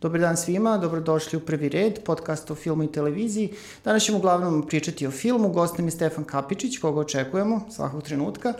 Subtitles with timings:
[0.00, 3.52] Dobar dan svima, dobrodošli u Prvi red, podcast o filmu i televiziji.
[3.84, 8.52] Danas ćemo uglavnom pričati o filmu, gostem je Stefan Kapičić, koga očekujemo svakog trenutka.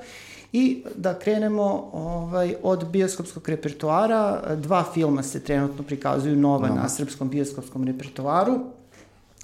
[0.52, 4.56] I da krenemo ovaj, od bioskopskog repertoara.
[4.56, 6.74] Dva filma se trenutno prikazuju nova no.
[6.74, 8.61] na srpskom bioskopskom repertoaru.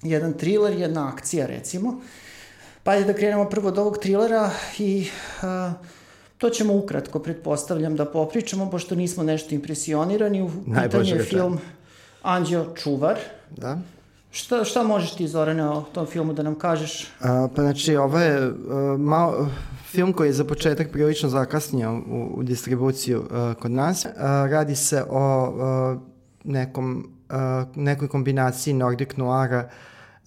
[0.02, 2.00] Jedan thriller, jedna akcija recimo.
[2.82, 5.08] Pa je da krenemo prvo od ovog trilera i
[5.42, 5.72] uh,
[6.38, 10.42] To ćemo ukratko, pretpostavljam, da popričamo, pošto nismo nešto impresionirani.
[10.42, 10.50] U
[10.82, 11.58] pitanju je film
[12.26, 13.18] Anđeo Čuvar.
[13.56, 13.78] Da.
[14.30, 17.08] Šta, šta možeš ti, Zorane, o tom filmu da nam kažeš?
[17.20, 18.54] A, pa znači, ovo je uh,
[18.98, 19.48] malo,
[19.84, 24.04] film koji je za početak prilično zakasnio u, u distribuciju uh, kod nas.
[24.04, 24.12] Uh,
[24.50, 26.00] radi se o uh,
[26.44, 27.36] nekom, uh,
[27.76, 29.68] nekoj kombinaciji Nordic Noira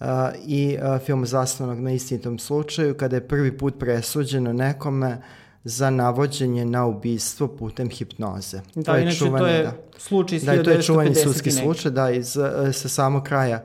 [0.00, 0.06] uh,
[0.46, 5.22] i uh, filmu zasnovanog na istinitom slučaju, kada je prvi put presuđeno nekome
[5.64, 8.60] za navođenje na ubistvo putem hipnoze.
[8.74, 9.72] Da, to je inače čuvane, to je da.
[9.98, 13.64] slučaj iz da, to je čuvani sudski slučaj, da, iz, e, sa samo kraja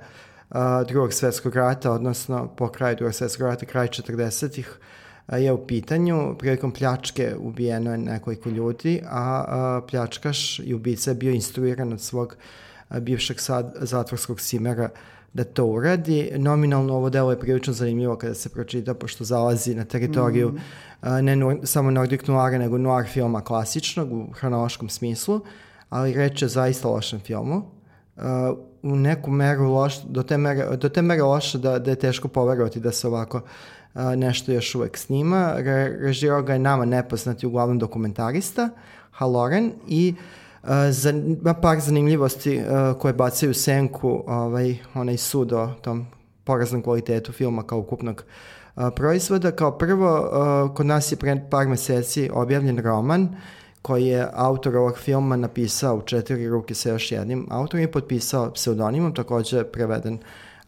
[0.49, 0.55] uh,
[0.87, 4.79] drugog svetskog rata, odnosno po kraju drugog svetskog rata, kraj 40-ih,
[5.27, 6.35] uh, je u pitanju.
[6.39, 9.45] Prilikom pljačke ubijeno je nekoliko ljudi, a
[9.81, 12.35] uh, pljačkaš i ubica je bio instruiran od svog
[12.89, 14.89] uh, bivšeg sad, zatvorskog simera
[15.35, 16.31] da to uradi.
[16.37, 20.59] Nominalno ovo delo je prilično zanimljivo kada se pročita, pošto zalazi na teritoriju mm
[21.21, 25.41] ne no, samo Nordic Noira, nego noir filma klasičnog u hronološkom smislu,
[25.89, 27.63] ali reč je zaista lošem filmu.
[28.83, 32.27] U neku meru loš, do te mere, do te mere loše da, da je teško
[32.27, 33.41] poverovati da se ovako
[34.15, 35.53] nešto još uvek snima.
[35.57, 38.69] Re, režirao ga je nama nepoznati uglavnom dokumentarista,
[39.11, 40.44] Haloren, i uh,
[40.91, 41.13] za,
[41.61, 46.07] par zanimljivosti uh, koje bacaju senku ovaj, onaj sud o tom
[46.43, 48.23] poraznom kvalitetu filma kao ukupnog
[48.95, 49.51] proizvoda.
[49.51, 50.29] Kao prvo,
[50.75, 53.35] kod nas je pre par meseci objavljen roman
[53.81, 58.51] koji je autor ovog filma napisao u četiri ruke sa još jednim autorom i potpisao
[58.51, 60.17] pseudonimom, takođe preveden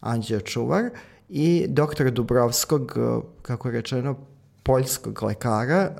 [0.00, 0.90] Anđeo Čuvar
[1.28, 2.98] i doktora Dubrovskog,
[3.42, 4.16] kako je rečeno,
[4.62, 5.90] poljskog lekara,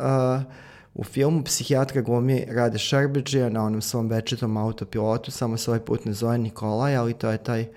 [0.99, 6.05] u filmu psihijatra glumi Rade Šerbeđija na onom svom večitom autopilotu, samo se ovaj put
[6.05, 7.69] ne zove Nikolaj, ali to je taj uh,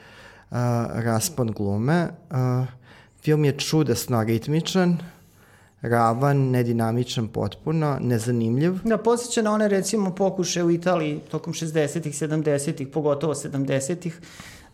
[0.94, 2.08] raspon glume.
[2.30, 2.38] Uh,
[3.22, 4.98] Film je čudesno ritmičan,
[5.82, 8.74] ravan, nedinamičan potpuno, nezanimljiv.
[8.84, 14.20] Da, posjeća na one recimo pokuše u Italiji tokom 60-ih, 70-ih, pogotovo 70-ih,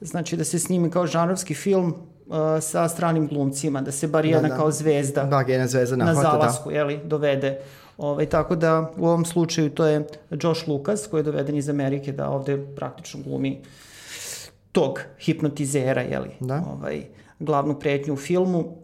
[0.02, 1.94] znači da se snimi kao žanrovski film
[2.28, 4.56] uh, sa stranim glumcima, da se bar jedna da, da.
[4.56, 6.22] kao zvezda, da, jedna zvezda na, na da.
[6.22, 6.76] zalasku, da.
[6.76, 7.60] jeli, dovede.
[7.98, 11.70] Ove, ovaj, tako da u ovom slučaju to je Josh Lucas koji je doveden iz
[11.70, 13.62] Amerike da ovde praktično glumi
[14.72, 16.30] tog hipnotizera, jeli.
[16.40, 16.64] Da.
[16.72, 17.04] Ovaj,
[17.40, 18.78] glavnu pretnju u filmu,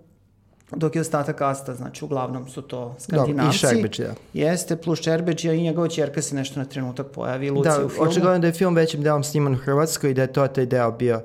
[0.75, 3.61] dok je ostatak kasta, znači uglavnom su to skandinavci.
[3.61, 4.13] Da, i Šerbeđija.
[4.33, 8.05] Jeste, plus Šerbeđija i njegova čerka se nešto na trenutak pojavi, Luci da, u filmu.
[8.05, 10.65] Da, očigledno da je film većim delom sniman u Hrvatskoj i da je to taj
[10.65, 11.21] deo bio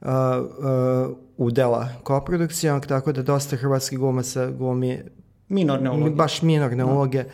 [0.00, 5.02] uh, uh, udela koprodukcijom, tako da dosta hrvatskih glumaca glumi
[5.52, 6.14] minorne uloge.
[6.14, 6.92] Baš minorne no.
[6.94, 7.24] uloge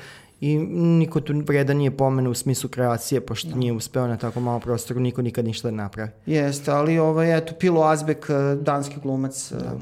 [0.41, 3.55] i niko tu vredan nije pomenu u smislu kreacije, pošto no.
[3.55, 3.61] Da.
[3.61, 6.11] nije uspeo na tako malo prostoru, niko nikad ništa ne napravi.
[6.27, 9.73] Jeste, ali ovaj, eto, Pilo Azbek, eh, danski glumac, eh, da.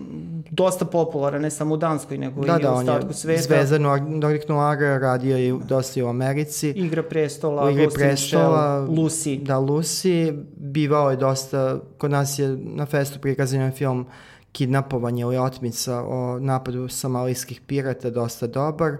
[0.50, 3.42] dosta popularan, ne samo u Danskoj, nego da, i da, u ostatku sveta.
[3.42, 6.68] Zvezda Nordic Noir radio je dosta i u Americi.
[6.68, 9.42] Igra prestola, prestola, Michelle, Lucy.
[9.42, 10.42] Da, Lucy.
[10.56, 14.06] Bivao je dosta, kod nas je na festu prikazan film
[14.56, 18.92] kidnapovanje ili otmica o napadu somalijskih pirata, dosta dobar.
[18.92, 18.98] Uh,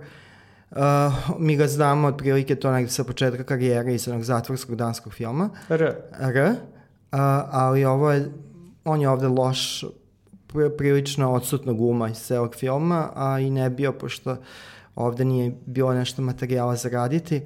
[0.71, 0.79] Uh,
[1.39, 5.51] mi ga znamo otprilike to negde sa početka karijere iz onog zatvorskog danskog filma.
[5.69, 5.95] R.
[6.21, 6.51] R.
[6.51, 6.57] Uh,
[7.51, 8.33] ali ovo je,
[8.85, 9.85] on je ovde loš,
[10.79, 14.37] prilično odsutno guma iz celog filma, a i ne bio, pošto
[14.97, 17.43] ovde nije bilo nešto materijala za raditi.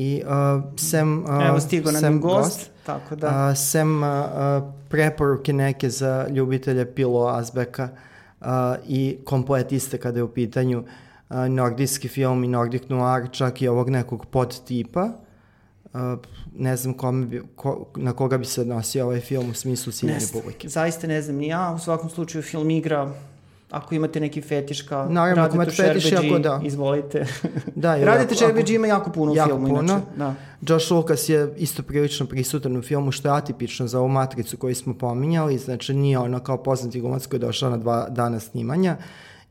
[0.00, 3.28] I uh, sem, uh, Evo stigo nam gost, gost, tako da.
[3.28, 4.08] Uh, sem uh,
[4.88, 7.88] preporuke neke za ljubitelje Pilo Azbeka
[8.40, 8.46] uh,
[8.88, 13.90] i kompletiste kada je u pitanju uh, nordijski film i nordik noir, čak i ovog
[13.90, 15.08] nekog podtipa.
[15.92, 16.00] Uh,
[16.56, 20.20] ne znam kome bi, ko, na koga bi se odnosio ovaj film u smislu ciljene
[20.32, 20.68] publike.
[20.68, 21.72] Zaista ne znam ni ja.
[21.76, 23.12] U svakom slučaju film igra
[23.70, 26.60] ako imate neki fetiš kao Naravno, ako imate fetiš, jako da.
[26.64, 27.26] izvolite.
[27.74, 29.82] Da, Radite Šerbeđi ima jako puno jako u filmu, puno.
[29.82, 30.06] inače.
[30.16, 30.34] Da.
[30.60, 34.74] Josh Lucas je isto prilično prisutan u filmu, što je atipično za ovu matricu koju
[34.74, 38.96] smo pominjali, znači nije ono kao poznati glumac koji je došao na dva dana snimanja.
[38.98, 39.04] Uh,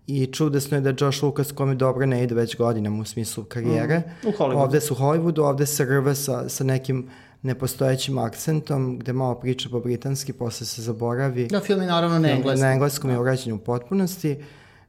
[0.08, 4.00] I čudesno je da Josh Lucas, kome dobro ne ide već godinama u smislu karijere,
[4.00, 4.58] mm, u Hollywoodu.
[4.58, 7.10] ovde su u Hollywoodu, ovde se rve sa, sa nekim
[7.42, 11.48] nepostojećim akcentom, gde malo priča po britanski, posle se zaboravi.
[11.48, 12.62] Da, film je naravno na engleskom.
[12.62, 13.22] Na engleskom je da.
[13.22, 14.38] urađen u potpunosti.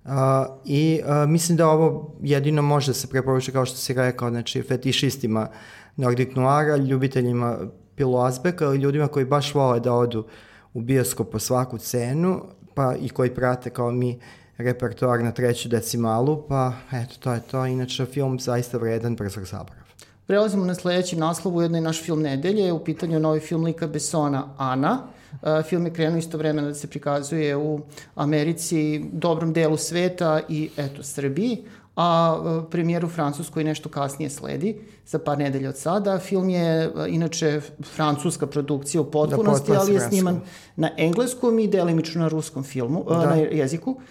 [0.04, 0.12] Uh,
[0.64, 4.62] I uh, mislim da ovo jedino može da se preporučiti, kao što si rekao, znači
[4.62, 5.48] fetišistima
[5.96, 7.58] Nordic Noira, ljubiteljima
[7.94, 10.26] Pilu Azbeka ili ljudima koji baš vole da odu
[10.74, 12.42] u bioskop po svaku cenu,
[12.74, 14.18] pa i koji prate kao mi
[14.58, 17.66] repertoar na treću decimalu, pa eto, to je to.
[17.66, 19.82] Inače, film zaista vredan brzog zabrava.
[20.26, 24.54] Prelazimo na sledeći naslov, ujedno i naš film nedelje, u pitanju novi film Lika Besona,
[24.56, 24.98] Ana.
[25.32, 27.80] Uh, film je krenuo isto vremena da se prikazuje u
[28.14, 31.64] Americi, dobrom delu sveta i eto Srbiji,
[31.96, 36.18] a uh, premijer u Francuskoj nešto kasnije sledi, za par nedelja od sada.
[36.18, 37.60] Film je uh, inače
[37.94, 40.40] francuska produkcija u potpunosti, da, ali je sniman
[40.76, 43.26] na engleskom i delimično na ruskom filmu, da.
[43.26, 43.90] na jeziku.
[43.90, 44.02] Uh,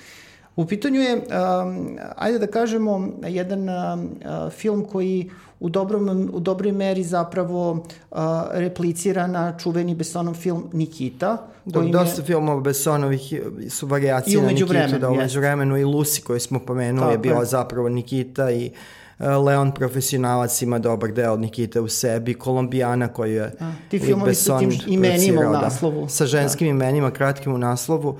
[0.57, 6.39] U pitanju je, um, ajde da kažemo, jedan um, uh, film koji u, dobrom, u
[6.39, 8.17] dobroj meri zapravo uh,
[8.51, 11.47] replicira na čuveni Besonov film Nikita.
[11.65, 12.25] Da, dosta je...
[12.25, 13.33] filmova Besonovih
[13.69, 17.89] su variacije na Nikitu, da umeđu vremenu i Lucy koju smo pomenuli je bila zapravo
[17.89, 18.71] Nikita i
[19.19, 23.99] uh, Leon profesionalac ima dobar deo od Nikita u sebi, Kolombijana koji je A, ti
[23.99, 25.61] filmovi su tim imenima u da.
[25.61, 26.01] naslovu.
[26.01, 26.69] Da, sa ženskim da.
[26.69, 28.09] imenima, kratkim u naslovu.
[28.09, 28.17] Uh,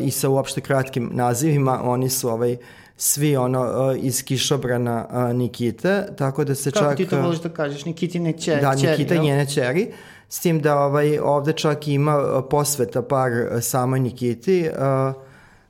[0.00, 2.56] i sa uopšte kratkim nazivima, oni su ovaj,
[2.96, 6.88] svi ono iz kišobrana Nikite, tako da se Kako čak...
[6.88, 8.60] Kako ti to voliš da kažeš, Nikitine čeri?
[8.60, 9.92] Da, Nikita čeri, njene čeri,
[10.28, 15.14] s tim da ovaj, ovde čak ima posveta par samoj Nikiti, uh,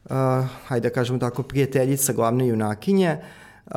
[0.05, 3.17] uh, hajde da kažemo tako, prijateljica glavne junakinje,
[3.67, 3.73] uh,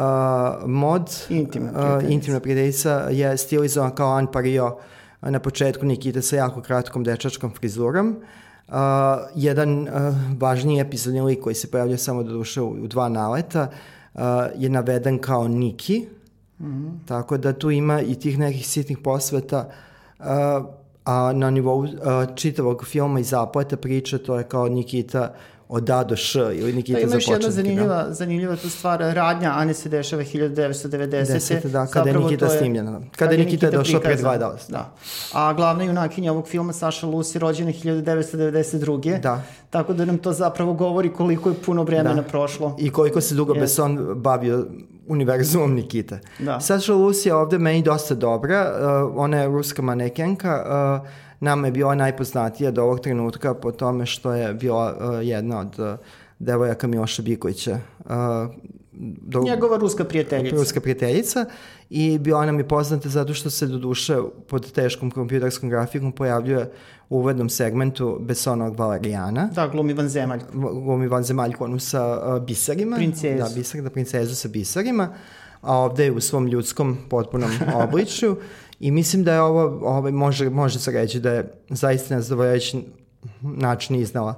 [0.66, 2.08] mod, intimna prijateljica.
[2.08, 4.78] Uh, intimna prijateljica je stilizovan kao Anpario
[5.22, 8.24] na početku Nikita sa jako kratkom dečačkom frizurom, uh,
[8.70, 8.76] Uh,
[9.36, 9.90] jedan uh,
[10.40, 13.68] važniji epizodni lik koji se pojavlja samo do duše u, u dva naleta
[14.14, 14.22] uh,
[14.58, 16.06] je naveden kao Niki,
[16.60, 17.08] mm -hmm.
[17.08, 19.70] tako da tu ima i tih nekih sitnih posveta,
[20.20, 20.26] uh,
[21.06, 21.90] a na nivou uh,
[22.36, 25.34] čitavog filma i zapleta priče to je kao Nikita
[25.70, 27.30] od A do Š ili Nikita pa, za početnike.
[27.30, 31.10] Ima još jedna zanimljiva, zanimljiva tu stvar, radnja Ane se dešava 1990.
[31.10, 32.92] Desete, da, kada je Nikita je, snimljena.
[32.92, 34.54] Kada, kada je Nikita, Nikita došao pre dva dana.
[34.70, 34.92] Da.
[35.34, 39.20] A glavna junakinja ovog filma, Saša Lusi, rođena 1992.
[39.20, 39.42] Da.
[39.70, 42.24] Tako da nam to zapravo govori koliko je puno vremena da.
[42.24, 42.76] prošlo.
[42.80, 43.60] I koliko se dugo yes.
[43.60, 44.66] Besson bavio
[45.08, 46.20] univerzumom Nikita.
[46.40, 46.60] Da.
[46.60, 48.72] Saša Lusi je ovde meni dosta dobra.
[49.06, 50.64] Uh, ona je ruska manekenka.
[51.02, 55.60] Uh, nama je bila najpoznatija do ovog trenutka po tome što je bila uh, jedna
[55.60, 56.00] od uh,
[56.40, 57.80] devojaka Miloša Bikovića.
[58.00, 58.12] Uh,
[59.02, 60.56] do, Njegova ruska prijateljica.
[60.56, 61.46] Ruska prijateljica
[61.90, 66.72] i bila nam je poznata zato što se do duše pod teškom kompjuterskom grafikom pojavljuje
[67.10, 69.50] u uvednom segmentu Besonovog Valerijana.
[69.56, 70.40] Da, glumi van zemalj.
[70.54, 72.96] Glumi van zemaljku, onu sa uh, biserima.
[72.96, 73.44] Princezu.
[73.44, 75.14] Da, biser, da princezu sa biserima.
[75.62, 77.52] A ovde je u svom ljudskom potpunom
[77.84, 78.38] obličju.
[78.80, 82.84] I mislim da je ovo, ovaj, može, može se reći da je zaista na zadovoljajući
[83.42, 84.36] način iznala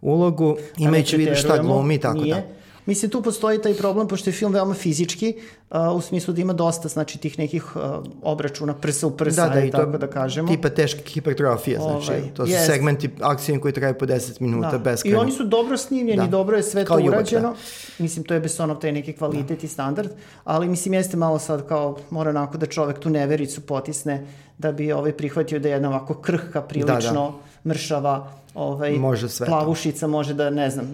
[0.00, 2.34] ulogu, imajući vidu šta glumi i tako nije.
[2.34, 2.55] da.
[2.86, 5.34] Mislim, tu postoji taj problem, pošto je film veoma fizički,
[5.70, 7.82] uh, u smislu da ima dosta, znači, tih nekih uh,
[8.22, 10.48] obračuna prsa u prsa, da, da, i tako to, da kažemo.
[10.48, 12.66] Tipa teške hipertrofije, znači, ovaj, to su jest.
[12.66, 14.78] segmenti akcije koji traju po 10 minuta da.
[14.78, 16.26] bez I oni su dobro snimljeni, da.
[16.26, 17.48] dobro je sve kao to urađeno.
[17.48, 17.56] Da.
[17.98, 19.66] Mislim, to je Besonov taj neki kvalitet da.
[19.66, 20.10] i standard,
[20.44, 24.26] ali mislim, jeste malo sad kao, mora onako da čovek tu nevericu potisne,
[24.58, 27.32] da bi ovaj prihvatio da je jedna ovako krhka, prilično da, da.
[27.66, 30.08] Mršava, ovaj, može sve plavušica to.
[30.08, 30.86] može da, ne znam,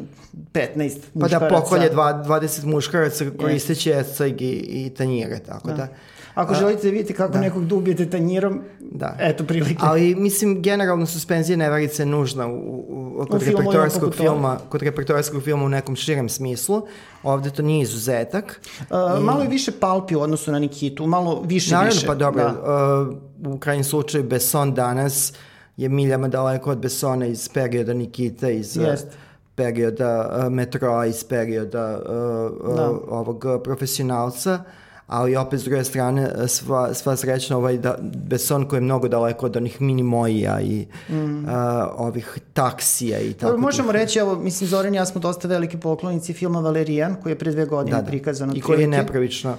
[0.52, 1.14] 15 muškaraca.
[1.14, 4.00] Pa da pokolje dva, 20 muškaraca koristeći yes.
[4.00, 5.76] esceg i, i tanjire, tako da.
[5.76, 5.88] da.
[6.34, 7.40] Ako A, želite da vidite kako da.
[7.40, 9.16] nekog dubijete tanjirom, da.
[9.20, 9.76] eto prilike.
[9.80, 15.42] Ali mislim, generalno suspenzija neverice je nužna u, u, kod u repertoarskog filma, kod repertoarskog
[15.42, 16.82] filma u nekom širem smislu.
[17.22, 18.60] Ovde to nije izuzetak.
[18.80, 18.86] Uh,
[19.20, 19.22] I...
[19.22, 22.06] Malo je više palpi u odnosu na Nikitu, malo više Naravno, više.
[22.06, 23.08] pa dobro, da.
[23.46, 25.32] uh, u krajnjem slučaju Besson danas
[25.76, 29.06] je miljama daleko od Bessona iz perioda Nikita, iz Jest.
[29.54, 32.90] perioda uh, metroa, iz perioda uh, da.
[32.90, 34.64] uh, ovog profesionalca
[35.12, 39.46] ali opet s druge strane sva, sva srećna ovaj da, Besson koji je mnogo daleko
[39.46, 41.44] od onih minimojija i mm.
[41.44, 41.50] uh,
[41.96, 43.56] ovih taksija i tako.
[43.56, 47.52] Možemo reći, evo, mislim, Zoran ja smo dosta veliki poklonici filma Valerijan, koji je pre
[47.52, 48.08] dve godine da, da.
[48.08, 48.56] prikazan.
[48.56, 49.56] I koji je nepravično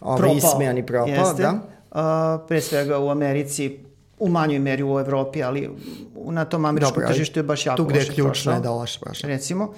[0.00, 1.08] ovaj, ismejan i propao.
[1.08, 1.42] Jeste.
[1.42, 1.60] Da.
[1.90, 3.83] Uh, pre svega u Americi
[4.18, 5.70] u manjoj meri u Evropi, ali
[6.24, 8.98] na tom američkom Dobre, tržištu je baš jako Tu gde je ključno je da loše
[9.06, 9.20] baš.
[9.20, 9.72] Recimo,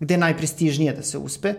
[0.00, 1.54] gde je najprestižnije da se uspe.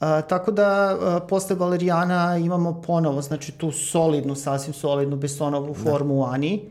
[0.00, 5.90] Uh, tako da uh, posle Valerijana imamo ponovo, znači tu solidnu, sasvim solidnu Besonovu da.
[5.90, 6.20] formu da.
[6.20, 6.62] u Ani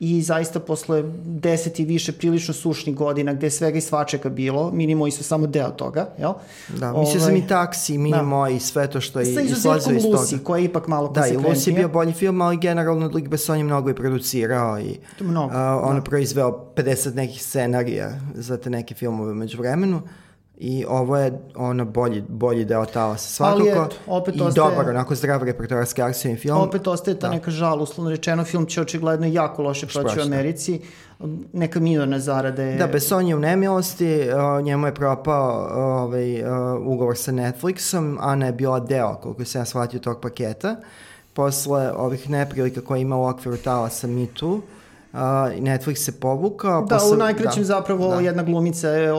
[0.00, 4.70] i zaista posle deset i više prilično sušnih godina gde je svega i svačega bilo,
[4.70, 6.32] Minimoji su samo deo toga, jel?
[6.68, 8.60] Da, mislio ovaj, sam i taksi, Minimoji, da.
[8.60, 9.80] sve to što je izlazio iz toga.
[9.80, 12.56] Sa izuzetkom Lucy, koja je ipak malo Da, i Lucy je bio bolji film, ali
[12.56, 16.02] generalno Lik Besson je mnogo i producirao i mnogo, uh, on da.
[16.02, 20.02] proizveo 50 nekih scenarija za te neke filmove među vremenu
[20.62, 23.60] i ovo je ono bolji, bolji deo talasa svakako.
[23.60, 26.60] Ali eto, opet I ostaje, dobar, onako zdrav repertoarski akcijni film.
[26.60, 27.34] Opet ostaje ta da.
[27.34, 30.80] neka žal, uslovno rečeno, film će očigledno jako loše proći u Americi.
[31.52, 32.76] Neka minorna zarada je...
[32.76, 34.26] Da, Besson je u nemilosti,
[34.62, 36.42] njemu je propao ovaj,
[36.86, 40.76] ugovor sa Netflixom, Ana je bila deo, koliko se ja shvatio, tog paketa.
[41.32, 44.60] Posle ovih neprilika koje ima u okviru talasa Me Too,
[45.12, 45.18] Uh,
[45.60, 46.82] Netflix se povukao.
[46.82, 48.20] Da, posle, u najkraćem da, zapravo da.
[48.20, 49.12] jedna glumica je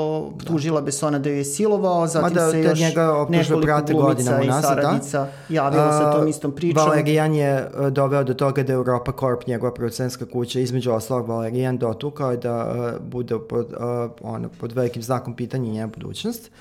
[0.46, 0.86] tužila da.
[0.86, 4.62] Besona da ju je silovao, zatim da, se još njega nekoliko glumica i da.
[4.62, 5.56] saradnica da.
[5.56, 6.84] javila sa tom istom pričom.
[6.84, 11.78] Valerijan je e, doveo do toga da Europa Corp, njegova producentska kuća, između ostalog Valerijan
[11.78, 16.52] dotukao da uh, bude pod, uh, ono, pod velikim znakom pitanja njena budućnost.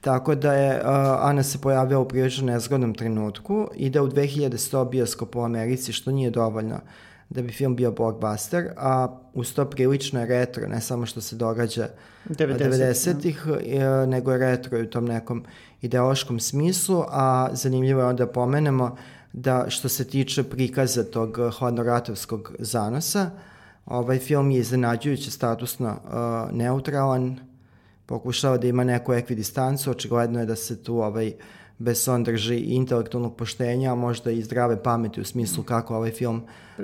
[0.00, 0.86] Tako da je uh,
[1.20, 6.10] Ana se pojavila u prilično nezgodnom trenutku i da u 2100 bioskopu u Americi, što
[6.10, 6.76] nije dovoljno
[7.34, 11.36] da bi film bio blockbuster, a uz to prilično je retro, ne samo što se
[11.36, 11.88] događa
[12.28, 14.06] 90-ih, 90 ja.
[14.06, 15.44] nego je retro u tom nekom
[15.80, 18.96] ideološkom smislu, a zanimljivo je onda pomenemo
[19.32, 23.30] da što se tiče prikaza tog hladnoratovskog zanosa,
[23.86, 27.38] ovaj film je iznenađujuće statusno uh, neutralan,
[28.06, 31.34] pokušava da ima neku ekvidistancu, očigledno je da se tu ovaj uh,
[31.78, 36.42] Besson drži intelektualnog poštenja, a možda i zdrave pameti u smislu kako ovaj film,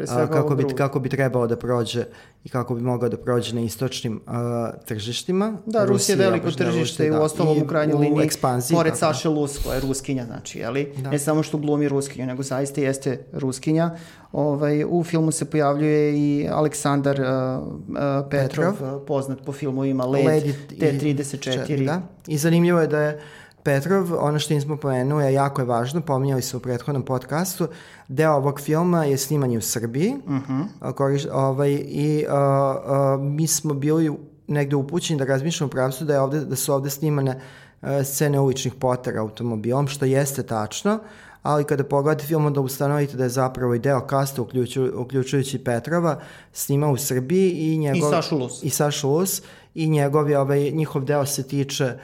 [0.09, 2.05] a, kako, bi, kako bi trebalo da prođe
[2.45, 5.57] i kako bi mogao da prođe na istočnim a, tržištima.
[5.67, 9.15] Da, Rusija je veliko tržište i u da, ostalom u krajnjoj liniji, ekspanziji, pored tako.
[9.15, 10.93] Saše Lus, koja je ruskinja, znači, jeli?
[10.97, 11.11] Da.
[11.11, 13.91] ne samo što glumi ruskinju, nego zaista jeste ruskinja.
[14.33, 20.27] Ovaj, u filmu se pojavljuje i Aleksandar uh, uh, Petrov, Petrov, poznat po filmovima Led,
[20.27, 20.45] Led
[20.79, 21.85] T-34.
[21.85, 22.03] Da.
[22.27, 23.21] I zanimljivo je da je
[23.69, 27.69] Petrov, ono što nismo pomenuli, jako je važno, pominjali su u prethodnom podcastu,
[28.09, 30.63] deo ovog filma je snimanje u Srbiji, uh mhm.
[30.81, 30.93] -huh.
[30.93, 34.13] koriš, ovaj, i uh, uh, mi smo bili
[34.47, 37.41] negde upućeni da razmišljamo u pravcu da, je ovde, da su ovde snimane
[37.83, 40.99] uh, scene uličnih potera automobilom, što jeste tačno,
[41.43, 46.21] ali kada pogledate film onda ustanovite da je zapravo i deo kasta, uključu, uključujući Petrova,
[46.53, 48.11] snima u Srbiji i njegov...
[48.11, 48.63] I Sašu Lus.
[48.63, 49.43] I Sašu Lus.
[49.75, 52.01] I njegov, ovaj, njihov deo se tiče uh,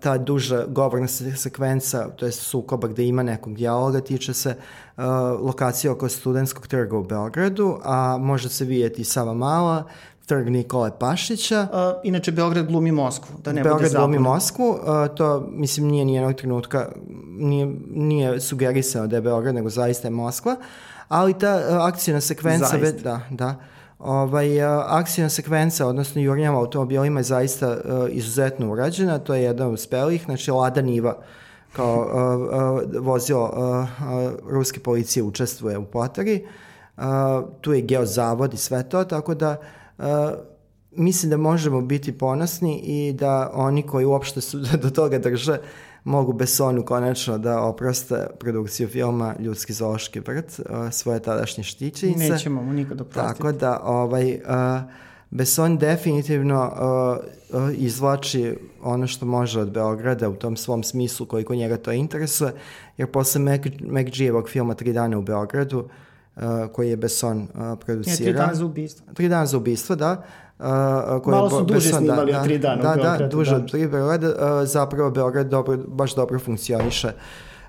[0.00, 4.56] ta duža govorna sekvenca, to je sukoba gde ima nekog dijaloga, tiče se
[4.96, 5.04] uh,
[5.40, 9.84] lokacije oko studentskog trga u Beogradu, a može se vidjeti Sava Mala,
[10.26, 11.66] trg Nikole Pašića.
[11.72, 14.06] Uh, inače, Beograd glumi Moskvu, da ne Beograd bude zabuna.
[14.06, 16.88] glumi Moskvu, uh, to, mislim, nije nijednog trenutka,
[17.28, 20.56] nije, nije sugerisano da je Beograd, nego zaista je Moskva,
[21.08, 22.66] ali ta uh, akcijna sekvenca...
[22.66, 23.02] Zaista.
[23.02, 23.54] Da, da
[23.98, 30.24] Ovaj, akcijna sekvenca, odnosno jurnjama automobilima je zaista uh, izuzetno urađena, to je jedan uspelih,
[30.24, 31.16] znači Lada Niva
[31.72, 36.46] kao uh, uh, vozilo uh, uh, ruske policije učestvuje u potari,
[36.96, 37.02] uh,
[37.60, 39.56] tu je geozavod i sve to, tako da
[39.98, 40.04] uh,
[40.90, 45.58] mislim da možemo biti ponosni i da oni koji uopšte su do toga drže
[46.08, 52.32] mogu Besonu konačno da oproste produkciju filma Ljudski zoološki vrt, uh, svoje tadašnje štićenice.
[52.32, 53.36] Nećemo mu nikad oprostiti.
[53.36, 54.40] Tako da, ovaj, uh,
[55.30, 56.72] Beson definitivno
[57.52, 62.52] uh, izvlači ono što može od Beograda u tom svom smislu koliko njega to interesuje,
[62.96, 63.40] jer posle
[63.80, 65.88] McG-evog filma Tri dana u Beogradu,
[66.72, 68.28] koji je Besson uh, producirao.
[68.28, 69.06] Je, tri dana za ubistvo.
[69.14, 70.24] Tri dana za ubistvo, da
[70.58, 70.64] Uh,
[71.22, 73.16] koje Malo su duže da, snimali da, od tri dana da, da.
[73.18, 74.28] Da, duže od tri Beograda.
[74.28, 77.12] Uh, zapravo Beograd dobro, baš dobro funkcioniše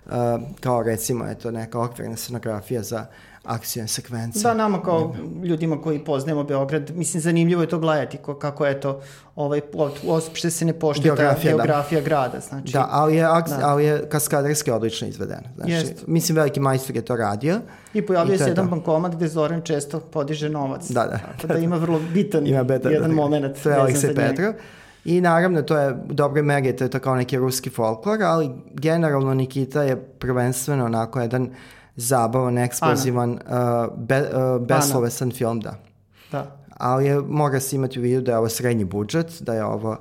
[0.05, 0.13] uh,
[0.59, 3.05] kao recimo eto, neka okvirna scenografija za
[3.49, 4.39] akcijne sekvence.
[4.39, 9.01] Da, nama kao ljudima koji poznajemo Beograd, mislim, zanimljivo je to gledati, kako je to,
[9.35, 9.61] ovaj,
[10.03, 12.05] uopšte se ne poštuje geografija, ta geografija da.
[12.05, 12.39] grada.
[12.39, 13.67] Znači, da, ali je, akci, da.
[13.67, 15.49] ali je kaskaderski odlično izvedeno.
[15.55, 16.07] Znači, Jest.
[16.07, 17.59] Mislim, veliki majstor je to radio.
[17.93, 17.99] I
[18.33, 18.75] I se jedan to.
[18.75, 20.89] bankomat gde Zoran često podiže novac.
[20.89, 21.19] Da, da.
[21.41, 23.63] Tako da, ima vrlo bitan ima beta, jedan da, moment.
[23.63, 24.53] To je Aleksej Petrov.
[25.05, 28.49] I naravno, to je u dobroj meri, to je to kao neki ruski folklor, ali
[28.73, 31.49] generalno Nikita je prvenstveno onako jedan
[31.99, 35.75] zabavan, eksplozivan, uh, be, uh, beslovesan film, da.
[36.31, 36.55] Da.
[36.77, 39.97] Ali je, mora se imati u vidu da je ovo srednji budžet, da je ovo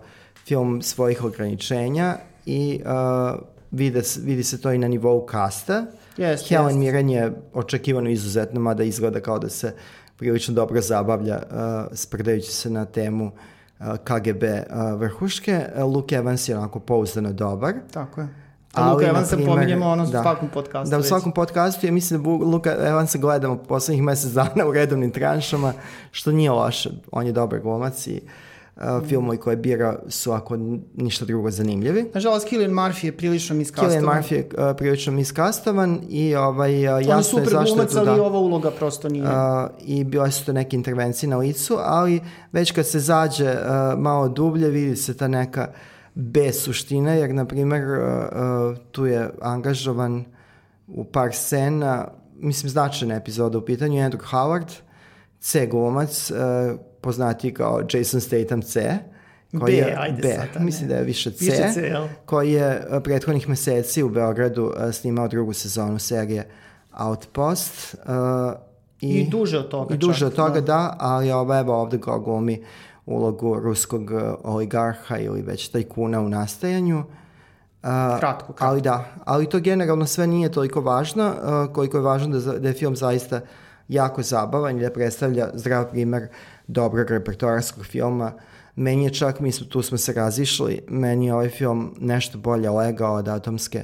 [0.47, 3.41] film svojih ograničenja i uh,
[3.71, 5.85] vidi, vidi se to i na nivou kasta.
[6.17, 6.79] Yes, Helen yes.
[6.79, 9.75] Mirren je očekivano izuzetno, mada izgleda kao da se
[10.17, 11.59] prilično dobro zabavlja uh,
[11.93, 15.67] sprdajući se na temu uh, KGB uh, vrhuške.
[15.95, 17.75] Luke Evans je onako pouzdano dobar.
[17.91, 18.48] Tako je.
[18.79, 20.91] A Luka Evansa pominjemo ono da, u svakom podcastu.
[20.91, 21.87] Da, u svakom podcastu.
[21.87, 25.73] Ja mislim da Luka Evansa gledamo poslednjih mesec dana u redovnim tranšama,
[26.11, 26.91] što nije loše.
[27.13, 28.21] On je dobar glumac i
[28.77, 30.57] uh, filmovi koje bira su ako
[30.95, 32.11] ništa drugo zanimljivi.
[32.15, 33.91] Nažalost, Killian Murphy je prilično miskastovan.
[33.91, 38.11] Killian Murphy je uh, prilično miskastovan i ovaj, uh, jasno je zašto je tu da...
[38.11, 39.25] ali ova uloga prosto nije.
[39.25, 39.31] Uh,
[39.81, 42.21] I bile su to neke intervencije na licu, ali
[42.53, 45.69] već kad se zađe uh, malo dublje vidi se ta neka
[46.21, 50.25] bez suštine, jer, na primjer, uh, uh, tu je angažovan
[50.87, 54.73] u par scena, mislim, značajna epizoda u pitanju, Andrew Howard,
[55.41, 56.37] C glumac, uh,
[57.01, 58.99] poznati kao Jason Statham C,
[59.61, 62.07] koji B, je, ajde B, sad, mislim da je više C, više C jel?
[62.25, 66.49] koji je prethodnih meseci u Beogradu snimao drugu sezonu serije
[66.99, 67.95] Outpost.
[67.95, 68.53] Uh,
[69.01, 71.75] I, I duže od toga I duže čak, od toga, da, da ali ovo, evo
[71.83, 72.65] ovde ga glumi
[73.09, 74.11] ulogu ruskog
[74.43, 76.99] oligarha ili već tajkuna u nastajanju.
[76.99, 78.65] Uh, kratko, kratko.
[78.65, 82.69] Ali da, ali to generalno sve nije toliko važno, uh, koliko je važno da, da
[82.69, 83.41] je film zaista
[83.89, 86.29] jako zabavan i da predstavlja zdrav primer
[86.67, 88.33] dobrog repertoarskog filma.
[88.77, 92.71] Meni je čak, mi smo, tu smo se razišli, meni je ovaj film nešto bolje
[92.71, 93.79] legao od atomske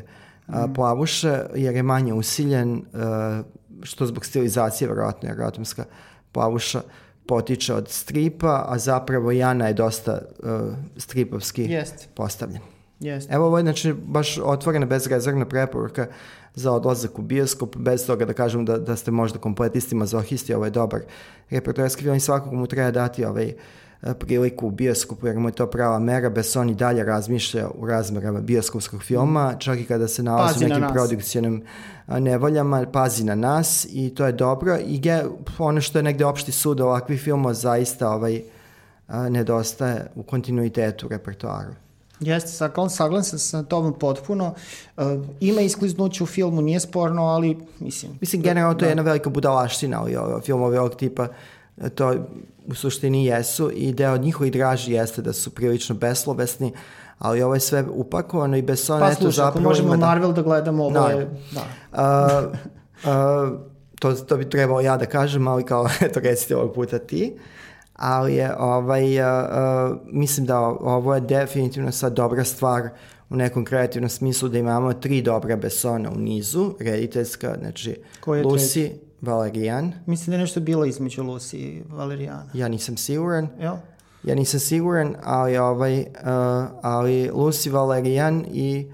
[0.46, 0.54] mm.
[0.54, 3.42] a, plavuše, jer je manje usiljen, a,
[3.82, 5.84] što zbog stilizacije, verovatno, jer atomska
[6.32, 6.80] plavuša
[7.26, 10.50] potiče od stripa, a zapravo Jana je dosta uh,
[10.96, 12.08] stripovski Jest.
[12.14, 12.60] postavljen.
[13.00, 13.30] Jest.
[13.30, 16.06] Evo ovo je znači baš otvorena bezrezervna preporuka
[16.54, 20.64] za odlazak u bioskop, bez toga da kažem da, da ste možda kompletisti, mazohisti, ovo
[20.64, 21.00] je dobar
[21.50, 23.54] repertoarski film i svakog mu treba dati ovaj uh,
[24.18, 28.40] priliku u bioskopu, jer mu je to prava mera, Besson i dalje razmišlja u razmerama
[28.40, 31.62] bioskopskog filma, čak i kada se nalazi pazi u nekim produkcijnim
[32.08, 34.78] nevoljama, pazi na nas i to je dobro.
[34.86, 35.22] I ge,
[35.58, 38.42] ono što je negde opšti sud ovakvih filmova zaista ovaj,
[39.08, 41.70] a, nedostaje u kontinuitetu repertoaru.
[42.20, 42.50] Jeste,
[42.88, 44.54] saglan sam sa tobom potpuno.
[44.96, 45.04] Uh,
[45.40, 48.12] ima iskliznuće u filmu, nije sporno, ali mislim...
[48.20, 48.86] Mislim, generalno to da.
[48.86, 51.28] je jedna velika budalaština, ali filmove ovog tipa
[51.94, 52.14] to
[52.66, 56.72] u suštini jesu i deo njihovih draži jeste da su prilično beslovesni,
[57.18, 59.64] ali ovo je sve upakovano i bez pa, eto slušaj, zapravo...
[59.64, 60.06] Pa možemo da...
[60.06, 61.08] Marvel da gledamo, ovo no.
[61.08, 61.30] je...
[61.52, 61.62] Da.
[61.92, 62.52] Uh,
[63.04, 63.60] uh,
[64.00, 67.36] to, to bi trebalo ja da kažem, ali kao, eto, recite ovog puta ti.
[67.94, 72.88] Ali je, ovaj, uh, uh, mislim da ovo je definitivno sad dobra stvar
[73.30, 77.96] u nekom kreativnom smislu da imamo tri dobra Besona u nizu, rediteljska, znači
[78.26, 78.90] Lucy,
[79.24, 79.92] Valerijan.
[80.06, 82.50] Mislim da je nešto bilo između Lucy i Valerijana.
[82.54, 83.48] Ja nisam siguran.
[83.60, 83.74] Jel?
[84.24, 86.06] Ja nisam siguran, ali, ovaj, uh,
[86.82, 88.86] ali Lucy Valerijan i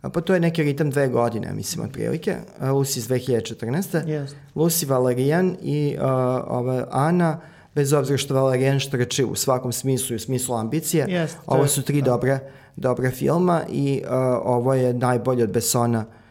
[0.00, 2.36] pa to je neki ritam dve godine, mislim, otprilike.
[2.58, 4.04] Uh, Lucy iz 2014.
[4.06, 4.28] Yes.
[4.54, 6.04] Lucy Valerijan i uh,
[6.46, 7.40] ova Ana,
[7.74, 11.82] bez obzira što Valerijan štrči u svakom smislu i u smislu ambicije, yes, ovo su
[11.82, 12.10] tri da.
[12.10, 12.38] dobre,
[12.76, 14.10] dobre filma i uh,
[14.44, 16.23] ovo je najbolje od Besona uh,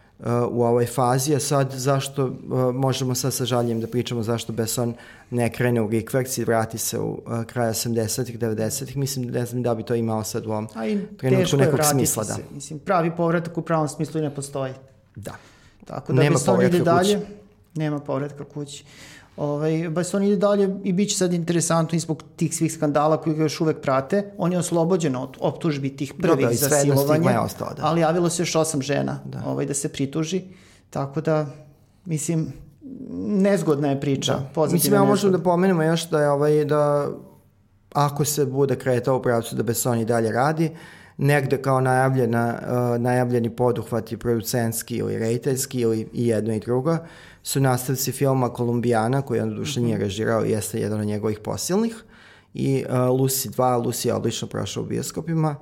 [0.50, 4.94] u ovoj fazi, a sad zašto, uh, možemo sad sa žaljem da pričamo zašto Besson
[5.30, 9.76] ne krene u rikverc i vrati se u kraja 80-ih, 90-ih, mislim, ne znam da
[9.76, 10.68] bi to imao sad u ovom
[11.18, 12.24] trenutku nekog smisla.
[12.24, 12.34] Da.
[12.34, 12.42] Se.
[12.52, 14.74] Mislim, pravi povratak u pravom smislu i ne postoji.
[15.16, 15.34] Da.
[15.86, 17.20] Tako da Nema Besson ide dalje.
[17.20, 17.32] Kući.
[17.76, 18.86] Nema povratka kući.
[19.38, 23.36] Ovaj, baš on ide dalje i bit će sad interesantno zbog tih svih skandala koji
[23.36, 24.32] ga još uvek prate.
[24.38, 27.86] On je oslobođen od optužbi tih prvih da, za silovanje, ostao, da.
[27.86, 29.44] ali javilo se još osam žena da.
[29.46, 30.42] ovaj, da se prituži.
[30.90, 31.46] Tako da,
[32.06, 32.54] mislim,
[33.28, 34.40] nezgodna je priča.
[34.56, 34.68] Da.
[34.68, 37.08] Mislim, ja možemo da pomenemo još da je ovaj, da
[37.94, 40.72] ako se bude kretao u pravcu da Besson i dalje radi,
[41.18, 46.98] negde kao najavljena, uh, najavljeni poduhvati producentski ili rejteljski ili i jedno i drugo,
[47.44, 50.04] su nastavci filma Kolumbijana, koji on duše nije mhm.
[50.04, 52.04] režirao i jeste jedan od njegovih posilnih.
[52.54, 55.56] I uh, Lucy 2, Lucy je odlično prošao u bioskopima,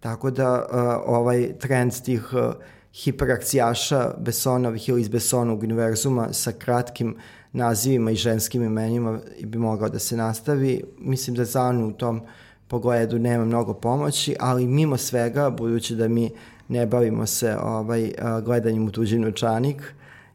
[0.00, 2.54] tako da uh, ovaj trend tih uh,
[2.94, 7.16] hiperakcijaša Besonovih ili iz Besonog univerzuma sa kratkim
[7.52, 10.82] nazivima i ženskim imenima bi mogao da se nastavi.
[10.98, 12.20] Mislim da za u tom
[12.68, 16.30] pogledu nema mnogo pomoći, ali mimo svega, budući da mi
[16.68, 18.12] ne bavimo se ovaj,
[18.44, 19.94] gledanjem u tuđi novčanik,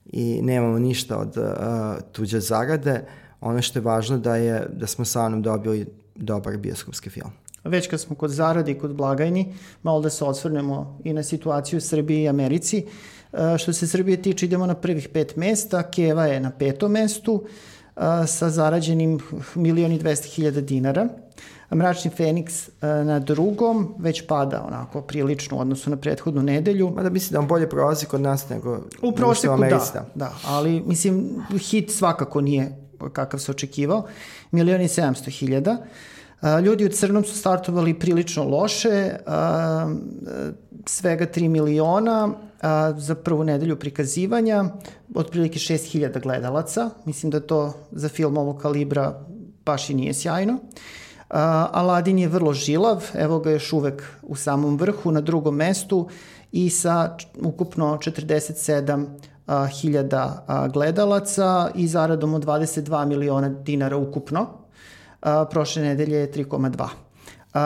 [0.09, 1.43] i nemamo ništa od uh,
[2.11, 3.05] tuđe zarade.
[3.41, 7.31] Ono što je važno da je da smo sa Anom dobili dobar bioskopski film.
[7.63, 11.77] Već kad smo kod zarade i kod blagajni, malo da se osvrnemo i na situaciju
[11.77, 12.85] u Srbiji i Americi.
[13.31, 17.33] Uh, što se Srbije tiče, idemo na prvih pet mesta, Keva je na petom mestu
[17.33, 19.19] uh, sa zarađenim
[19.55, 21.07] milioni 200 hiljada dinara.
[21.75, 26.89] Mračni Feniks e, na drugom već pada onako prilično u odnosu na prethodnu nedelju.
[26.95, 31.43] Mada mislim da on bolje prolazi kod nas nego u proseku da, da, ali mislim
[31.69, 32.77] hit svakako nije
[33.13, 34.05] kakav se očekivao.
[34.51, 35.77] Milioni i 700 hiljada.
[36.41, 39.19] E, ljudi u crnom su startovali prilično loše, e,
[40.85, 42.29] svega 3 miliona
[42.97, 44.65] za prvu nedelju prikazivanja,
[45.15, 46.89] otprilike 6000 gledalaca.
[47.05, 49.25] Mislim da to za film ovog kalibra
[49.65, 50.53] baš i nije sjajno.
[50.53, 50.59] Uh,
[51.29, 56.07] Aladin je vrlo žilav, evo ga još uvek u samom vrhu, na drugom mestu
[56.51, 59.05] i sa ukupno 47
[59.81, 64.47] hiljada gledalaca i zaradom od 22 miliona dinara ukupno.
[65.49, 66.87] Prošle nedelje je 3,2.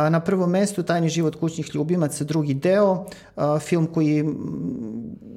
[0.10, 3.06] Na prvom mestu Tajni život kućnih ljubimaca, drugi deo,
[3.60, 4.26] film koji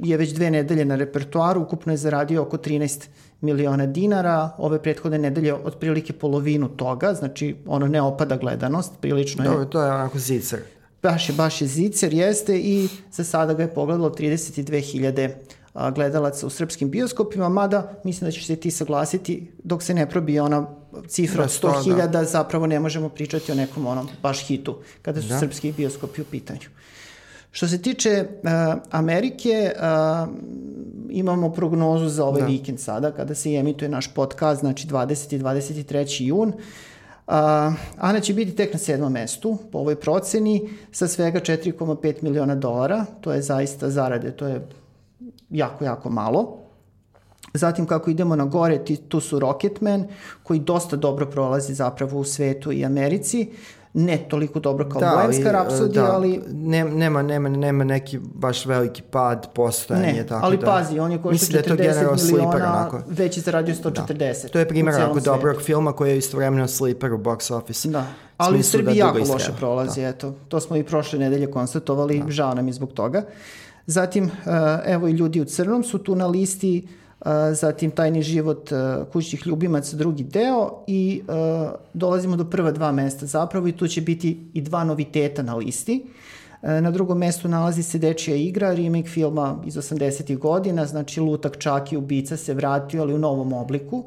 [0.02, 3.08] je već dve nedelje na repertuaru, ukupno je zaradio oko 13
[3.40, 9.50] miliona dinara, ove prethodne nedelje otprilike polovinu toga, znači ono ne opada gledanost, prilično je.
[9.50, 10.58] Dobro, to je onako zicer.
[11.02, 15.30] Baš je, baš je zicer, jeste i za sada ga je pogledalo 32.000
[15.94, 20.42] gledalaca u srpskim bioskopima, mada mislim da ćeš se ti saglasiti dok se ne probije
[20.42, 20.66] ona
[21.08, 22.24] cifra od 100.000, da.
[22.24, 25.38] zapravo ne možemo pričati o nekom onom baš hitu kada su da.
[25.38, 26.68] srpski bioskopi u pitanju.
[27.50, 28.50] Što se tiče uh,
[28.90, 30.28] Amerike, uh,
[31.10, 32.46] imamo prognozu za ovaj da.
[32.46, 35.34] vikend sada, kada se emituje naš podcast, znači 20.
[35.34, 36.22] i 23.
[36.22, 36.48] jun.
[36.48, 37.34] Uh,
[37.98, 43.04] Ana će biti tek na sedmom mestu po ovoj proceni sa svega 4,5 miliona dolara.
[43.20, 44.66] To je zaista zarade, to je
[45.50, 46.63] jako, jako malo.
[47.54, 50.04] Zatim kako idemo na gore, tu su Rocketman,
[50.42, 53.50] koji dosta dobro prolazi zapravo u svetu i Americi
[53.94, 56.40] ne toliko dobro kao da, Bohemska rapsodija, da, ali...
[56.52, 60.12] Ne, nema, nema, nema neki baš veliki pad postojanje.
[60.12, 64.42] Ne, tako ali da, pazi, on je košta 40 da miliona, već je zaradio 140.
[64.42, 64.48] Da.
[64.48, 67.88] To je primjer ako dobrog filma koji je istovremeno sleeper u box office.
[67.88, 68.06] Da.
[68.36, 70.08] Ali u Srbiji da jako loše prolazi, da.
[70.08, 70.34] eto.
[70.48, 72.30] To smo i prošle nedelje konstatovali, da.
[72.30, 73.22] žao nam je zbog toga.
[73.86, 74.30] Zatim, eh,
[74.86, 77.03] evo i ljudi u crnom su tu na listi uh,
[77.52, 78.70] zatim Tajni život
[79.12, 81.22] kućnih ljubimaca drugi deo i
[81.94, 86.06] dolazimo do prva dva mesta zapravo i tu će biti i dva noviteta na listi.
[86.62, 90.38] Na drugom mestu nalazi se Dečija igra, remake filma iz 80.
[90.38, 94.04] godina, znači Lutak Čaki ubica se vratio, ali u novom obliku.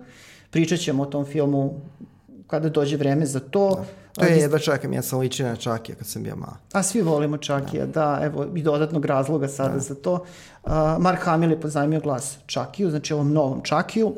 [0.49, 1.73] Pričat ćemo o tom filmu
[2.47, 3.69] kada dođe vreme za to.
[3.69, 3.86] Da
[4.19, 6.58] To je jedva čakam, ja sam ličio na Čakija kad sam bio malo.
[6.73, 9.80] A svi volimo Čakija, da, da evo i dodatnog razloga sada da.
[9.80, 10.13] za to.
[10.63, 14.15] Uh, Mark Hamill je pozajmio glas Čakiju, znači ovom novom Čakiju.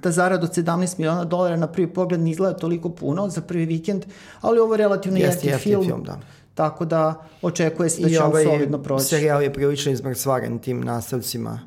[0.00, 3.64] Ta zarada od 17 miliona dolara na prvi pogled ne izgleda toliko puno za prvi
[3.64, 4.04] vikend,
[4.40, 5.84] ali ovo je relativno jeftin film.
[5.84, 6.18] film da.
[6.54, 9.02] Tako da očekuje se da će ovaj on solidno proći.
[9.02, 11.60] I serijal je prilično izmrcvaren tim nastavcima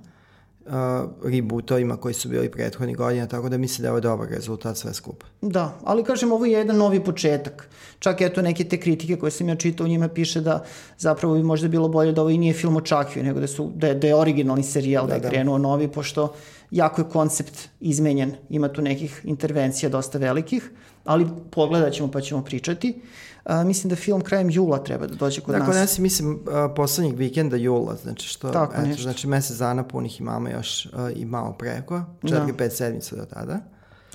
[0.66, 4.78] uh, rebootovima koji su bili prethodnih godina, tako da mislim da je ovo dobar rezultat
[4.78, 5.26] sve skupa.
[5.42, 7.70] Da, ali kažem, ovo je jedan novi početak.
[8.00, 10.64] Čak eto neke te kritike koje sam ja čitao, u njima piše da
[10.98, 12.82] zapravo bi možda bilo bolje da ovo i nije film o
[13.16, 15.30] nego da, su, da, je, da je originalni serijal, da, da je da.
[15.30, 16.34] krenuo novi, pošto
[16.72, 20.70] jako je koncept izmenjen, ima tu nekih intervencija dosta velikih,
[21.06, 22.94] ali pogledat ćemo pa ćemo pričati.
[22.98, 25.76] Uh, A, mislim da film krajem jula treba da dođe kod dakle, nas.
[25.76, 29.04] Dakle, nas mislim a, poslednjeg vikenda jula, znači što, Tako, eto, nešto.
[29.04, 32.70] znači mesec dana punih imamo još a, i malo preko, 4-5 da.
[32.70, 33.60] sedmica do tada.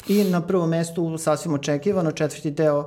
[0.09, 2.87] I na prvom mestu sasvim očekivano četvrti deo uh,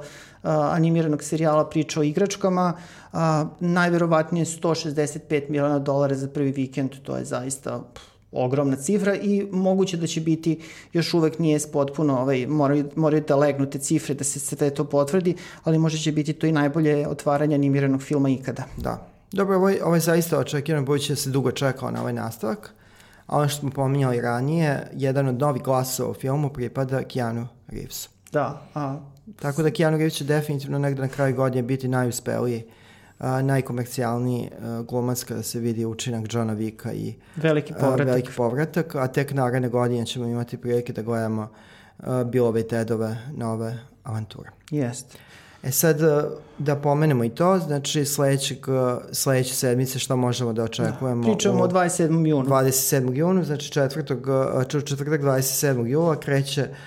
[0.51, 2.73] animiranog serijala priča o igračkama.
[3.13, 3.19] Uh,
[3.59, 9.97] najverovatnije 165 miliona dolara za prvi vikend, to je zaista pff, ogromna cifra i moguće
[9.97, 10.59] da će biti
[10.93, 14.85] još uvek nije potpuno, ovaj, moraju, moraju da legnu te cifre da se sve to
[14.85, 18.63] potvrdi, ali možda će biti to i najbolje otvaranje animiranog filma ikada.
[18.77, 19.07] Da.
[19.31, 22.73] Dobro, ovo je zaista očekivan, budući da se dugo čekao na ovaj nastavak.
[23.25, 28.09] A ono što smo pominjali ranije, jedan od novih glasova u filmu pripada Keanu Reevesu.
[28.31, 28.67] Da.
[28.73, 28.97] A...
[29.41, 32.63] Tako da Keanu Reeves će definitivno negde na kraju godine biti najuspeliji
[33.19, 37.99] a, najkomercijalniji a, glumac kada se vidi učinak Johna Vika i veliki povratak.
[37.99, 41.49] A, veliki povratak, a tek naredne godine ćemo imati prilike da gledamo
[41.99, 44.49] a, Bilove i Tedove nove avanture.
[44.71, 45.17] Jest.
[45.63, 45.99] E sad,
[46.57, 48.57] da pomenemo i to, znači sledećeg,
[49.11, 51.23] sledeće sedmice što možemo da očekujemo?
[51.23, 52.27] Da, pričamo o 27.
[52.27, 52.45] junu.
[52.45, 53.15] 27.
[53.15, 54.27] junu, znači četvrtog,
[54.69, 55.87] četvrtak 27.
[55.87, 56.77] jula kreće uh,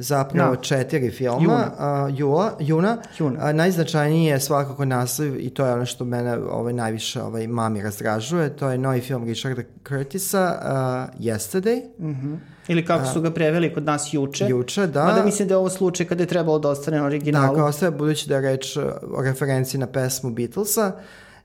[0.00, 0.60] zapravo da.
[0.60, 1.70] četiri filma juna,
[2.08, 2.96] uh, jula, juna.
[3.18, 3.44] juna.
[3.44, 7.82] Uh, najznačajniji je svakako naslov i to je ono što mene ovaj, najviše ovaj, mami
[7.82, 8.56] razdražuje.
[8.56, 11.82] To je novi film Richarda Curtisa uh, Yesterday.
[11.98, 12.36] Mm -hmm.
[12.68, 14.46] Ili kako su ga preveli kod nas juče.
[14.48, 15.04] Juče, da.
[15.04, 17.56] Mada mislim da je ovo slučaj kada je trebalo da ostane na originalu.
[17.56, 18.76] Da, ostaje budući da je reč
[19.14, 20.92] o referenciji na pesmu Beatlesa.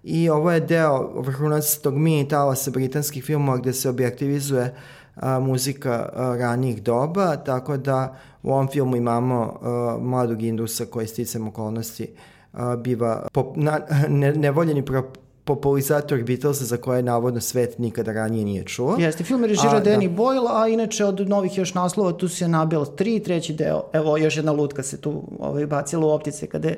[0.03, 4.73] I ovo je deo vrhunac tog mini talasa britanskih filmova gde se objektivizuje
[5.15, 11.07] a, muzika a, ranijih doba, tako da U ovom filmu imamo uh, mladog Indusa koji
[11.07, 12.07] sticam okolnosti
[12.53, 13.79] uh, biva pop, na,
[14.09, 15.03] ne, nevoljeni pro,
[15.43, 18.95] popularizator Beatlesa za koje navodno svet nikada ranije nije čuo.
[18.99, 20.15] Jeste, film je režirao Danny da.
[20.15, 24.37] Boyle, a inače od novih još naslova tu se Nabel 3, treći deo, evo još
[24.37, 26.77] jedna lutka se tu ovaj, bacila u optice kada je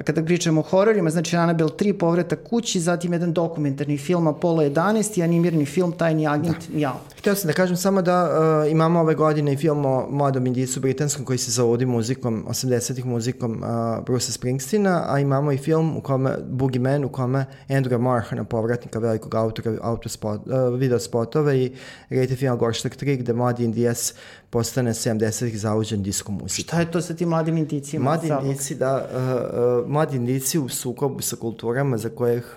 [0.00, 4.62] A kada pričamo o hororima, znači Annabelle 3, Povratak kući, zatim jedan dokumentarni film Apollo
[4.62, 6.78] 11 i animirani film Tajni agent da.
[6.78, 7.00] Jao.
[7.18, 8.24] Htio sam da kažem samo da
[8.64, 13.06] uh, imamo ove godine i film o mladom indicu britanskom koji se zavodi muzikom, 80-ih
[13.06, 17.98] muzikom uh, Bruce Springsteena, a imamo i film u kome, Boogie Man, u kome Andrew
[17.98, 21.72] Marhana, povratnika velikog autora autospot, uh, video spotova i
[22.10, 24.14] rejte film Gorštak 3, gde mladi indijac
[24.50, 26.62] postane 70-ih zauđen disko muzika.
[26.62, 28.04] Šta je to sa tim mladim indicima?
[28.04, 32.56] Mladi indici, da, uh, uh, mladi indici u sukobu sa kulturama za kojih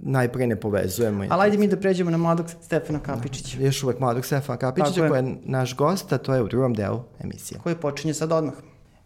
[0.00, 1.24] najpre ne povezujemo.
[1.30, 3.58] Ali ajde mi da pređemo na mladog Stefana Kapičića.
[3.60, 7.02] Još uvek mladog Stefana Kapičića, koji je naš gost, a to je u drugom delu
[7.20, 7.60] emisije.
[7.62, 8.54] Koji počinje sad odmah.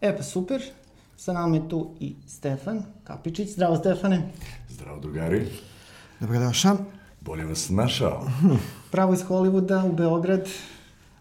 [0.01, 0.61] E pa super,
[1.17, 3.49] sa nama je tu i Stefan Kapičić.
[3.49, 4.29] Zdravo Stefane.
[4.69, 5.47] Zdravo drugari.
[6.19, 6.77] Dobrodošao.
[7.21, 8.27] Bolje vas našao.
[8.91, 10.49] Pravo iz Hollywooda u Beograd.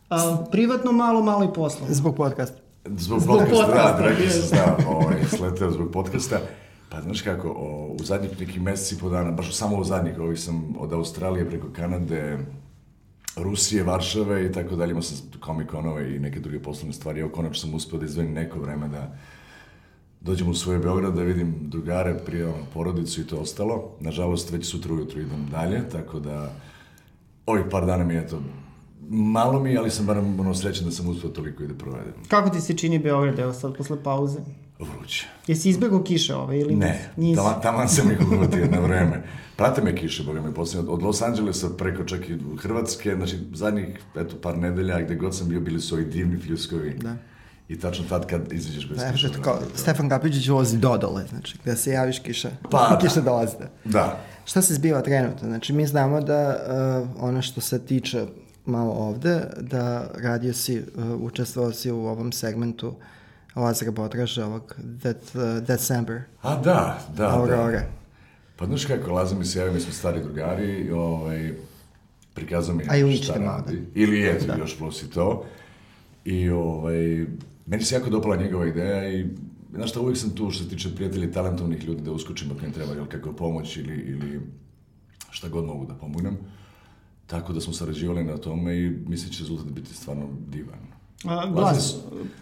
[0.09, 1.95] A, privatno malo, malo i poslovno.
[1.95, 2.59] Zbog podcasta.
[2.85, 6.41] Zbog, zbog podcasta, da, rekli sam da, ovaj, sleteo zbog podcasta.
[6.89, 10.19] Pa znaš kako, o, u zadnjih nekih meseci i po dana, baš samo u zadnjih,
[10.19, 12.39] ovih sam od Australije preko Kanade,
[13.37, 17.21] Rusije, Varšave i tako dalje, imao sam Comic-Conove i neke druge poslovne stvari.
[17.21, 19.17] Evo, konačno sam uspio da izdvojim neko vreme da
[20.21, 23.91] dođem u svoj Beograd da vidim drugare, prije ono, porodicu i to ostalo.
[24.01, 26.53] Nažalost, već sutra ujutru idem dalje, tako da
[27.47, 28.41] ovih par dana mi je to
[29.09, 32.15] malo mi, ali sam barem ono srećan da sam uspio toliko i da provedem.
[32.29, 34.39] Kako ti se čini Beograd, evo sad, posle pauze?
[34.79, 35.27] Vruće.
[35.47, 37.11] Jesi izbegao kiše ove ili ne?
[37.17, 39.23] Ne, tamo, tamo sam ih uhvatio na vreme.
[39.57, 43.87] Prate me kiše, boga mi, posljedno, od Los Angelesa preko čak i Hrvatske, znači zadnjih,
[44.17, 46.95] eto, par nedelja, gde god sam bio, bili su ovi divni fljuskovi.
[46.95, 47.17] Da.
[47.69, 49.29] I tačno tad kad izađeš bez kiša.
[49.29, 53.25] Da, kao, Stefan Kapiđić vozi dodole, znači, gde se javiš kiša, pa, kiša da.
[53.25, 53.57] dolazi.
[53.59, 53.69] Da.
[53.85, 54.21] da.
[54.45, 55.49] Šta se zbiva trenutno?
[55.49, 56.57] Znači, mi znamo da
[57.15, 58.27] uh, ono što se tiče
[58.67, 62.95] malo ovde, da radio si, uh, učestvovao si u ovom segmentu
[63.55, 66.23] Lazara Bodraža, ovog That, uh, December.
[66.43, 67.71] A da, da, Aurora.
[67.71, 67.87] da.
[68.57, 71.53] Pa znaš kako, Lazar mi se javio, mi smo stari drugari, i ovaj,
[72.35, 73.83] prikazao mi A šta radi.
[73.95, 74.55] Ili je, da.
[74.55, 75.45] još plus i to.
[76.25, 77.27] I ovaj,
[77.67, 79.27] meni se jako dopala njegova ideja i
[79.75, 82.73] znaš šta, uvijek sam tu što se tiče prijatelji talentovnih ljudi da uskočim ako im
[82.73, 84.41] treba, jel kako pomoć ili, ili
[85.31, 86.37] šta god mogu da pomognem.
[87.27, 90.79] Tako da smo sarađivali na tome i mislim da će rezultat biti stvarno divan.
[91.25, 91.97] A, glas,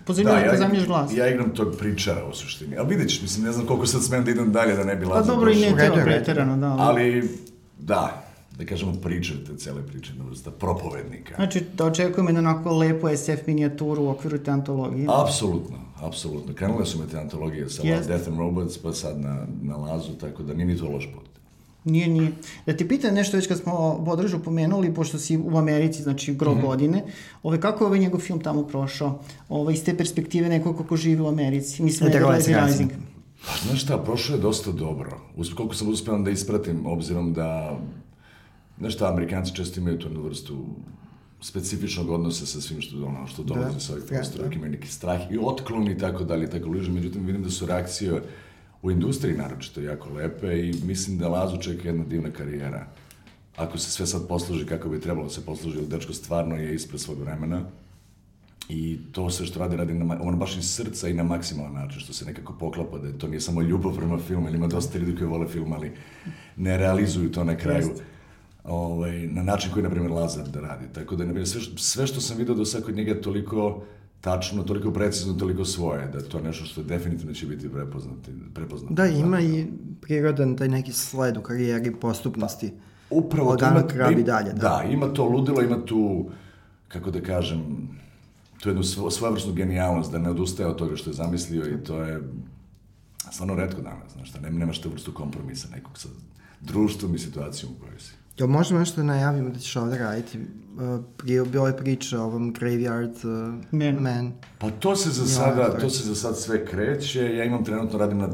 [0.04, 1.12] pozivljamo da, ja, zamiješ glas.
[1.16, 4.24] Ja igram tog pričara u suštini, ali vidjet ćeš, mislim, ne znam koliko sad smem
[4.24, 5.22] da idem dalje da ne bi lazio.
[5.22, 6.76] Pa dobro i ne treba preterano, da.
[6.78, 7.28] Ali,
[7.78, 8.24] da,
[8.58, 11.34] da kažemo pričar te cele priče, jedna vrsta propovednika.
[11.34, 15.06] Znači, da očekujemo jednu onako lepu SF minijaturu u okviru te antologije.
[15.24, 16.54] Apsolutno, apsolutno.
[16.54, 18.06] Krenule su me te antologije sa yes.
[18.06, 21.33] Death and Robots, pa sad na, na Lazu, tako da nije ni to loš pot.
[21.84, 22.32] Nije, nije.
[22.66, 26.54] Da ti pitam nešto već kad smo Bodražu pomenuli, pošto si u Americi, znači gro
[26.54, 26.66] mm -hmm.
[26.66, 27.04] godine,
[27.42, 29.22] ove, kako je ovaj njegov film tamo prošao?
[29.48, 31.82] Ove, iz te perspektive nekog kako živi u Americi.
[31.82, 32.90] Mislim da je Rising.
[33.46, 35.20] Pa znaš šta, prošao je dosta dobro.
[35.36, 37.78] Uz, koliko sam uspeo da ispratim, obzirom da,
[38.78, 40.66] znaš šta, Amerikanci često imaju tu vrstu
[41.40, 44.54] specifičnog odnosa sa svim što, ono, što dolazi da, sa ovih prostora, da.
[44.54, 46.92] imaju neki strah i otklon i tako dalje, tako liže.
[46.92, 48.22] Međutim, vidim da su reakcije
[48.84, 52.86] u industriji naročito jako lepe i mislim da Lazu čeka jedna divna karijera.
[53.56, 56.74] Ako se sve sad posluži kako bi trebalo da se posluži, ali dečko stvarno je
[56.74, 57.62] ispred svog vremena
[58.68, 62.00] i to sve što radi, radi na, on baš iz srca i na maksimalan način,
[62.00, 65.16] što se nekako poklapa da to nije samo ljubav prema filmu, ili ima dosta ljudi
[65.16, 65.92] koji vole film, ali
[66.56, 67.90] ne realizuju to na kraju.
[68.64, 70.84] Ovaj, na način koji, na primjer, Lazar da radi.
[70.94, 73.82] Tako da, na primjer, sve, sve što sam vidio do sad kod njega toliko
[74.24, 78.30] tačno, toliko precizno, toliko svoje, da to je nešto što definitivno će biti prepoznato.
[78.54, 79.66] prepoznato da, ima i
[80.00, 82.72] prirodan taj neki sled u karijeri postupnosti.
[83.10, 84.52] Upravo od ima, krabi dalje.
[84.52, 84.60] Da.
[84.60, 86.30] da, ima to ludilo, ima tu,
[86.88, 87.88] kako da kažem,
[88.60, 92.20] tu jednu svojevrsnu genijalnost, da ne odustaje od toga što je zamislio i to je
[93.32, 96.08] stvarno redko danas, znaš, da nemaš te vrstu kompromisa nekog sa
[96.60, 98.12] društvom i situacijom u kojoj si.
[98.38, 100.38] Jel možemo nešto da najavimo da ćeš ovde raditi?
[100.74, 103.94] Uh, bilo je priča o ovom Graveyard uh, Man.
[103.94, 104.32] Man.
[104.58, 107.36] Pa to se za sada, to se za sad sve kreće.
[107.36, 108.28] Ja imam trenutno radim na,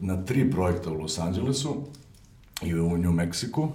[0.00, 1.76] na tri projekta u Los Angelesu
[2.62, 3.68] i u New Mexico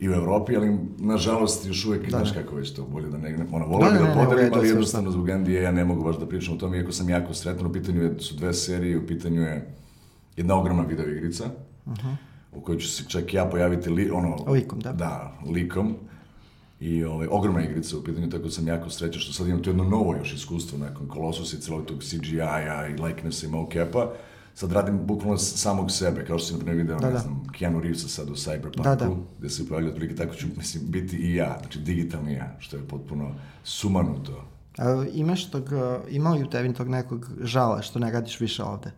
[0.00, 2.08] i u Evropi, ali nažalost još uvek, da.
[2.08, 5.10] znaš kako već to, bolje da ne, ona volio da, bi da podelim, ali jednostavno
[5.10, 7.72] zbog NDA ja ne mogu baš da pričam o tome, iako sam jako sretan, u
[7.72, 9.74] pitanju je, su dve serije, u pitanju je
[10.36, 11.44] jedna ogromna video igrica,
[11.86, 12.16] uh -huh
[12.52, 14.52] u kojoj ću se čak ja pojaviti li, ono...
[14.52, 14.92] Likom, da.
[14.92, 15.96] Da, likom.
[16.80, 19.70] I ovaj, ogromna igrica u pitanju, tako da sam jako srećan što sad imam to
[19.70, 24.10] jedno novo još iskustvo nakon Colossus i celog tog CGI-a i likenessa i mocap-a.
[24.54, 27.18] Sad radim bukvalno samog sebe, kao što sam na video, da, ne da.
[27.18, 29.10] znam, Keanu Reevesa sad u Cyberpunku, da, da.
[29.38, 32.88] gde se pojavlja otprilike tako ću, mislim, biti i ja, znači digitalni ja, što je
[32.88, 34.44] potpuno sumanuto.
[34.78, 35.64] A, imaš tog,
[36.08, 38.90] ima li u tebi tog nekog žala što ne radiš više ovde?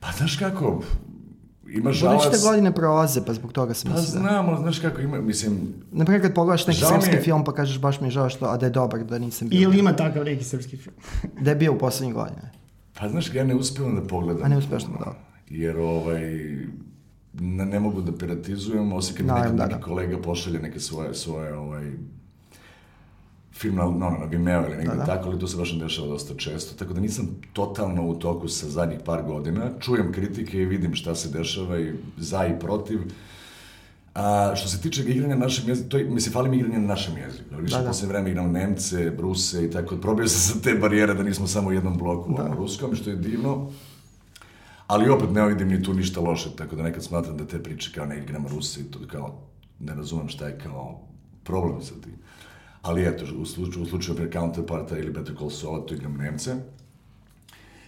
[0.00, 0.82] Pa znaš kako,
[1.72, 2.24] ima žalac...
[2.24, 5.74] Budući da godine prolaze, pa zbog toga sam Pa znam, ali znaš kako ima, mislim...
[5.92, 7.22] Naprimjer, kad pogledaš neki srpski je...
[7.22, 9.60] film, pa kažeš baš mi je žao što, a da je dobar, da nisam bio.
[9.60, 10.96] Ili ima takav neki srpski film?
[11.44, 12.50] da je bio u poslednjih godina.
[12.98, 14.44] Pa znaš, ja ne uspijem da pogledam.
[14.44, 15.14] A ne uspeš da, da.
[15.50, 16.20] Jer, ovaj,
[17.32, 19.80] ne, ne mogu da piratizujem, osim kad no, neki, da, neki da.
[19.80, 21.92] kolega pošalje neke svoje, svoje ovaj,
[23.58, 25.04] film na, no, na Vimeo ili negdje da, da.
[25.04, 28.48] tako, ali to se baš ne dešava dosta često, tako da nisam totalno u toku
[28.48, 29.70] sa zadnjih par godina.
[29.80, 33.00] Čujem kritike i vidim šta se dešava i za i protiv.
[34.14, 36.86] A što se tiče igranja na našem jeziku, to je, mislim, fali mi igranje na
[36.86, 37.56] našem jeziku.
[37.60, 37.88] Više da, da.
[37.88, 39.96] posle vreme igram Nemce, Bruse i tako.
[39.96, 42.50] Probio sam sa te barijere da nismo samo u jednom bloku da.
[42.50, 43.70] u ruskom, što je divno.
[44.86, 47.92] Ali opet ne vidim ni tu ništa loše, tako da nekad smatram da te priče
[47.94, 49.40] kao ne igram Rusi, to kao
[49.80, 51.00] ne razumem šta je kao
[51.44, 52.14] problem sa tim.
[52.88, 56.54] Ali eto, u slučaju, u slučaju pre Counterparta ili Better Call Saul, to igram Nemce.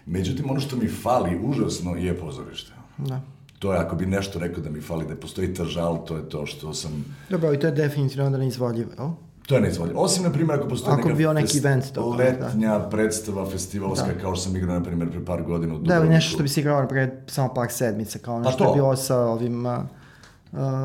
[0.07, 2.73] Međutim, ono što mi fali užasno je pozorište.
[2.99, 3.21] Da.
[3.59, 6.47] To je, ako bi nešto rekao da mi fali, da postoji tržal, to je to
[6.47, 7.17] što sam...
[7.31, 9.09] Dobro, i to je definitivno onda neizvodljivo, jel?
[9.47, 10.01] To je neizvodljivo.
[10.01, 12.89] Osim, na primjer, ako postoji ako neka bio neki event to, letnja da.
[12.89, 14.21] predstava festivalska, da.
[14.21, 16.01] kao što sam igrao, na primjer, pre par godina u Dubrovniku.
[16.01, 18.71] Da, ili nešto što bi se igrao pre samo par sedmice, kao pa nešto pa
[18.71, 19.67] je bilo sa ovim...
[19.67, 19.73] Uh,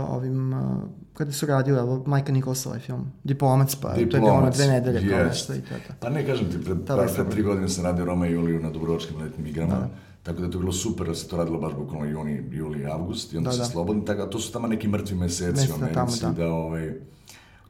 [0.09, 0.77] ovim uh,
[1.13, 4.49] kada su radili, evo, Majka Nikolsa ovaj film, Diplomac, pa Diplomac, to je bilo ono
[4.49, 5.09] dve nedelje yes.
[5.09, 5.75] kao nešto i to.
[5.99, 8.69] Pa ne kažem ti, pred, par, pred tri godine sam radio Roma i Juliju na
[8.69, 9.73] Dubrovačkim letnim igrama.
[9.73, 9.89] Da.
[10.23, 13.33] Tako da je to bilo super da se to radilo baš bukvalno juni, juli, avgust
[13.33, 13.65] i onda da, se da.
[13.65, 16.43] slobodno, tako da to su tamo neki mrtvi meseci u Americi, tamo, da.
[16.43, 16.93] da ovaj,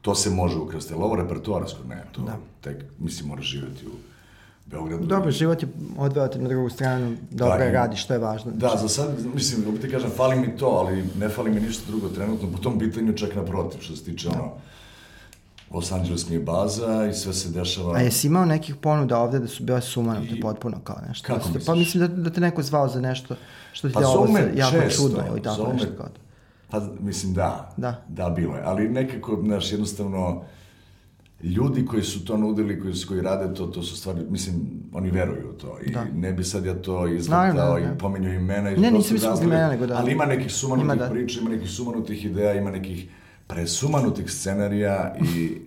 [0.02, 2.36] to se može ukrsti, ali ovo repertoarsko ne, to da.
[2.60, 3.90] tek, mislim, mora živjeti u
[4.66, 5.06] Beogradu.
[5.06, 8.52] Dobro, život je odveo na drugu stranu, dobro da, radi, što je važno.
[8.54, 11.82] Da, za sad, mislim, opet ti kažem, fali mi to, ali ne fali mi ništa
[11.88, 14.34] drugo trenutno, po tom pitanju čak naprotiv, što se tiče da.
[14.34, 14.52] ono,
[15.70, 17.96] Los Angeles mi je baza i sve se dešava...
[17.96, 20.40] A jesi imao nekih ponuda ovde da su bile sumanute I...
[20.40, 21.26] potpuno kao nešto?
[21.26, 21.66] Kako misliš?
[21.66, 23.36] Pa mislim da, da te neko zvao za nešto
[23.72, 26.20] što ti pa, je ovo jako često, čudno ili tako nešto kao to.
[26.70, 30.42] Pa mislim da, da, da bilo je, ali nekako, znaš, jednostavno
[31.42, 34.56] ljudi koji su to nudili, koji, koji rade to, to su stvari, mislim,
[34.92, 36.04] oni veruju u to i da.
[36.14, 38.70] ne bi sad ja to izvrtao i pominjao imena.
[38.70, 39.96] I ne, nisam mislio imena, nego da.
[39.96, 41.10] Ali ima nekih sumanutih ima da.
[41.10, 43.08] priča, ima nekih sumanutih ideja, ima nekih
[43.46, 45.60] presumanutih scenarija i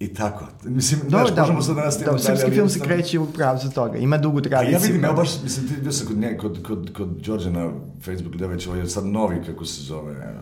[0.00, 0.44] I tako.
[0.64, 2.36] Mislim, Dobar, znaš, da, možemo sad da nastavimo da, dalje.
[2.36, 3.98] Srpski film se kreće u pravcu toga.
[3.98, 4.76] Ima dugu tradiciju.
[4.76, 7.50] A ja vidim, evo baš, mislim, ti bio sam kod, nje, kod, kod, kod Đorđe
[7.50, 7.70] na
[8.04, 10.34] Facebooku, gde već, ovo je sad novi, kako se zove,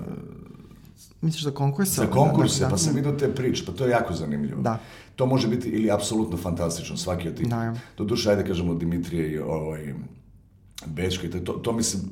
[1.20, 1.94] Misliš za konkurse?
[1.94, 4.62] Za konkurse, da, da, pa sam vidio te priče, pa to je jako zanimljivo.
[4.62, 4.78] Da.
[5.16, 7.48] To može biti ili apsolutno fantastično, svaki od tih.
[7.48, 7.74] Da.
[7.98, 9.94] Do duše, ajde kažemo Dimitrije i ovaj,
[10.86, 12.02] Bečka i to, to mislim,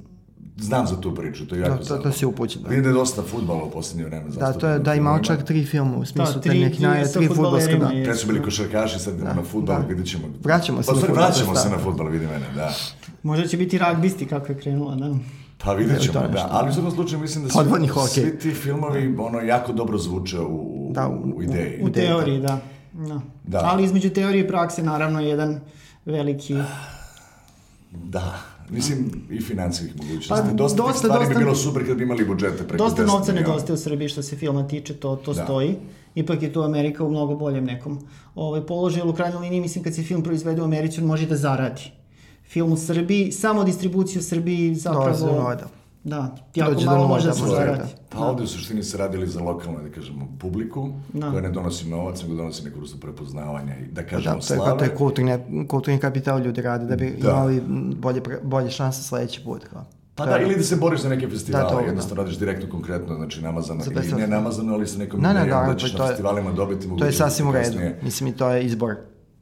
[0.56, 2.62] znam za tu priču, to je jako da, to, to si upućen.
[2.62, 2.68] Da.
[2.68, 4.30] Vidim da je dosta futbala u poslednje vreme.
[4.30, 7.28] Da, to je, da imao čak tri filma, u smislu da, tri, neki naj, tri
[7.28, 7.88] futbolska, da.
[8.04, 9.86] Pre su bili košarkaši, sad idemo da, na futbol, da.
[9.86, 10.28] vidit ćemo.
[10.44, 11.16] Vraćamo se pa, na futbol.
[11.16, 12.74] Vraćamo se na futbol, vidi mene, da.
[13.22, 15.14] Možda će biti ragbisti kako je krenula, da.
[15.58, 16.48] Pa vidjet ćemo, da.
[16.50, 17.60] Ali u svakom slučaju mislim da svi,
[18.08, 21.82] svi ti filmovi ono, jako dobro zvuče u, da, u, u ideji.
[21.82, 22.60] U, u teoriji, da.
[22.92, 23.20] da.
[23.44, 23.60] da.
[23.64, 25.60] Ali između teorije i prakse naravno jedan
[26.04, 26.54] veliki...
[27.92, 28.38] Da,
[28.70, 30.46] Mislim, i financijskih mogućnosti.
[30.48, 33.32] Pa, dosta, dosta stvari dosta, bi bilo super kad bi imali budžete preko Dosta novca
[33.32, 35.44] nedostaje u Srbiji što se filma tiče, to, to da.
[35.44, 35.76] stoji.
[36.14, 37.98] Ipak je tu Amerika u mnogo boljem nekom
[38.34, 41.36] ovaj, položaju, u krajnjoj liniji mislim kad se film proizvede u Americi, on može da
[41.36, 41.90] zaradi
[42.48, 45.18] film u Srbiji, samo distribuciju u Srbiji zapravo...
[45.18, 45.68] Dolaze da.
[46.06, 47.88] Da, jako Dođe malo može da se zaradi.
[48.08, 51.30] Pa ovde u suštini se radili za lokalnu, da kažemo, publiku, da.
[51.30, 54.70] koja ne donosi novac, nego donosi neku vrstu prepoznavanja i da kažemo da, slave.
[54.70, 57.30] Da, to je kulturni, kulturni kapital ljudi rade, da bi da.
[57.30, 57.62] imali
[57.96, 59.64] bolje, bolje šanse sledeći put.
[59.64, 59.84] Kao.
[60.14, 61.86] Pa da, ili da se boriš za neke festivale, da, to, da.
[61.86, 62.22] jednostavno da.
[62.22, 65.76] radiš direktno, konkretno, znači namazano, ili ne namazano, ali sa nekom ne, ne, da, da
[65.76, 68.96] ćeš na festivalima dobiti To je sasvim u redu, mislim i to je izbor.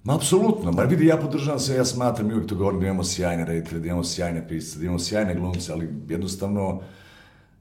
[0.04, 0.72] Ma, apsolutno.
[0.72, 3.80] Ma vidi, ja podržavam se, ja smatram i uvijek to govorim da imamo sjajne reditelje,
[3.80, 6.80] da imamo sjajne pisce, da imamo sjajne glumce, ali jednostavno,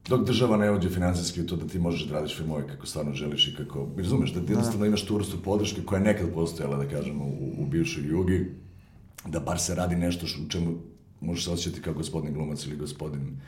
[0.10, 3.14] dok država ne uđe finansijski u to da ti možeš da radiš filmove kako stvarno
[3.14, 6.78] želiš i kako, razumeš, da ti jednostavno imaš tu vrstu podrške koja je nekad postojala,
[6.78, 8.52] da kažemo, u, u bivšoj jugi,
[9.26, 10.74] da bar se radi nešto što, u čemu
[11.22, 13.40] možeš se osjećati kao gospodin glumac ili gospodin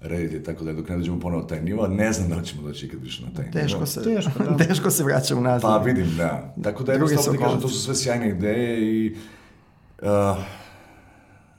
[0.00, 2.86] reditelj, tako da dok ne dođemo ponovo taj nivo, ne znam da li ćemo doći
[2.86, 3.86] ikad više na taj teško nivo.
[3.86, 4.56] Se, teško, da.
[4.66, 5.70] teško se vraćamo nazad.
[5.70, 6.54] Pa vidim, da.
[6.62, 9.16] Tako da jednostavno ti kažem, to su sve sjajne ideje i
[10.02, 10.08] uh,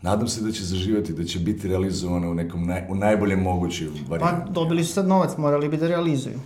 [0.01, 3.87] nadam se da će zaživati, da će biti realizovane u nekom naj, u najboljem mogućem
[4.09, 4.45] varijanti.
[4.45, 6.39] Pa dobili su sad novac, morali bi da realizuju.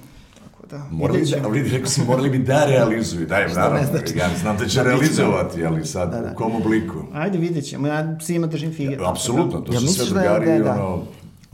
[0.69, 4.17] Da, morali da, vidi, rekao si, morali bi da realizuju, daj, naravno, znači?
[4.17, 6.31] ja znam da će da, realizovati, ali sad, da, da.
[6.31, 7.03] u kom obliku?
[7.13, 8.93] Ajde, vidjet ćemo, ja svima držim fige.
[8.93, 10.85] Ja, apsolutno, to ja su sve drugari, da, da, da.
[10.85, 11.03] ono,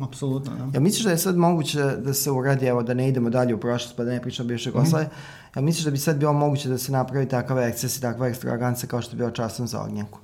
[0.03, 0.69] Apsolutno, da.
[0.73, 3.59] Ja misliš da je sad moguće da se uradi, evo, da ne idemo dalje u
[3.59, 5.59] prošlost, pa da ne pričamo bivše Jugoslavije, mm.
[5.59, 8.87] ja misliš da bi sad bilo moguće da se napravi takav eksces i takva ekstravaganca
[8.87, 10.19] kao što je bio časom za ognjenku?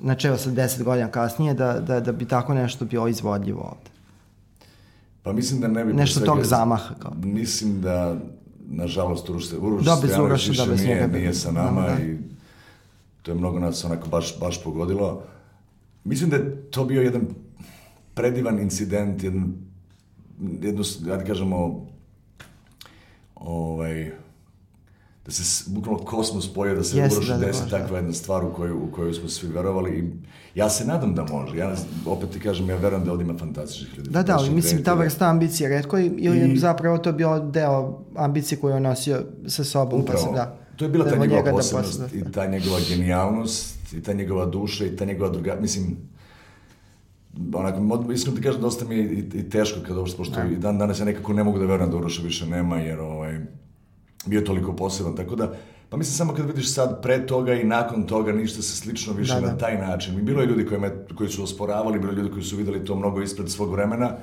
[0.00, 3.90] Znači, evo sad deset godina kasnije, da, da, da bi tako nešto bilo izvodljivo ovde.
[5.22, 5.92] Pa mislim da ne bi...
[5.92, 6.94] Nešto tog zamaha.
[6.98, 7.12] Kao.
[7.22, 8.16] Mislim da,
[8.68, 12.02] nažalost, Uroš, Uroš da, Stojanović više da, nije, nije, nije sa nama da, da.
[12.02, 12.18] i
[13.22, 15.22] to je mnogo nas onako baš, baš pogodilo.
[16.04, 17.26] Mislim da je to bio jedan
[18.16, 19.54] predivan incident, jedan,
[20.62, 21.86] jedno, ja da kažemo,
[23.34, 24.10] ovaj,
[25.26, 28.12] da se bukvalno kosmos spoje, da se Jeste, uroši da, da, desi može, takva jedna
[28.12, 30.04] stvar u koju, u koju smo svi verovali i
[30.54, 31.56] ja se nadam da može.
[31.56, 31.74] Ja
[32.06, 34.10] opet ti kažem, ja verujem da ovdje ima fantastičnih ljudi.
[34.10, 37.76] Da, da, ali mislim ta vrsta ambicije redko i- ili I- zapravo to bio deo
[38.16, 40.04] ambicije koju je nosio sa sobom.
[40.04, 40.36] Pa se, Upravo.
[40.36, 40.56] da.
[40.76, 44.12] To je bila ta Treba njegova da posebnost posle- i ta njegova genijalnost i ta
[44.12, 45.56] njegova duša i ta njegova druga...
[45.60, 45.96] Mislim,
[47.54, 50.78] onako, iskreno ti kažem, dosta mi je i, i teško kada uopšte, pošto i dan
[50.78, 53.40] danas ja nekako ne mogu da verujem da Uroša više nema, jer ovaj,
[54.26, 55.52] bio je toliko poseban, tako da,
[55.88, 59.34] pa mislim samo kad vidiš sad pre toga i nakon toga ništa se slično više
[59.34, 59.46] Da, da.
[59.46, 60.24] na taj način.
[60.24, 62.96] Bilo je ljudi koji, me, koji su osporavali, bilo je ljudi koji su videli to
[62.96, 64.16] mnogo ispred svog vremena,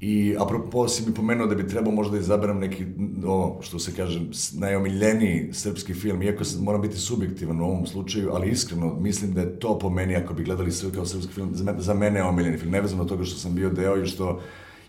[0.00, 2.86] I apropo si mi pomenuo da bi trebao možda da izaberem neki,
[3.26, 4.20] o, što se kaže,
[4.58, 9.40] najomiljeniji srpski film, iako sam- moram biti subjektivan u ovom slučaju, ali iskreno mislim da
[9.40, 12.58] je to po meni, ako bi gledali sve kao srpski film, za mene je omiljeni
[12.58, 14.40] film, nevezano od toga što sam bio deo i što,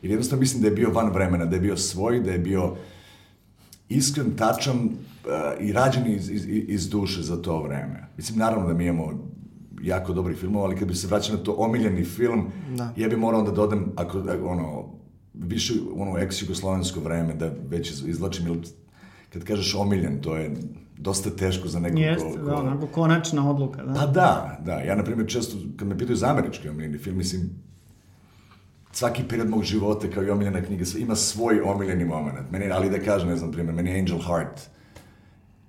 [0.02, 2.76] jer jednostavno mislim da je bio van vremena, da je bio svoj, da je bio
[3.90, 4.90] iskren, tačan uh,
[5.60, 8.08] i rađen iz, iz, iz duše za to vreme.
[8.18, 9.35] Mislim, naravno da mi imamo
[9.82, 12.94] jako dobri filmova, ali kad bi se vraćao na to omiljeni film, Da.
[12.96, 14.86] ja bi morao da dodam, ako, ono,
[15.34, 18.58] više ono ex-jugoslovensko vreme, da već iz- izvlačim, jer
[19.30, 20.52] kad kažeš omiljen, to je
[20.98, 23.94] dosta teško za nekog Jeste, ko, ko- da, onako konačna odluka, da.
[23.94, 24.72] Pa da, da.
[24.74, 27.42] Ja, na primjer, često, kad me pitaju za američki omiljeni film, mislim,
[28.92, 32.52] svaki period mog života kao i omiljena knjiga ima svoj omiljeni moment.
[32.52, 34.62] Meni, ali da kažem, ne znam, primjer, meni je Angel Heart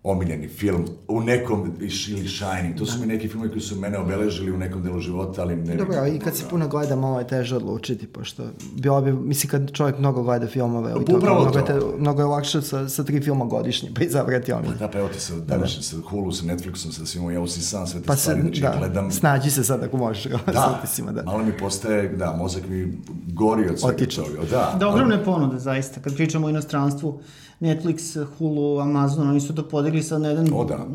[0.07, 4.53] omiljeni film u nekom, ili Shining, to su mi neki filmovi koji su mene obeležili
[4.53, 5.77] u nekom delu života, ali ne...
[5.77, 8.43] Dobro, ali kad se puno gleda, malo je teže odlučiti, pošto
[8.75, 11.73] bilo bi, mislim, kad čovjek mnogo gleda filmove, ali to, Upravo mnogo, je to.
[11.73, 14.69] te, mnogo je lakše sa, sa tri filma godišnje, pa izabrati oni.
[14.79, 17.87] Da, pa evo ti sa današnjim, sa Hulu, sa Netflixom, sa svim, ja si sam
[17.87, 19.11] sve te Pa se, stvari, znači, da, gledam...
[19.11, 21.23] snađi se sad ako možeš sa Da, utisima, da.
[21.23, 22.99] malo mi postaje, da, mozak mi
[23.33, 24.23] gori od svega Otiče.
[24.23, 24.49] toga.
[24.51, 26.01] Da, Da, ogromne ponude, zaista.
[26.01, 27.21] Kad pričamo o inostranstvu,
[27.61, 27.99] Netflix,
[28.29, 30.49] Hulu, Amazon, oni su to podigli sad na jedan...
[30.55, 30.87] O, da.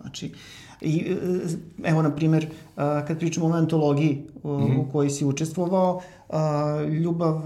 [0.00, 0.32] Znači,
[0.80, 1.16] i, e,
[1.84, 4.78] evo, na primjer, a, kad pričamo o antologiji u, Mhm.
[4.78, 6.00] u kojoj si učestvovao,
[6.92, 7.42] Ljubav,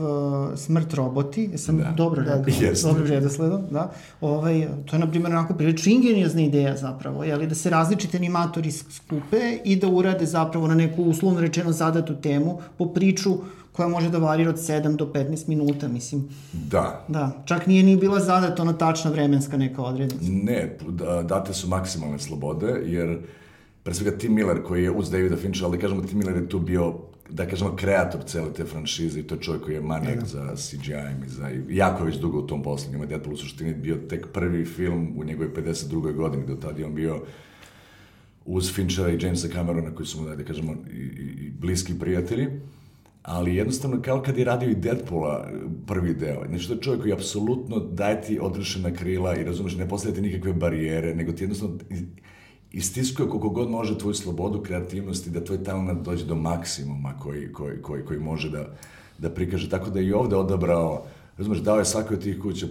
[0.57, 1.91] smrt, roboti, jesam Da.
[1.93, 2.89] dobro rekao, Jeste.
[2.89, 7.55] dobro redosledom, da, ovaj, to je, na primjer, onako prilično ingeniozna ideja zapravo, jeli, da
[7.55, 12.87] se različiti animatori skupe i da urade zapravo na neku uslovno rečeno zadatu temu po
[12.87, 13.31] priču
[13.77, 16.29] koja može da varira od 7 do 15 minuta, mislim.
[16.53, 20.25] da, Da, čak nije ni bila zadata ona tačna vremenska neka odrednica.
[20.33, 23.19] Ne, da- date su maksimalne slobode, jer
[23.83, 26.49] pre svega Tim Miller koji je uz Davida Fincha, ali da kažemo Tim Miller je
[26.49, 26.95] tu bio
[27.31, 31.25] da kažemo kreator cele te franšize i to je čovjek koji je manijak za CGI-em
[31.27, 32.93] i za, jako je već dugo u tom poslu.
[32.93, 36.13] Njima Deadpool u suštini bio tek prvi film u njegovoj 52.
[36.15, 37.21] godini, do tada je on bio
[38.45, 42.49] uz Finchera i Jamesa Camerona koji su mu, da kažemo, i, i, i bliski prijatelji.
[43.27, 45.49] Ali jednostavno, kao kad je radio i Deadpoola
[45.87, 49.89] prvi deo, znači to je čovjek koji apsolutno daje ti odrešena krila i razumeš, ne
[49.89, 51.79] postavlja ti nikakve barijere, nego ti jednostavno
[52.73, 57.53] istiskuje koliko god može tvoju slobodu, kreativnost i da tvoj talent dođe do maksimuma koji,
[57.53, 58.67] koji, koji, koji može da,
[59.19, 59.71] da prikaže.
[59.71, 61.05] Tako da je i ovde odabrao
[61.39, 62.67] Razumeš, dao je svakoj od tih kuća,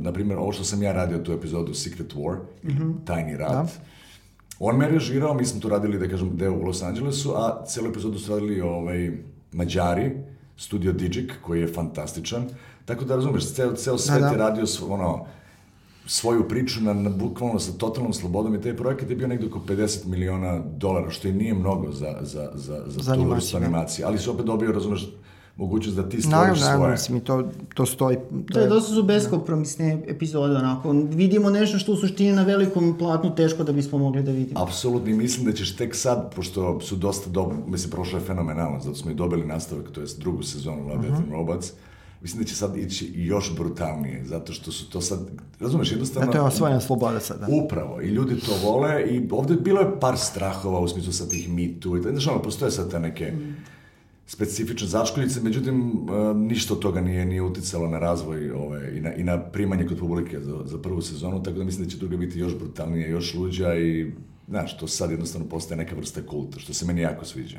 [0.00, 3.70] na primjer, ovo što sam ja radio tu epizodu Secret War, ili Tajni rat,
[4.58, 7.88] On me režirao, mi smo to radili, da kažem, deo u Los Angelesu, a celu
[7.88, 9.12] epizodu su radili ovaj,
[9.56, 10.10] Mađari,
[10.56, 12.44] studio Digic, koji je fantastičan.
[12.84, 14.28] Tako da, razumeš, ceo, ceo svet da.
[14.28, 15.26] je radio svo, ono,
[16.06, 19.60] svoju priču na, na bukvalno sa totalnom slobodom i taj projekat je bio negdje oko
[19.68, 23.64] 50 miliona dolara, što i nije mnogo za, za, za, za, Za tu vrstu da.
[23.64, 24.06] animacije.
[24.06, 25.08] Ali si opet dobio, razumeš,
[25.56, 26.92] mogućnost da ti stvoriš Naravno, naravno, svoje.
[26.92, 28.16] mislim, i to, to stoji.
[28.52, 30.90] To je dosta su beskompromisne epizode, onako.
[30.92, 34.62] Vidimo nešto što u suštini na velikom platnu teško da bismo mogli da vidimo.
[34.62, 38.80] Apsolutno i mislim da ćeš tek sad, pošto su dosta dobro, mislim, prošlo je fenomenalno,
[38.80, 41.72] zato smo i dobili nastavak, to jest drugu sezonu Love, Death and Robots,
[42.22, 45.20] mislim da će sad ići još brutalnije, zato što su to sad,
[45.60, 46.28] razumeš, jednostavno...
[46.28, 47.46] A to je osvojena sloboda sada.
[47.64, 51.48] Upravo, i ljudi to vole i ovde bilo je par strahova u smislu sad tih
[51.80, 53.32] Too, i znaš, ono, postoje sad te neke
[54.26, 59.14] specifične začkoljice, međutim, e, ništa od toga nije, nije uticalo na razvoj ove, i, na,
[59.14, 62.16] i na primanje kod publike za, za prvu sezonu, tako da mislim da će druga
[62.16, 64.12] biti još brutalnije, još luđa i
[64.48, 67.58] Znaš, to sad jednostavno postaje neka vrsta kulta, što se meni jako sviđa.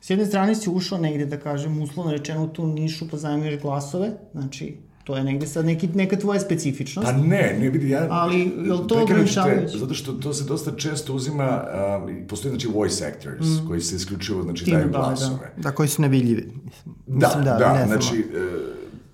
[0.00, 4.10] S jedne strane si ušao negde, da kažem, uslovno rečeno u tu nišu, pozajmuješ glasove,
[4.32, 7.08] znači, to je negde sad neki, neka tvoja specifičnost.
[7.10, 8.06] Pa ne, ne vidi, ja...
[8.10, 9.78] Ali, jel to Prekinuću te, ograničavajuće?
[9.78, 11.64] Zato što to se dosta često uzima,
[12.04, 14.98] uh, postoji znači voice actors, koji se isključivo znači, Tim daju da, da.
[14.98, 15.52] glasove.
[15.56, 16.52] Da, koji su nevidljivi.
[16.64, 18.02] Mislim, Da, mislim, da, ne znamo.
[18.02, 18.24] znači, e,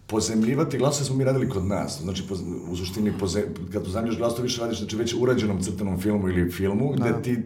[0.06, 2.00] pozemljivati glasove smo mi radili kod nas.
[2.02, 6.00] Znači, poz, u suštini, poze, kad pozemljaš glas, to više radiš znači, već urađenom crtanom
[6.00, 7.38] filmu ili filmu, gde ti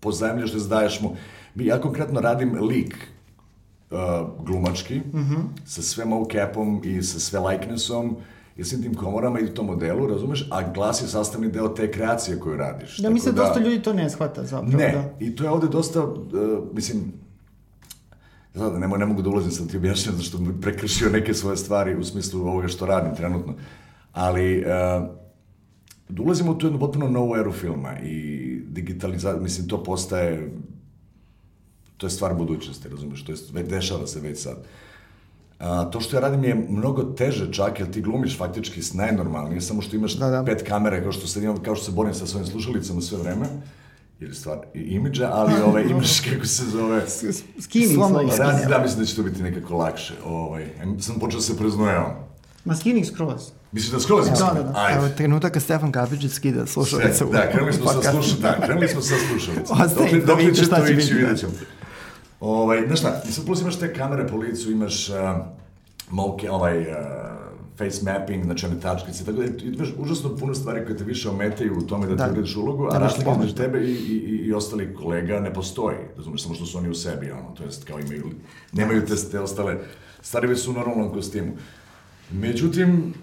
[0.00, 1.16] pozemljaš, da zdaješ mu.
[1.54, 2.96] Mi, ja konkretno radim lik
[3.90, 3.98] uh,
[4.46, 5.00] glumački,
[5.66, 8.16] sa sve mocapom i sa sve likenessom
[8.56, 11.92] i svim tim komorama i u tom modelu, razumeš, a glas je sastavni deo te
[11.92, 12.98] kreacije koju radiš.
[12.98, 14.78] Da, mislim da dosta ljudi to ne shvata zapravo.
[14.78, 15.24] Ne, da.
[15.24, 16.18] i to je ovde dosta, uh,
[16.72, 17.12] mislim,
[18.54, 21.96] Sada, ne, ne mogu da ulazim sad ti objašnjam zašto bi prekršio neke svoje stvari
[21.96, 23.54] u smislu ovoga što radim trenutno.
[24.12, 24.64] Ali, uh,
[26.08, 30.50] da ulazimo u tu jednu potpuno novu eru filma i digitalizacija, mislim, to postaje,
[31.98, 34.56] to je stvar budućnosti, razumeš, to je, dešava se već sad.
[35.58, 39.60] A, to što ja radim je mnogo teže čak, jer ti glumiš faktički s najnormalnije,
[39.60, 40.44] samo što imaš da, da.
[40.44, 43.46] pet kamere, kao što, se, kao što se borim sa svojim slušalicama sve vreme,
[44.20, 47.02] ili stvar imidža, ali ovaj, imaš kako se zove...
[47.60, 48.68] Skini, slomaj skini.
[48.68, 50.14] Da, mislim da će to biti nekako lakše.
[50.24, 50.66] Ovaj,
[51.00, 52.28] sam počeo da se preznojavam.
[52.64, 53.50] Ma skining skroz.
[53.72, 54.26] Misliš da skroz?
[54.26, 54.88] Da, da, da.
[54.96, 57.24] Evo, trenutak kad Stefan Kapičić skida slušalice.
[57.24, 58.42] Da, krenuli smo sa slušalicom.
[58.42, 59.80] Da, krenuli smo sa slušalicom.
[59.80, 61.14] Ostaje, da vidite šta će biti.
[61.14, 61.52] Vidjet ćemo.
[62.40, 65.16] Ovaj, znaš šta, i sad plus imaš te kamere po licu, imaš uh,
[66.10, 66.86] moke, ovaj, uh,
[67.78, 71.78] face mapping, znači one tačkice, tako da imaš užasno puno stvari koje te više ometaju
[71.78, 72.42] u tome da, da.
[72.42, 76.42] ti ulogu, a da, razlika između tebe i, i, i ostali kolega ne postoji, razumiješ,
[76.42, 78.30] samo što su oni u sebi, ono, to jest kao imaju,
[78.72, 79.78] nemaju te, te ostale,
[80.22, 81.52] stari su u normalnom kostimu.
[82.30, 83.14] Međutim,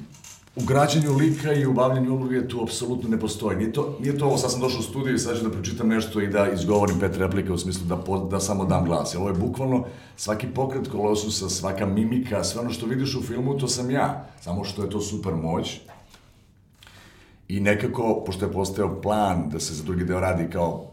[0.56, 3.58] u građenju lika i u bavljanju uloge tu apsolutno ne postoji.
[3.58, 5.88] Nije to, nije to ovo, sad sam došao u studiju i sad ću da pročitam
[5.88, 9.16] nešto i da izgovorim pet replika u smislu da, po, da samo dam glas.
[9.16, 9.86] Ovo je bukvalno
[10.18, 14.28] svaki pokret kolosusa, svaka mimika, sve ono što vidiš u filmu, to sam ja.
[14.42, 15.80] Samo što je to super moć.
[17.48, 20.86] I nekako, pošto je postao plan da se za drugi deo radi kao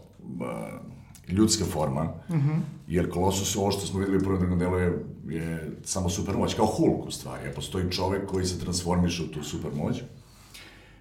[1.27, 2.59] ljudska forma, mm -hmm.
[2.87, 6.65] jer Kolosus, ovo što smo videli u prvom drugom delu je, je samo supermoć, kao
[6.65, 10.01] Hulk u stvari, a postoji čovek koji se transformiše u tu supermoć.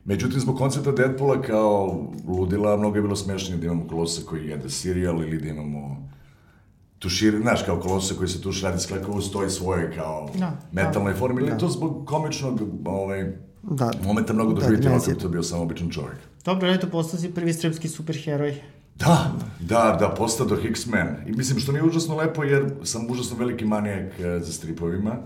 [0.05, 4.70] Međutim, zbog koncepta Deadpoola kao ludila, mnogo je bilo smešnije da imamo Kolosa koji jede
[4.70, 6.09] sirijal ili da imamo
[6.99, 11.12] tušir, znaš, kao Kolosa koji se tuš radi sklekao stoji svoje kao no, da, metalnoj
[11.12, 11.59] da, formi, ili da.
[11.59, 16.18] to zbog komičnog ovaj, da, momenta mnogo doživiti, da, to bio samo običan čovjek.
[16.45, 18.61] Dobro, eto, postao si prvi srpski superheroj.
[18.95, 21.16] Da, da, da, postao do X-Men.
[21.26, 25.16] I mislim, što mi je užasno lepo, jer sam užasno veliki manijak e, za stripovima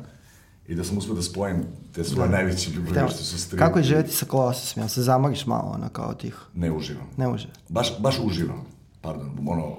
[0.68, 1.64] i da sam uspio da spojim
[1.94, 2.36] te svoje da.
[2.36, 3.08] najveće ljubavi da.
[3.08, 3.66] što su stripovi.
[3.66, 4.82] Kako je živeti sa Colossusom?
[4.82, 6.36] Ja se zamoriš malo, ono, kao tih?
[6.54, 7.06] Ne uživam.
[7.16, 7.56] Ne uživam.
[7.68, 8.64] Baš, baš uživam.
[9.00, 9.76] Pardon, ono...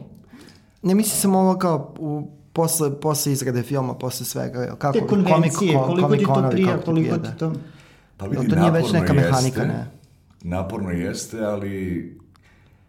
[0.81, 5.73] Ne mislim samo ovo kao u posle, posle izrade filma, posle svega, kako, Te konvencije,
[5.73, 7.53] komik, koliko ti to prija, koliko ti to...
[8.17, 9.88] Pa vidi, to nije već neka mehanika, jeste, ne?
[10.41, 12.17] Naporno jeste, ali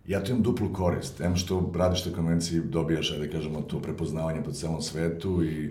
[0.09, 1.21] ja tu imam duplu korist.
[1.21, 5.71] Em što radiš te konvenciji, dobijaš, da kažemo, to prepoznavanje po celom svetu i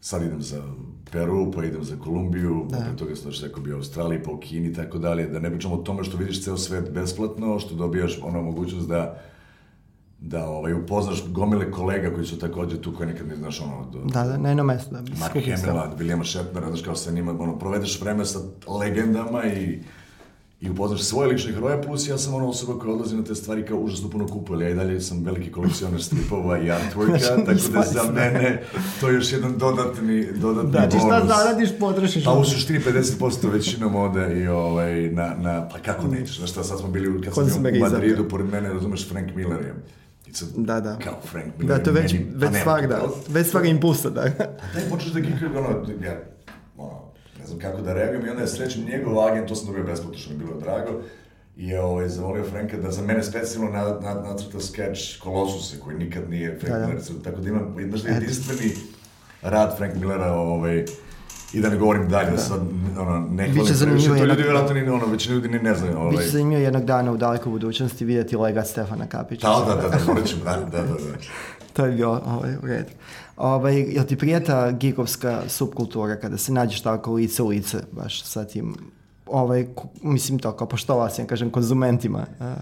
[0.00, 0.62] sad idem za
[1.12, 2.76] Peru, pa idem za Kolumbiju, da.
[2.76, 5.50] pre toga sam rekao bio u Australiji, pa u Kini i tako dalje, da ne
[5.50, 9.22] pričamo o tome što vidiš ceo svet besplatno, što dobijaš ono mogućnost da
[10.22, 13.90] da ovaj, upoznaš gomile kolega koji su takođe tu koji nekad ne znaš ono...
[13.92, 14.90] Do, da, da, na jedno mesto.
[14.90, 18.38] Da, Mark Hamilla, Williama Shatnera, znaš kao sa njima, ono, provedeš vreme sa
[18.80, 19.82] legendama i
[20.60, 23.66] i upoznaš svoje lične heroje, plus ja sam ona osoba koja odlazi na te stvari
[23.66, 27.72] kao užasno puno kupuje, ali ja i dalje sam veliki kolekcionar stripova i artworka, znači,
[27.72, 28.62] tako da za mene
[29.00, 31.02] to je još jedan dodatni, dodatni znači, bonus.
[31.02, 32.24] Znači šta zaradiš, potrošiš.
[32.24, 36.64] Pa u suštini 50% većinom ode i ovaj, na, na, pa kako nećeš, znaš šta,
[36.64, 39.74] sad smo bili, kad sam bio u Madridu, pored mene, razumeš, Frank Miller je.
[40.32, 40.98] Sad, da, da.
[40.98, 41.78] Kao Frank Miller.
[41.78, 43.08] Da, to već, meni, već pa stvar, da.
[43.28, 44.22] Već stvar impulsa, da.
[44.38, 44.44] Pa
[44.74, 46.20] daj počneš da kikaju, ono, ja,
[47.40, 50.18] ne znam kako da reagujem i onda je srećem njegov agent, to sam dobio besplatno
[50.18, 50.90] što mi je bilo drago,
[51.56, 55.96] i je ovaj, zamolio Franka da za mene specijalno nad, nad, nacrta skeč Kolosuse, koji
[55.96, 56.86] nikad nije Frank da, da.
[56.86, 58.72] Miller, tako da imam, znaš da je jedinstveni
[59.42, 60.84] rad Frank Millera, ovaj,
[61.52, 62.38] i da ne govorim dalje, da.
[62.38, 62.60] sad,
[62.98, 65.98] ono, ne hvalim previše, to ljudi vjerojatno ni, ono, većina ljudi ni ne znaju.
[65.98, 66.16] Ovaj.
[66.16, 69.48] Biće zanimljivo jednog dana u dalekoj budućnosti vidjeti legat Stefana Kapića.
[69.48, 70.82] Da, da, da, da, morat ćemo, da, da, da.
[70.82, 70.94] da.
[71.74, 72.90] to je bio ovaj, u redu.
[73.40, 78.44] Ovaj, jel ti prijeta gigovska subkultura kada se nađeš tako lice u lice baš sa
[78.44, 78.74] tim
[79.26, 79.66] ovaj,
[80.02, 82.54] mislim to kao poštovao sam, kažem, konzumentima a,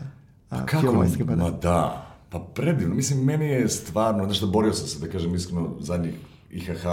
[0.51, 1.05] a, kako?
[1.27, 1.37] Pa da.
[1.37, 2.95] Ma da, pa predivno.
[2.95, 6.15] Mislim, meni je stvarno, znaš da borio sam se, da kažem iskreno, zadnjih
[6.51, 6.87] IHH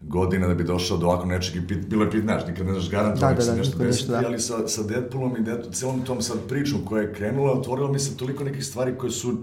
[0.00, 2.72] godina da bi došao do ovako nečeg i pit, bilo je pit, znaš, nikad ne
[2.72, 4.22] znaš garantovano da, da, da, nešto desiti, da.
[4.26, 7.98] ali sa, sa Deadpoolom i Deadpool, celom tom sad pričom koja je krenula, otvorila mi
[7.98, 9.38] se toliko nekih stvari koje su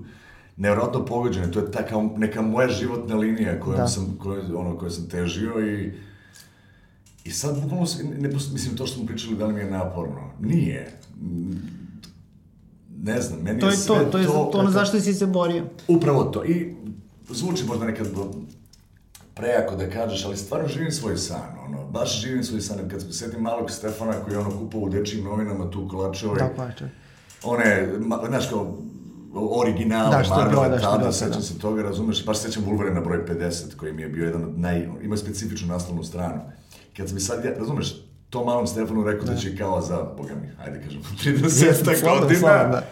[0.57, 1.51] nevjerojatno pogođene.
[1.51, 3.87] To je ta kao neka moja životna linija kojom da.
[3.87, 5.91] sam, koje, ono, koje sam težio i
[7.27, 7.85] I sad, bukvalno,
[8.19, 10.31] ne, mislim, to što smo pričali, da li mi je naporno?
[10.39, 10.99] Nije.
[13.03, 14.11] Ne znam, meni to je, sve to.
[14.11, 15.65] To je to, to ono zašto si se borio.
[15.87, 16.45] Upravo to.
[16.45, 16.75] I
[17.29, 18.07] zvuči možda nekad
[19.35, 22.89] prejako da kažeš, ali stvarno živim svoj san, ono, baš živim svoj san.
[22.89, 26.49] Kad se setim malog Stefana koji je ono kupao u dečijim novinama tu kolačove, da,
[26.55, 26.89] plače.
[27.43, 27.89] one,
[28.27, 28.77] znaš kao,
[29.33, 31.41] original da, Marvela da, tada, da, sećam da.
[31.41, 34.59] se toga, razumeš, baš sećam Wolverine na broj 50, koji mi je bio jedan od
[34.59, 34.89] naj...
[35.03, 36.41] ima specifičnu naslovnu stranu.
[36.97, 37.95] Kad sam i sad, ja, razumeš,
[38.29, 42.47] to malom Stefanu rekao da, da će kao za, boga mi, ajde kažem, 30 godina,
[42.47, 42.83] da.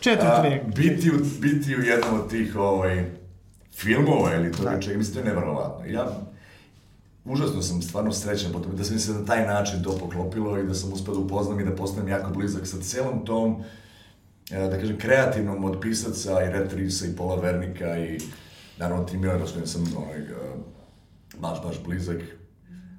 [0.00, 0.76] Četvrt vek.
[0.76, 3.04] Biti, u, biti u jednom od tih ovaj,
[3.72, 4.80] filmova ili to da.
[4.80, 5.86] čega, mislim, to je neverovatno.
[5.86, 6.28] Ja
[7.28, 10.58] užasno sam stvarno srećan po tome da sam mi se na taj način to poklopilo
[10.58, 13.64] i da sam uspeo da upoznam i da postanem jako blizak sa celom tom,
[14.50, 18.18] da kažem, kreativnom od pisaca i retrisa i Pola Vernika i
[18.78, 20.24] naravno Tim Miller, s sam onaj, e,
[21.38, 22.20] baš, baš blizak.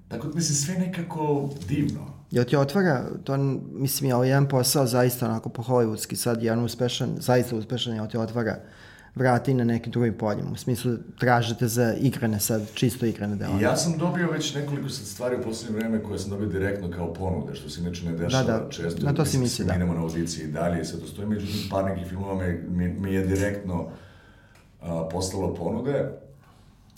[0.07, 2.19] Tako da mislim, sve nekako divno.
[2.31, 3.37] Jel ti otvara, to
[3.71, 8.07] mislim je ovaj jedan posao zaista onako po hollywoodski sad, jedan uspešan, zaista uspešan, jel
[8.07, 8.55] ti otvara
[9.15, 10.51] vrati na nekim drugim poljima.
[10.51, 13.61] U smislu, tražite za igrane sad, čisto igrane delove.
[13.61, 17.13] Ja sam dobio već nekoliko sad stvari u poslednje vreme koje sam dobio direktno kao
[17.13, 18.69] ponude, što se inače ne dešava da, da.
[18.69, 19.05] često.
[19.05, 19.75] Na to si misli, da.
[19.75, 23.13] Idemo na audiciji i dalje, sad to stoji, međutim, par nekih filmova mi, mi, mi
[23.13, 23.89] je direktno
[24.81, 26.09] a, poslalo ponude.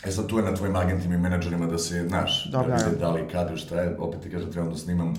[0.05, 3.12] E sad tu je na tvojim agentima i menadžerima da se, znaš, da vide da
[3.12, 5.14] li, kad, šta je, opet ti kažem, trebam da snimam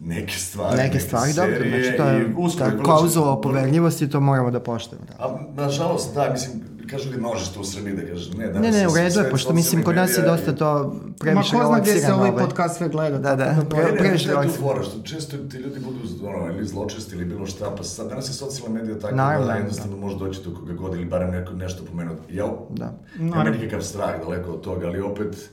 [0.00, 4.60] neke stvari, neke, stvari, dobro, znači to je ta klauzula o poverljivosti, to moramo da
[4.60, 5.06] poštujemo.
[5.06, 5.24] Da.
[5.24, 8.70] A, nažalost, da, mislim, kažu li možeš to u Srbiji da kažeš ne, da ne,
[8.70, 11.80] ne, u redu je, pošto mislim, kod nas je dosta to previše Ma ko zna
[11.80, 13.18] gde se ovaj podcast sve gleda.
[13.18, 14.74] Da, da, da pre, previše relaksirano.
[14.74, 18.28] Ne, što često ti ljudi budu ono, ili zločesti ili bilo šta, pa sad danas
[18.28, 20.02] je socijalna medija tako Naravno, da, da jednostavno da.
[20.02, 22.36] može doći do koga god ili barem neko, nešto pomenuti.
[22.36, 22.92] Ja, da.
[23.18, 25.50] nema nikakav strah daleko od toga, ali opet,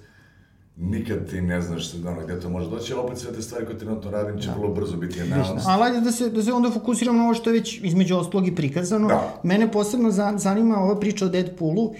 [0.77, 3.77] nikad ti ne znaš ono, gde to može doći, ali opet sve te stvari koje
[3.77, 4.53] trenutno radim će da.
[4.53, 5.55] vrlo brzo biti announced.
[5.65, 8.47] Ali ajde da se, da se onda fokusiram na ovo što je već između ostalog
[8.47, 9.07] i prikazano.
[9.07, 9.39] Da.
[9.43, 11.83] Mene posebno zanima ova priča o Deadpoolu.
[11.83, 11.95] Uh,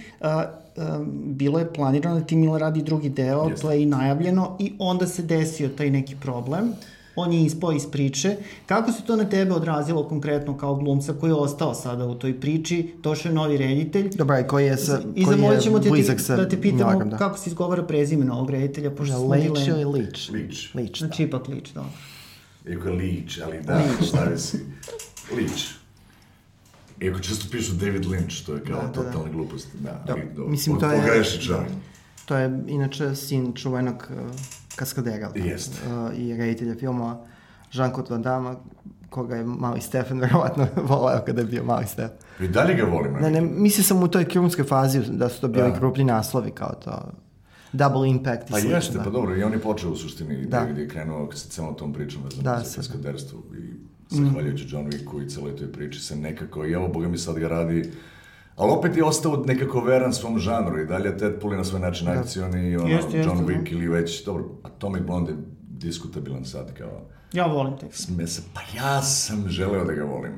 [1.24, 3.62] bilo je planirano da Tim Miller radi drugi deo, Jeste.
[3.62, 6.68] to je i najavljeno i onda se desio taj neki problem.
[6.68, 6.74] Uh,
[7.16, 8.36] on je ispao iz priče.
[8.66, 12.40] Kako se to na tebe odrazilo konkretno kao glumca koji je ostao sada u toj
[12.40, 12.94] priči?
[13.02, 14.10] Došao je novi reditelj.
[14.14, 17.10] Dobra, i koji je, sa, I koji je te, blizak sa da te pitamo Milagom,
[17.10, 17.16] da.
[17.16, 20.30] kako se izgovara prezime novog reditelja, pošto da, Leach ili Leach?
[20.32, 20.74] Leach.
[20.74, 21.06] Leach, da.
[21.06, 21.84] Znači ipak Leach, da.
[22.70, 24.58] Iako je Leach, ali da, stavi si.
[25.36, 25.82] Leach.
[27.00, 29.32] Iako često pišu David Lynch, to je kao da, da, totalna da.
[29.32, 29.68] glupost.
[29.74, 30.12] Da, da.
[30.12, 31.00] Ali, do, mislim, to je...
[31.00, 31.70] Pogreši čovjek.
[32.24, 34.30] To je, inače, sin čuvenog uh,
[34.76, 35.30] kaskadera.
[35.34, 35.76] Jeste.
[35.86, 37.18] Uh, I reditelja filma
[37.72, 38.54] Jean-Claude Van Damme,
[39.10, 42.16] koga je mali Stefan verovatno voleo kada je bio mali Stefan.
[42.40, 43.12] I dalje ga volim.
[43.12, 45.78] Ne, ne, mislio sam u toj krunskoj fazi da su to bili da.
[45.78, 47.12] krupni naslovi kao to
[47.72, 49.04] double impact i Pa slično, jeste, da.
[49.04, 50.66] pa dobro, i on je počeo u suštini da.
[50.70, 53.72] gdje je krenuo sa celom tom pričom vezano da, za kaskaderstvo i
[54.08, 54.68] zahvaljujući mm.
[54.70, 57.92] John Wicku i celoj toj priči se nekako, i evo, boga mi sad ga radi
[58.56, 62.06] Ali opet je ostao nekako veran svom žanru i dalje Deadpool je na svoj način
[62.06, 62.12] da.
[62.12, 63.70] akcioni i ono, jest, jest, John Wick da.
[63.70, 65.38] ili već, dobro, Atomic Blonde je
[65.68, 67.00] diskutabilan sad kao...
[67.32, 67.86] Ja volim te.
[67.90, 70.32] Smesa, pa ja sam želeo da ga volim.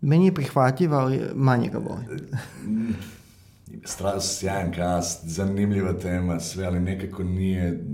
[0.00, 2.06] Meni je prihvatljiv, ali manje ga volim.
[3.84, 7.84] Stras, sjajan cast, zanimljiva tema, sve, ali nekako nije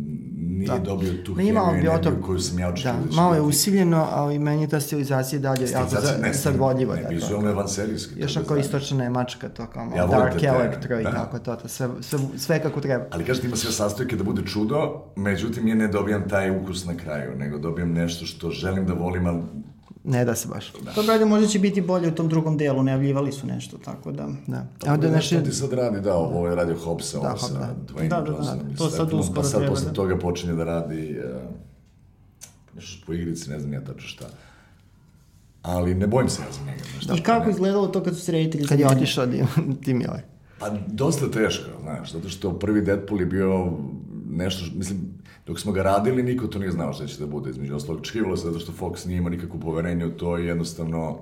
[0.52, 0.78] nije da.
[0.78, 3.00] dobio tu hemiju energiju koju sam ja očekivao.
[3.00, 5.88] Da, da malo je usiljeno, ali meni ta stilizacija dalje jako
[6.32, 6.94] sadvodljiva.
[6.94, 8.20] Ne, vizualno je vanserijski.
[8.20, 11.10] Još ako istočna Nemačka, to kao ja Dark Electro i da.
[11.10, 13.04] tako to, to sve, sve, sve kako treba.
[13.10, 16.96] Ali kažete, ima sve sastojke da bude čudo, međutim ja ne dobijam taj ukus na
[16.96, 19.42] kraju, nego dobijam nešto što želim da volim, ali
[20.04, 20.72] Ne da se baš.
[20.84, 20.92] Da.
[20.92, 24.28] To dalje možda će biti bolje u tom drugom delu, najavljivali su nešto, tako da...
[24.46, 24.66] Da.
[24.86, 27.74] Evo da nešto ti sad radi, da, ovo je radio Hobbsa, da, ovo sa da.
[27.94, 29.92] Dwayne da, da, da, to sad uskoro pa sad posle da.
[29.92, 31.42] toga počinje da radi uh,
[32.74, 34.26] nešto po igrici, ne znam ja tačno šta.
[35.62, 36.82] Ali ne bojim se ja za njega.
[36.94, 37.50] Nešto I kako ne.
[37.50, 39.26] izgledalo to kad su se reditelji Kad je otišao
[39.84, 40.22] Tim Miller?
[40.58, 43.72] Pa dosta teško, znaš, zato što prvi Deadpool je bio
[44.30, 44.98] nešto, mislim,
[45.46, 48.00] dok smo ga radili, niko to nije znao šta će da bude, između ostalog.
[48.00, 51.18] Očekivalo se zato što Fox nije imao nikakvu poverenje u to i jednostavno...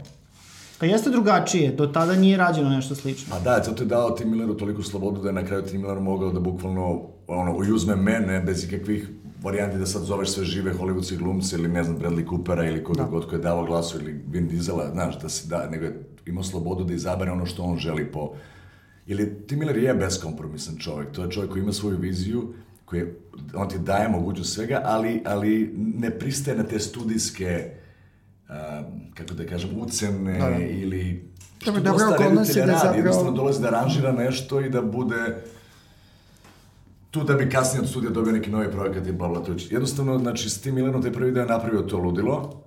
[0.78, 3.26] Pa jeste drugačije, do tada nije rađeno nešto slično.
[3.30, 6.00] Pa da, zato je dao Tim Milleru toliko slobodu da je na kraju Tim Miller
[6.00, 9.08] mogao da bukvalno ono, uzme mene bez ikakvih
[9.42, 13.02] varijanti da sad zoveš sve žive hollywoodske glumce ili ne znam Bradley Coopera ili koga
[13.02, 13.08] da.
[13.08, 16.44] god ko je davao glasu ili Vin Diesela, znaš, da se da, nego je imao
[16.44, 18.32] slobodu da izabere ono što on želi po...
[19.06, 22.54] Ili Tim Miller je beskompromisan čovjek, to je čovjek koji ima svoju viziju,
[22.90, 23.04] koji
[23.54, 27.70] on ti daje mogućnost svega, ali, ali ne pristaje na te studijske,
[28.48, 28.54] uh,
[29.14, 30.56] kako da kažem, ucene da, da.
[30.58, 32.96] ili što dobro, dosta reditelja da radi, zapravo...
[32.96, 35.42] jednostavno dolazi da aranžira nešto i da bude
[37.10, 40.50] tu da bi kasnije od studija dobio neki novi projekat i bla bla Jednostavno, znači,
[40.50, 42.59] s tim Milanom taj prvi deo napravio to ludilo,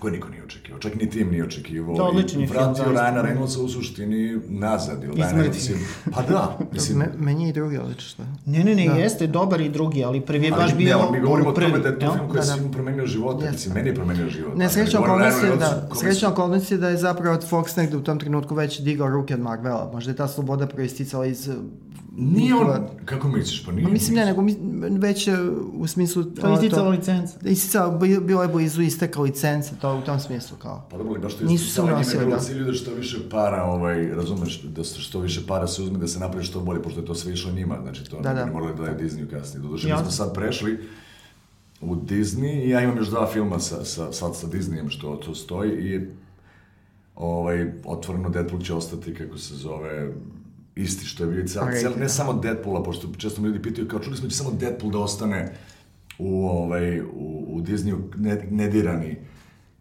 [0.00, 1.96] koje niko nije očekivao, čak ni tim nije očekivao.
[1.96, 5.04] To odličan je film, Vratio Rajana Reynoldsa u suštini nazad.
[5.04, 5.74] Ili Ryan Reynolds
[6.14, 6.58] Pa da.
[6.72, 8.24] Mislim, Me, meni je i drugi odlično.
[8.46, 8.94] Ne, ne, ne, da.
[8.94, 10.98] jeste, dobar i drugi, ali prvi je baš bio...
[10.98, 12.70] Ne, mi govorimo o tome da je to film koji da, da.
[12.72, 13.52] promenio život, yes.
[13.52, 14.56] mislim, meni je promenio život.
[14.56, 18.02] Ne, srećna okolnost je da, srećna okolnost je da je zapravo od Fox negde u
[18.02, 19.90] tom trenutku već digao ruke od Marvela.
[19.92, 21.50] Možda je ta sloboda proisticala iz
[22.16, 23.84] Nije on, kako misliš, pa nije?
[23.84, 24.56] Pa mislim ne, nego mi,
[24.98, 25.32] već e,
[25.72, 26.24] u smislu...
[26.24, 27.38] To je isticalo licenca.
[27.44, 30.86] Isticalo, bilo je blizu isteka licence, to u tom smislu kao.
[30.90, 32.30] Pa dobro, baš to Nisu se unosili, da.
[32.30, 32.38] da.
[32.38, 36.18] Cilju da što više para, ovaj, razumeš, da što više para se uzme, da se
[36.18, 38.44] napravi što bolje, pošto je to sve išlo njima, znači to Da, da.
[38.44, 39.62] ne morali da daju Disneyu kasnije.
[39.62, 40.78] Doduše, mi smo sad prešli
[41.80, 45.34] u Disney i ja imam još dva filma sa, sa, sad sa Disneyem što to
[45.34, 46.00] stoji i
[47.16, 50.12] ovaj, otvoreno Deadpool će ostati, kako se zove,
[50.74, 52.00] isti što je bio i cel, cel, da.
[52.00, 54.92] ne samo Deadpoola, pošto često me ljudi pitaju, kao čuli smo da će samo Deadpool
[54.92, 55.52] da ostane
[56.18, 59.16] u, ovaj, u, u Disneyu ne, nedirani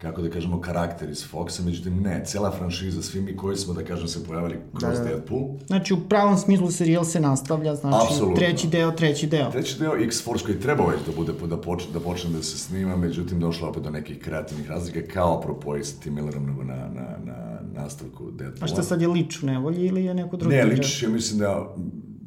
[0.01, 3.83] kako da kažemo, karakter iz Foxa, međutim ne, cela franšiza, svi mi koji smo, da
[3.83, 5.09] kažem, se pojavili kroz Da, da.
[5.09, 5.47] Deadpool.
[5.67, 8.35] Znači, u pravom smislu serijal se nastavlja, znači, Apsolutno.
[8.35, 9.51] treći deo, treći deo.
[9.51, 12.95] Treći deo X-Force koji treba već da bude, da počne, da počne da se snima,
[12.95, 17.17] međutim došlo opet do nekih kreativnih razlika, kao apropo i sa Tim Millerom na, na,
[17.25, 17.48] na
[17.79, 18.63] nastavku Deadpoola.
[18.63, 20.55] A šta sad je Lič u nevolji ili je neko drugi?
[20.55, 20.65] Ne?
[20.65, 21.75] Lič, ja mislim da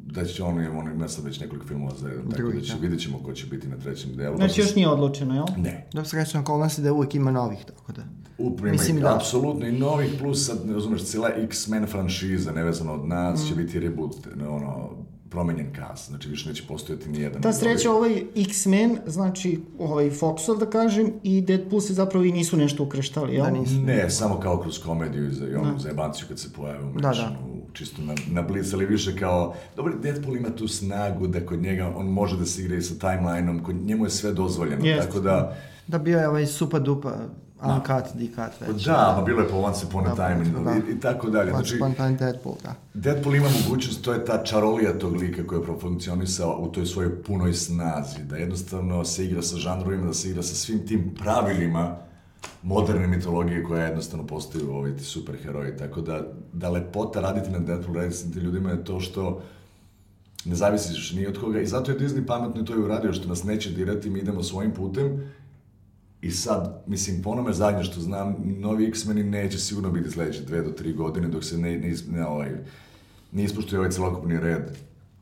[0.05, 2.73] da će on, on ima sad već nekoliko filmova za jedan, tako Drugi, da će,
[2.73, 2.79] da.
[2.79, 4.35] vidjet ćemo ko će biti na trećem delu.
[4.37, 5.45] Znači, još nije odlučeno, jel?
[5.57, 5.87] Ne.
[5.93, 8.01] Da srećno okolnosti da uvijek ima novih, tako da.
[8.37, 9.15] Uprema, Mislim da.
[9.15, 13.47] apsolutno i novih, plus sad, ne razumeš, cijela X-Men franšiza, nevezano od nas, Mm.
[13.47, 14.89] će biti reboot, ne, ono,
[15.33, 17.41] promenjen cast, znači više neće postojati ni jedan.
[17.41, 22.57] Ta sreća, ovaj X-Men, znači ovaj Foxov, da kažem, i Deadpool se zapravo i nisu
[22.57, 23.45] nešto ukreštali, jel?
[23.45, 23.73] Da, nisu.
[23.73, 26.99] Ne, samo kao kroz komediju i za, i ono, za jebanciju kad se pojave u
[26.99, 27.37] Da, Mansionu,
[27.73, 31.93] čisto na, na blic, ali više kao, dobro, Deadpool ima tu snagu da kod njega
[31.95, 35.07] on može da se igra i sa timelineom, kod njemu je sve dozvoljeno, Jest.
[35.07, 35.57] tako da,
[35.87, 37.11] Da bio je ovaj super dupa,
[37.63, 38.85] uncut, D-cut već.
[38.85, 40.75] da, pa bilo je po Once Upon a Da, Time da.
[40.75, 41.49] i, i tako dalje.
[41.49, 42.75] Znači, Znači, Spontan Deadpool, da.
[42.93, 47.23] Deadpool ima mogućnost, to je ta čarolija tog lika koji je profunkcionisao u toj svojoj
[47.23, 51.95] punoj snazi, da jednostavno se igra sa žanrovima, da se igra sa svim tim pravilima
[52.63, 56.21] moderne mitologije koja jednostavno postaju ovi ti superheroji, tako da,
[56.53, 59.41] da lepota raditi na Deadpool, raditi sa tim ljudima je to što
[60.45, 63.43] ne zavisiš ni od koga i zato je Disney pametno to je uradio što nas
[63.43, 65.31] neće dirati, mi idemo svojim putem
[66.23, 70.61] i sad, mislim, po onome zadnje što znam, novi X-meni neće sigurno biti sledeće dve
[70.61, 72.49] do tri godine dok se ne, ne, ne, ovaj,
[73.31, 74.63] ne ispoštuje ovaj celokupni red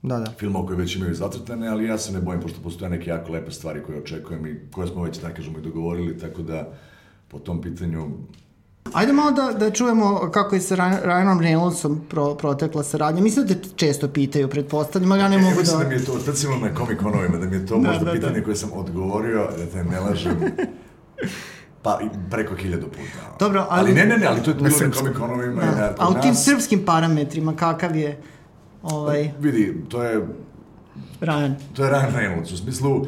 [0.02, 0.32] Da, da.
[0.32, 3.52] filmova koji već imaju zacrtane, ali ja se ne bojim, pošto postoje neke jako lepe
[3.52, 6.74] stvari koje očekujem i koje smo već, tako kažemo, i dogovorili, tako da
[7.28, 8.08] po tom pitanju
[8.94, 13.22] Ajde malo da, da čujemo kako je sa Ryan- Ryanom Reynoldsom pro, protekla saradnja.
[13.22, 15.90] Mislim da te često pitaju, pretpostavljam, ali ja ne Ja mogu mislim da da...
[15.90, 18.40] mi je to, specijalno na Comic Conovima, da mi je to Da, možda da, pitanje
[18.40, 18.44] da.
[18.44, 20.34] koje sam odgovorio, da te ne lažem,
[21.82, 22.00] pa
[22.32, 23.36] preko hiljadu puta.
[23.40, 23.94] Dobro, ali- ali...
[23.94, 25.06] ne, ne, ne, ali to je bilo na srpskom.
[25.06, 25.96] Comic Conovima i na, Da.
[26.00, 26.46] A u tim nas.
[26.46, 28.22] srpskim parametrima kakav je
[28.84, 30.28] ovaj, Vidi, to je
[31.22, 31.54] Ryan?
[31.74, 33.06] To je Ryan Reynolds, u smislu,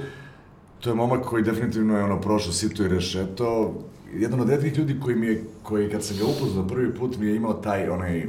[0.80, 3.74] to je momak koji definitivno je ono prošao sito i rešeto.
[4.14, 7.28] Jedan od redkih ljudi koji mi je, koji kad sam ga upoznao prvi put mi
[7.28, 8.28] je imao taj onaj,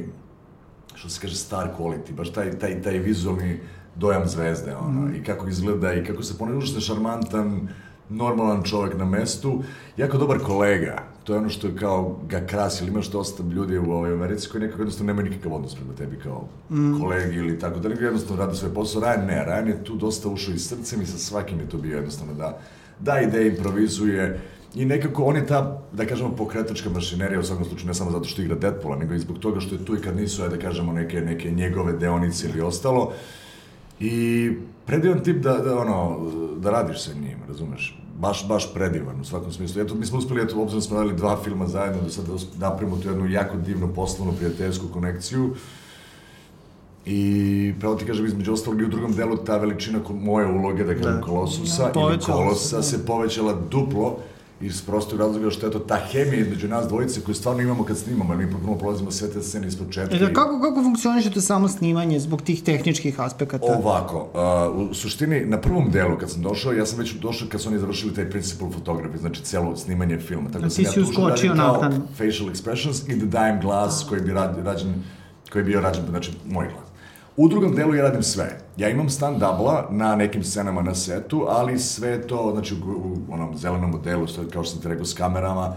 [0.95, 3.59] što se kaže star quality, baš taj, taj, taj vizualni
[3.95, 7.67] dojam zvezde, ono, i kako izgleda i kako se ponaša, užasno šarmantan,
[8.09, 9.63] normalan čovjek na mestu,
[9.97, 13.77] jako dobar kolega, to je ono što je kao ga krasi, ili imaš dosta ljudi
[13.77, 16.47] u ovoj Americi koji nekako jednostavno nemaju nikakav odnos prema tebi kao
[17.01, 20.29] kolegi ili tako da, nego jednostavno radi svoj posao, Ryan ne, Ryan je tu dosta
[20.29, 22.59] ušao i srcem i sa svakim je to bio jednostavno da,
[22.99, 24.39] da ideje improvizuje,
[24.75, 28.25] I nekako on je ta, da kažemo, pokretačka mašinerija u svakom slučaju, ne samo zato
[28.25, 30.93] što igra Deadpoola, nego i zbog toga što je tu i kad nisu, da kažemo,
[30.93, 33.13] neke, neke njegove deonice ili ostalo.
[33.99, 34.51] I
[34.85, 37.99] predivan tip da, da, ono, da radiš sa njim, razumeš?
[38.19, 39.81] Baš, baš predivan u svakom smislu.
[39.81, 42.25] Eto, mi smo uspeli, eto, obzirom da smo radili dva filma zajedno, da sad
[42.59, 45.55] napravimo tu jednu jako divnu poslovnu prijateljsku konekciju.
[47.05, 50.95] I pravo ti kažem, između ostalog i u drugom delu ta veličina moje uloge, da
[50.95, 51.21] kažem, Da.
[51.21, 52.83] Kolosusa Da, ili Kolosa da.
[52.83, 54.17] se povećala duplo
[54.61, 57.97] iz prostog razloga što je to ta hemija između nas dvojice koju stvarno imamo kad
[57.97, 60.15] snimamo, jer mi potpuno prolazimo sve te scene iz početka.
[60.15, 63.65] E da, kako, kako funkcionišete samo snimanje zbog tih tehničkih aspekata?
[63.65, 64.27] Ovako,
[64.77, 67.69] uh, u suštini, na prvom delu kad sam došao, ja sam već došao kad su
[67.69, 70.49] oni završili taj principal photography, znači celo snimanje filma.
[70.49, 74.21] Tako da sam ja tu da radim kao facial expressions i da dajem glas koji
[74.21, 74.33] bi
[74.63, 75.03] rađen,
[75.51, 76.84] koji je bio rađen, znači moj glas.
[77.37, 78.45] U drugom delu ja radim sve.
[78.77, 83.33] Ja imam stand double na nekim scenama na setu, ali sve to, znači u, u
[83.33, 84.23] onom zelenom modelu,
[84.53, 85.73] kao što sam ti rekao, s kamerama,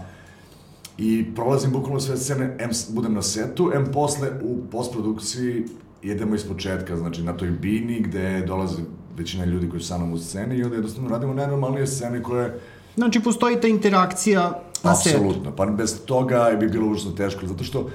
[0.99, 5.65] I prolazim bukvalno sve scene, M s- budem na setu, M posle u postprodukciji
[6.03, 8.81] idemo iz početka, znači na toj bini gde dolaze
[9.17, 12.59] većina ljudi koji su sa mnom u sceni i onda jednostavno radimo najnormalnije scene koje
[12.95, 14.41] Znači, postoji ta interakcija
[14.83, 15.17] na setu.
[15.17, 17.89] Apsolutno, pa bez toga bi bilo užasno teško, zato što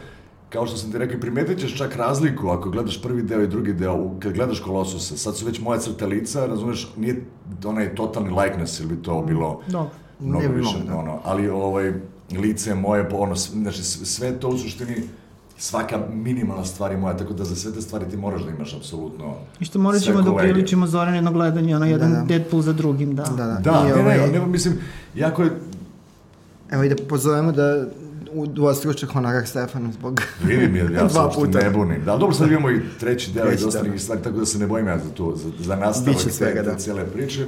[0.54, 3.72] kao što sam ti rekao, primetit ćeš čak razliku ako gledaš prvi deo i drugi
[3.72, 7.24] deo, kad gledaš Kolosusa, sad su već moja crta lica, razumeš, nije
[7.64, 9.90] onaj totalni likeness, ili bi to bilo Dobro.
[10.20, 10.96] mnogo više, moglo, da.
[10.96, 11.92] ono, ali ovaj,
[12.30, 14.94] lice je moje, ono, znači sve to u suštini
[15.58, 18.74] svaka minimalna stvar je moja, tako da za sve te stvari ti moraš da imaš
[18.74, 22.24] apsolutno I što morat ćemo da upriličimo Zoran jedno gledanje, ono jedan da, da.
[22.24, 23.22] Deadpool za drugim, da.
[23.22, 23.60] Da, da.
[23.64, 24.18] Da, I ne, ovaj...
[24.18, 24.74] ne, ne, mislim,
[25.14, 25.50] jako je...
[26.70, 27.86] Evo i da pozovemo da
[28.34, 32.04] u dvostručak honorar Stefanu zbog Vidim, ja, ja se uopšte ne bunim.
[32.04, 34.86] Da, dobro, sad imamo i treći deo i ostalih stvari, tako da se ne bojim
[34.86, 36.78] ja za to, za, za nastavak svega, te, da.
[36.78, 37.46] cijele priče.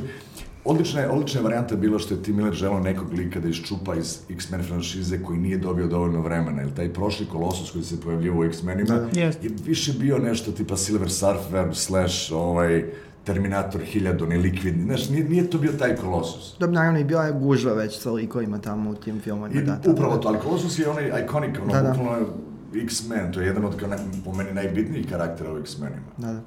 [0.64, 3.95] Odlična je, odlična je varijanta bilo što je Tim Miller želao nekog lika da iščupa
[3.95, 6.62] iz X-Men franšize koji nije dobio dovoljno vremena.
[6.62, 9.20] Jer taj prošli kolosus koji se pojavljivo u X-Menima da.
[9.20, 9.32] je
[9.66, 12.84] više bio nešto tipa Silver Surfer slash ovaj,
[13.27, 14.85] Terminator 1000, ne likvidni.
[14.85, 16.59] Znaš, nije, nije to bio taj kolosus.
[16.59, 19.61] Da, naravno, i bio je gužva već sa likovima tamo u tim filmovima.
[19.61, 20.20] I, da, upravo da.
[20.20, 21.91] to, ali kolosus je onaj ikonik, ono, da, da.
[21.91, 22.27] bukvalno
[22.74, 23.83] X-Men, to je jedan od,
[24.24, 26.07] po meni, najbitnijih karaktera u X-Menima.
[26.16, 26.41] Da, da.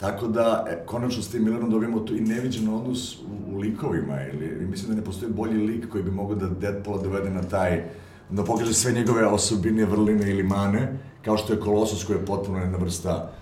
[0.00, 4.22] Tako da, e, konačno s tim Millerom dobijemo to i neviđen odnos u, u likovima,
[4.32, 7.84] ili mislim da ne postoji bolji lik koji bi mogao da Deadpoola dovede na taj,
[8.30, 12.58] da pokaže sve njegove osobine, vrline ili mane, kao što je Colossus koji je potpuno
[12.58, 13.32] jedna vrsta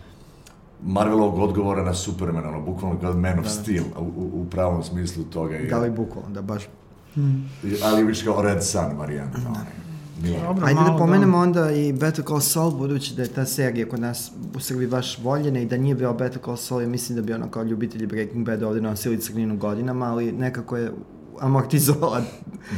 [0.87, 3.51] Marvelovog odgovora na Supermana, ono, bukvalno kao Man of da.
[3.51, 5.59] Steel, u, u, pravom smislu toga.
[5.71, 6.69] Da li bukvalno, da baš...
[7.15, 7.51] Hmm.
[7.85, 9.65] Ali više kao Red Sun varijanta, da.
[10.47, 11.43] Dobro, Ajde da pomenemo da.
[11.43, 15.19] onda i Better Call Saul, budući da je ta serija kod nas u Srbiji baš
[15.19, 18.47] voljena i da nije bio Better Call Saul, mislim da bi ono kao ljubitelji Breaking
[18.47, 20.93] Bad ovde nosili crninu godinama, ali nekako je
[21.41, 22.23] amortizovala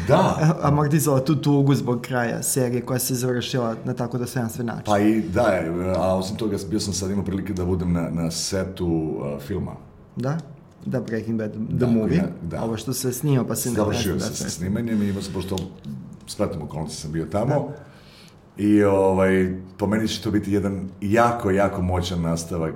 [0.08, 0.36] da.
[0.68, 4.84] amortizovala tu tugu zbog kraja serije koja se završila na tako da sve način.
[4.86, 5.62] Pa i da,
[5.96, 9.72] a osim toga bio sam sad imao prilike da budem na, na setu uh, filma.
[10.16, 10.38] Da?
[10.86, 12.62] Da, Breaking Bad, The da, Movie, ja, da.
[12.62, 15.32] ovo što se snima pa se ne Završio se da, sa snimanjem i imao sam,
[15.34, 15.56] pošto
[16.26, 17.54] spratnom okolnosti sam bio tamo.
[17.54, 17.74] Da.
[18.62, 22.74] I ovaj, po meni će to biti jedan jako, jako moćan nastavak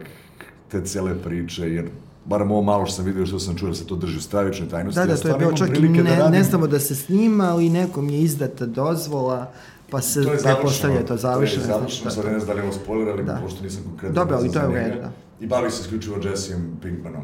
[0.68, 1.90] te cele priče, jer
[2.26, 4.68] barem ovo malo što sam vidio, što sam čuo da se to drži u stravičnoj
[4.68, 5.00] tajnosti.
[5.00, 6.32] Da, da, to je bilo čak i ne, da radim...
[6.32, 9.52] ne znamo da se snima, ali nekom je izdata dozvola,
[9.90, 11.62] pa se pretpostavlja to završeno.
[11.62, 13.40] To je završeno, sad ne znam da li ovo spoiler, ali da.
[13.42, 14.14] pošto nisam konkretno...
[14.14, 15.10] Dobro, ali to je u redu, da.
[15.40, 17.22] I bavi se isključivo Jesseom Pinkmanom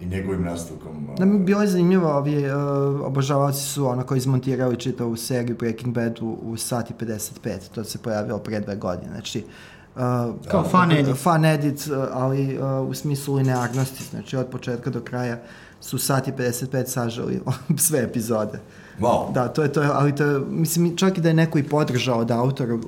[0.00, 1.08] i njegovim nastavkom.
[1.18, 2.52] Da mi bilo je zanimljivo, ovi uh,
[3.00, 7.98] obožavaoci su ono koji izmontirali čitavu seriju Breaking Bad u, u sati 55, to se
[7.98, 9.50] pojavilo pre dve godine, znači Uh,
[10.50, 11.16] kao fan edit.
[11.16, 15.38] Fan edit, uh, ali uh, u smislu linearnosti, znači od početka do kraja
[15.80, 17.40] su sati 55 sažali
[17.78, 18.60] sve epizode.
[19.00, 19.32] Wow.
[19.32, 22.18] Da, to je to, ali to je, mislim, čak i da je neko i podržao
[22.18, 22.78] od autora,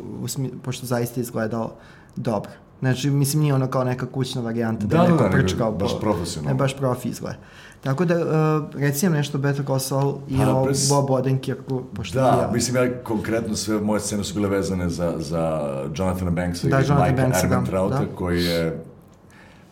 [0.63, 1.73] pošto zaista izgledao
[2.17, 2.51] dobro.
[2.81, 5.73] Znači, mislim, nije ono kao neka kućna varijanta da, da, da neko da, prčkao.
[5.73, 6.51] Baš po, profesionalno.
[6.51, 7.39] Ne, baš profi izgleda.
[7.85, 10.89] Tako da, uh, reci nam nešto Better Call Saul i pa, o pres...
[10.89, 12.51] Bob Odenkirku, pošto Da, ja.
[12.53, 15.61] mislim, ja konkretno sve moje scene su bile vezane za, za
[15.95, 18.17] Jonathana Banksa da, i Jonathan Mike Armentrauta, da.
[18.17, 18.85] koji je,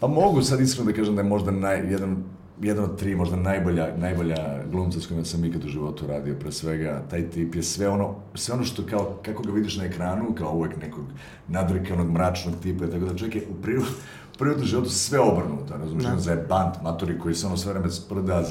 [0.00, 2.16] pa mogu sad iskreno da kažem da je možda naj, jedan
[2.62, 6.52] jedan od tri možda najbolja, najbolja glumca s kojima sam ikad u životu radio, pre
[6.52, 10.34] svega, taj tip je sve ono, sve ono što kao, kako ga vidiš na ekranu,
[10.34, 11.04] kao uvek nekog
[11.48, 13.86] nadrikanog, mračnog tipa, tako da čovjek je u prirodu,
[14.34, 16.18] u prirodnom životu sve obrnuto, razumiješ, da.
[16.18, 18.44] za band, matori koji se ono sve vreme sprda,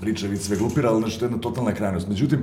[0.00, 2.08] priča, vid sve glupira, ali nešto je jedna totalna krajnost.
[2.08, 2.40] Međutim,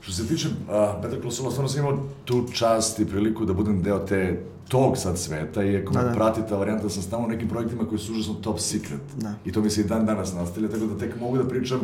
[0.00, 3.52] što se tiče uh, Better Call Saul, stvarno sam imao tu čast i priliku da
[3.52, 6.12] budem deo te tog sad sveta i ako da, da.
[6.12, 9.00] prati ta varijanta, sam stavio nekim projektima koji su užasno top secret.
[9.16, 9.34] Da.
[9.44, 11.80] I to mi se i dan danas nastavlja, tako da tek mogu da pričam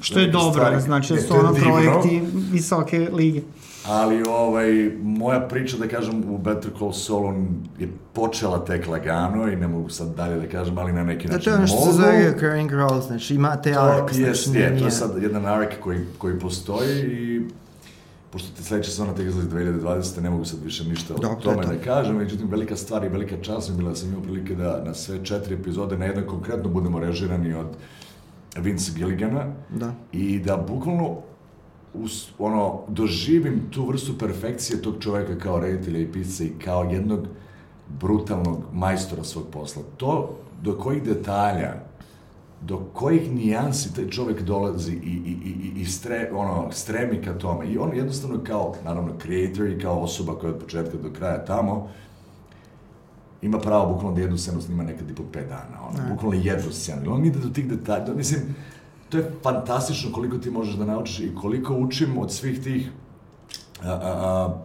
[0.00, 0.80] Što je dobro, stvari.
[0.80, 2.22] znači da su ono projekti
[2.52, 3.40] visoke lige.
[3.86, 9.48] Ali ovaj, moja priča, da kažem, u Better Call Saul on je počela tek lagano
[9.48, 11.38] i ne mogu sad dalje da kažem, ali na neki način mogu.
[11.38, 14.16] Da, to je ono što se zove recurring roles, znači ima te arc.
[14.18, 17.42] Je, znači, je, to je sad jedan arc koji, koji postoji i
[18.34, 20.20] pošto ti sledeća sezona tek izlazi 2020.
[20.20, 21.72] ne mogu sad više ništa o tome to.
[21.72, 24.82] da kažem, međutim velika stvar i velika čast mi bila da sam imao prilike da
[24.84, 27.66] na sve četiri epizode na jedan konkretno budemo režirani od
[28.56, 29.92] Vince Gilligana da.
[30.12, 31.16] i da bukvalno
[31.94, 37.26] us, ono, doživim tu vrstu perfekcije tog čoveka kao reditelja i pisca i kao jednog
[38.00, 39.82] brutalnog majstora svog posla.
[39.96, 41.74] To do kojih detalja
[42.60, 47.66] do kojih nijansi taj čovek dolazi i, i, i, i stre, ono, stremi ka tome.
[47.66, 51.44] I on jednostavno kao, naravno, creator i kao osoba koja je od početka do kraja
[51.44, 51.88] tamo,
[53.42, 56.14] ima pravo bukvalno da jednu scenu snima nekad i po 5 dana, ono, ne.
[56.14, 57.14] bukvalno jednu scenu.
[57.14, 58.40] On ide do tih detalja, mislim,
[59.08, 62.90] to je fantastično koliko ti možeš da naučiš i koliko učim od svih tih
[63.82, 64.62] a, a, a,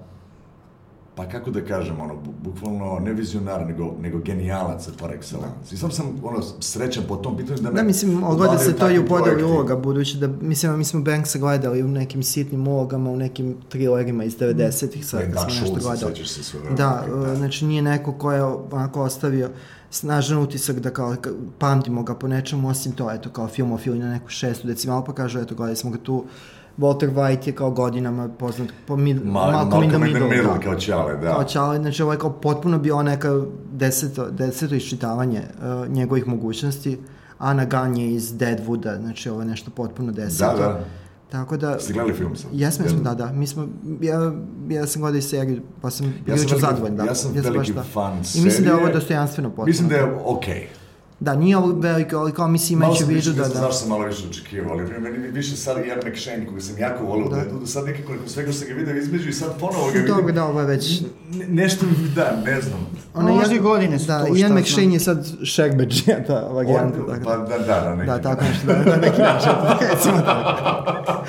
[1.19, 5.73] pa kako da kažem, ono, bukvalno ne vizionar, nego, nego genijalaca par excellence.
[5.73, 7.75] I sam sam, ono, srećan po tom pitanju da me...
[7.75, 11.39] Da, mislim, ogleda se to i u podeli uloga, budući da, mislim, mi smo Banksa
[11.39, 16.25] gledali u nekim sitnim ulogama, u nekim trilerima iz 90-ih, sad kad smo nešto gledali.
[16.25, 19.49] Se sve da, da, znači nije neko ko je onako ostavio
[19.91, 24.09] snažan utisak da kao ka- pamtimo ga po nečemu, osim to, eto, kao filmofili na
[24.09, 26.25] neku šestu decimalu, pa kažu, eto, gledali smo ga tu,
[26.79, 30.59] Walter White je kao godinama poznat po mid, Ma, Malcolm in the Malcolm Middle, da.
[30.59, 31.33] kao Ćale, da.
[31.33, 36.99] Kao Ćale, znači ovo je kao potpuno bio neka deseto, deseto iščitavanje uh, njegovih mogućnosti.
[37.37, 40.51] Ana Gunn je iz Deadwooda, znači ovo je nešto potpuno deseto.
[40.51, 40.79] Da, da.
[41.31, 41.79] Tako da...
[41.79, 42.51] Ste gledali film sad?
[42.53, 43.31] Jesmo, jesmo, da, da.
[43.31, 43.67] Mi smo,
[44.01, 44.33] ja,
[44.69, 47.03] ja sam gledao i seriju, pa sam Ja ja sam prilično zadovoljan, da.
[47.03, 47.83] ja sam baš veliki da.
[47.83, 48.93] fan I mislim da je ovo serije.
[48.93, 49.67] dostojanstveno potpuno.
[49.67, 50.67] Mislim da je okej.
[51.19, 53.53] Da, nije ovo veliko, ali kao mislim Malo imajući u sam vidu više, da, znam
[53.53, 53.59] da.
[53.59, 57.27] zašto sam malo više očekivao, ali meni više sad Ian McShane, koga sam jako volio
[57.27, 59.85] da, da je sad nekako nakon svega što sam ga vidio između i sad ponovo
[59.85, 60.15] ga vidim.
[60.15, 61.01] Dobro, da, ovo je već...
[61.33, 62.87] Ne, nešto mi da, ne znam.
[63.13, 64.93] Ona Možda i godine su da, tu, Ian McShane znam.
[64.93, 68.95] je sad Shagbeđija, ta tako Pa da, da, na neki Da, tako nešto, da, na
[68.95, 69.51] neki način.
[69.91, 71.23] Recimo tako.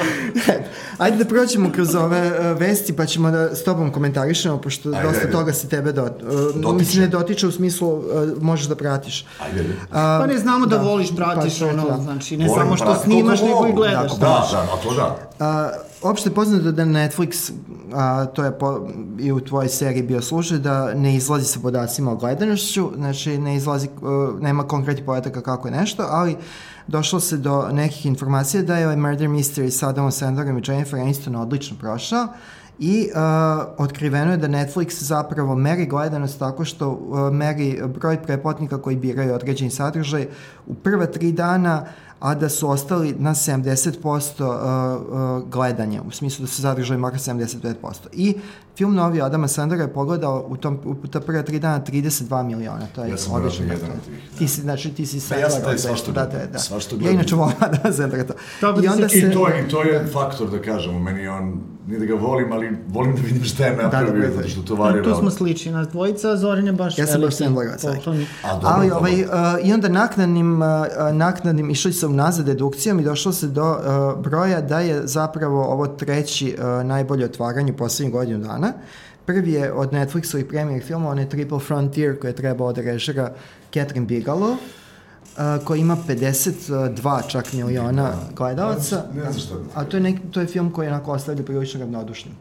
[1.00, 5.02] Ajde da prođemo kroz ove uh, vesti, pa ćemo da s tobom komentarišemo, pošto Ajde,
[5.02, 5.32] dosta ajde.
[5.32, 6.08] toga se tebe do, uh,
[6.54, 6.72] Dotiče.
[6.74, 8.02] mislim ne dotiče u smislu uh,
[8.40, 9.26] možeš da pratiš.
[9.40, 9.74] Ajde, ajde.
[9.90, 11.98] Pa ne znamo da, da, voliš, pratiš, pa ono, to.
[12.02, 14.10] znači, ne Volim samo što prati- snimaš, nego i gledaš.
[14.10, 15.29] tako, Da, da, a to da.
[15.40, 15.70] A,
[16.02, 17.52] opšte poznato da Netflix,
[17.92, 18.88] a, to je po,
[19.18, 23.56] i u tvojoj seriji bio slučaj, da ne izlazi sa podacima o gledanošću, znači ne
[23.56, 26.36] izlazi, uh, nema konkretnih podataka kako je nešto, ali
[26.86, 31.00] došlo se do nekih informacija da je ovaj Murder Mystery sa Adamom Sandlerom i Jennifer
[31.00, 32.28] Aniston odlično prošao
[32.78, 33.20] i uh,
[33.78, 39.34] otkriveno je da Netflix zapravo meri gledanost tako što uh, meri broj preplatnika koji biraju
[39.34, 40.28] određeni sadržaj
[40.66, 41.86] u prva tri dana
[42.20, 47.20] a da su ostali na 70% uh, uh, gledanja, u smislu da su zadržali makar
[47.20, 47.74] 75%.
[48.12, 48.34] I
[48.76, 52.86] film Novi Adama Sandera je pogledao u, tom, u ta prva tri dana 32 miliona,
[52.94, 53.64] to je Ja sam odlično.
[53.64, 54.38] vjerojatno jedan od tih, da.
[54.38, 56.58] Ti si, znači, ti si Pa ja sam taj sve, svašta da, da, da.
[56.58, 57.14] svašta Ja gledam.
[57.14, 58.34] inače volim Adama Sandera to.
[58.60, 59.18] Tako I da onda se-.
[59.18, 61.60] I to, je, I to je faktor, da kažemo, meni je on,
[61.90, 64.34] nije da ga volim, ali volim da vidim šta je napravio, da, da.
[64.34, 65.04] zato što to varira.
[65.04, 67.40] Tu smo slični, nas dvojica, Zoran je baš Ja sam baš.
[67.40, 68.24] A, dobro,
[68.62, 68.98] Ali dobro.
[68.98, 69.28] ovaj, uh,
[69.66, 70.68] i onda naknadnim, uh,
[71.12, 75.86] naknadnim išli su nazad dedukcijom i došlo se do uh, broja da je zapravo ovo
[75.86, 78.72] treći uh, najbolje otvaranje u poslednjih godinu dana.
[79.26, 83.32] Prvi je od Netflixovih premijer filma, on je Triple Frontier koji je trebao da režira
[83.74, 84.56] Catherine Bigelow,
[85.36, 89.04] uh, koji ima 52 čak miliona gledalaca.
[89.14, 91.42] Ne znam šta da A to je, neki, to je film koji je onako ostavlja
[91.42, 92.34] prilično ravnodušnim.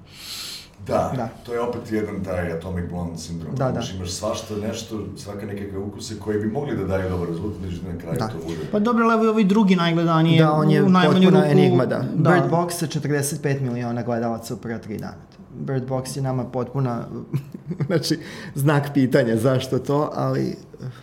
[0.87, 1.29] Da, Da.
[1.45, 3.55] to je opet jedan taj Atomic Blonde sindrom.
[3.55, 3.81] Da, da.
[3.95, 7.97] Imaš svašta nešto, svaka nekakve ukuse koji bi mogli da daju dobar rezultat, međutim na
[7.99, 8.27] kraju Da.
[8.27, 8.59] to bude.
[8.71, 11.43] Pa dobro, ali ovaj drugi najgledaniji Da, on je u najmanju ruku.
[11.45, 12.03] enigma, da.
[12.15, 15.13] Bird Box sa 45 miliona gledalaca u prva tri dana.
[15.59, 17.05] Bird Box je nama potpuna,
[17.87, 18.19] znači,
[18.55, 20.55] znak pitanja zašto to, ali...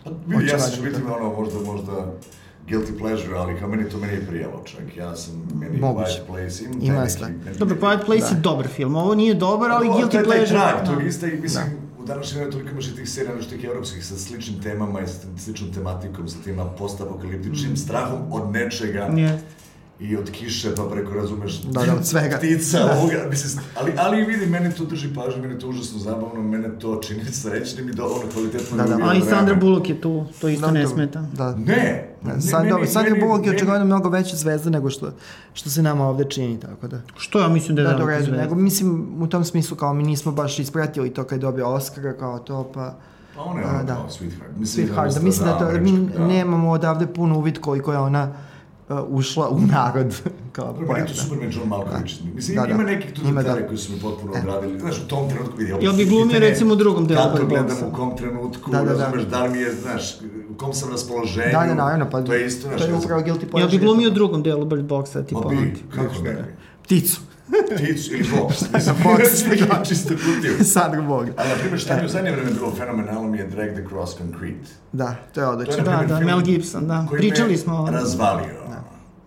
[0.05, 0.11] Pa,
[0.43, 2.13] ja ću biti ono, možda, možda
[2.69, 4.97] guilty pleasure, ali kao meni to meni je prijelo čak.
[4.97, 6.07] Ja sam, meni Moguće.
[6.11, 7.13] Quiet Place, imam Ima neki...
[7.13, 7.29] sve.
[7.29, 8.97] neki- Dobro, Quiet Place je dobar film.
[8.97, 10.47] Ovo nije dobar, ali to je Guilty taj Pleasure...
[10.47, 11.01] trag, to da.
[11.03, 11.65] je isto i mislim,
[11.99, 15.07] u današnje vreme toliko imaš i tih serija nešto tih evropskih sa sličnim temama i
[15.07, 19.09] sa sličnom tematikom, sa tima postapokaliptičnim strahom od nečega.
[19.17, 19.45] Jest.
[20.01, 22.37] I od kiše pa preko razumeš Da, da, od svega.
[22.37, 26.79] ptica ovoga mislim ali ali vidi mene to drži pažnju mene to užasno zabavno mene
[26.79, 28.99] to čini srećnim i da ono kvalitetno Da, da.
[29.03, 29.21] A i.
[29.23, 31.21] Sandra Bullock je tu, to isto Da, ne smeta.
[31.33, 31.55] Da.
[31.57, 35.13] ne ne, Sad, dobro, Sandra meni- Bullock je meni- očigledno mnogo veća zvezda nego što,
[35.55, 37.01] što se nama ovde čini, tako da.
[37.17, 38.43] Što ja mislim da je Da, velika redu, zvezda.
[38.43, 42.13] nego mislim u tom smislu kao mi nismo baš ispratili to kad je dobio Oscara
[42.13, 42.95] kao to, pa...
[43.37, 43.95] Pa ona je ono da.
[43.95, 44.59] kao Sweetheart.
[44.59, 46.27] Mislim, Sweetheart, da mislim da, to, mi američka, da.
[46.27, 48.33] nemamo odavde pun uvid koliko je ona
[48.89, 50.15] uh, ušla u narod
[50.53, 51.15] kao Dobro, meni je to.
[51.15, 52.15] Superman John Malkovich.
[52.35, 52.69] Mislim, Da, da.
[52.69, 53.67] ima nekih tu Ima, detalja da.
[53.67, 54.81] koji su mi potpuno odradili.
[54.81, 55.75] Znaš, u tom trenutku vidi.
[55.81, 58.93] Jel bi glumio, recimo, u drugom delu Kako gledam, u kom trenutku, Da, da, da.
[58.95, 60.17] razumeš, da li mi je, znaš,
[60.51, 61.53] u kom sam raspoloženju.
[61.53, 63.61] Da, da, naravno, pa To je isto, znaš, to je ja upravo guilty pleasure.
[63.61, 66.55] Jel bi glumio u drugom delu Bird Boxa, tipa Ma ono bi, kako ne bi.
[66.83, 67.21] Pticu.
[67.77, 68.65] Pticu ili box.
[68.75, 69.85] Mislim, Box, da.
[69.85, 70.65] čisto kutiju.
[70.73, 71.31] Sandra Bullock.
[71.37, 74.17] Ali, na primjer, šta mi u zadnje vreme bilo fenomenalno mi je Drag the Cross
[74.17, 74.69] Concrete.
[74.93, 75.85] Da, to je odlično.
[75.85, 77.07] Da, da, Mel Gibson, da.
[77.09, 77.87] koji Pričali me smo o-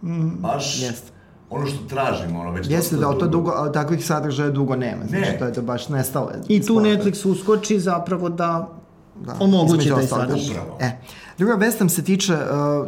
[0.01, 0.31] razvalio.
[0.37, 1.11] Baš Jeste.
[1.49, 5.21] ono što tražimo, ono već Jeste da to dugo, ali takvih sadržaja dugo nema, znači
[5.21, 5.35] Ne.
[5.39, 6.31] to je to baš nestalo.
[6.47, 6.89] I tu sporta.
[6.89, 8.69] Netflix uskoči zapravo da
[9.17, 10.55] da, omogući taj sadržaj.
[10.79, 10.91] E,
[11.37, 12.39] druga vest nam se tiče uh,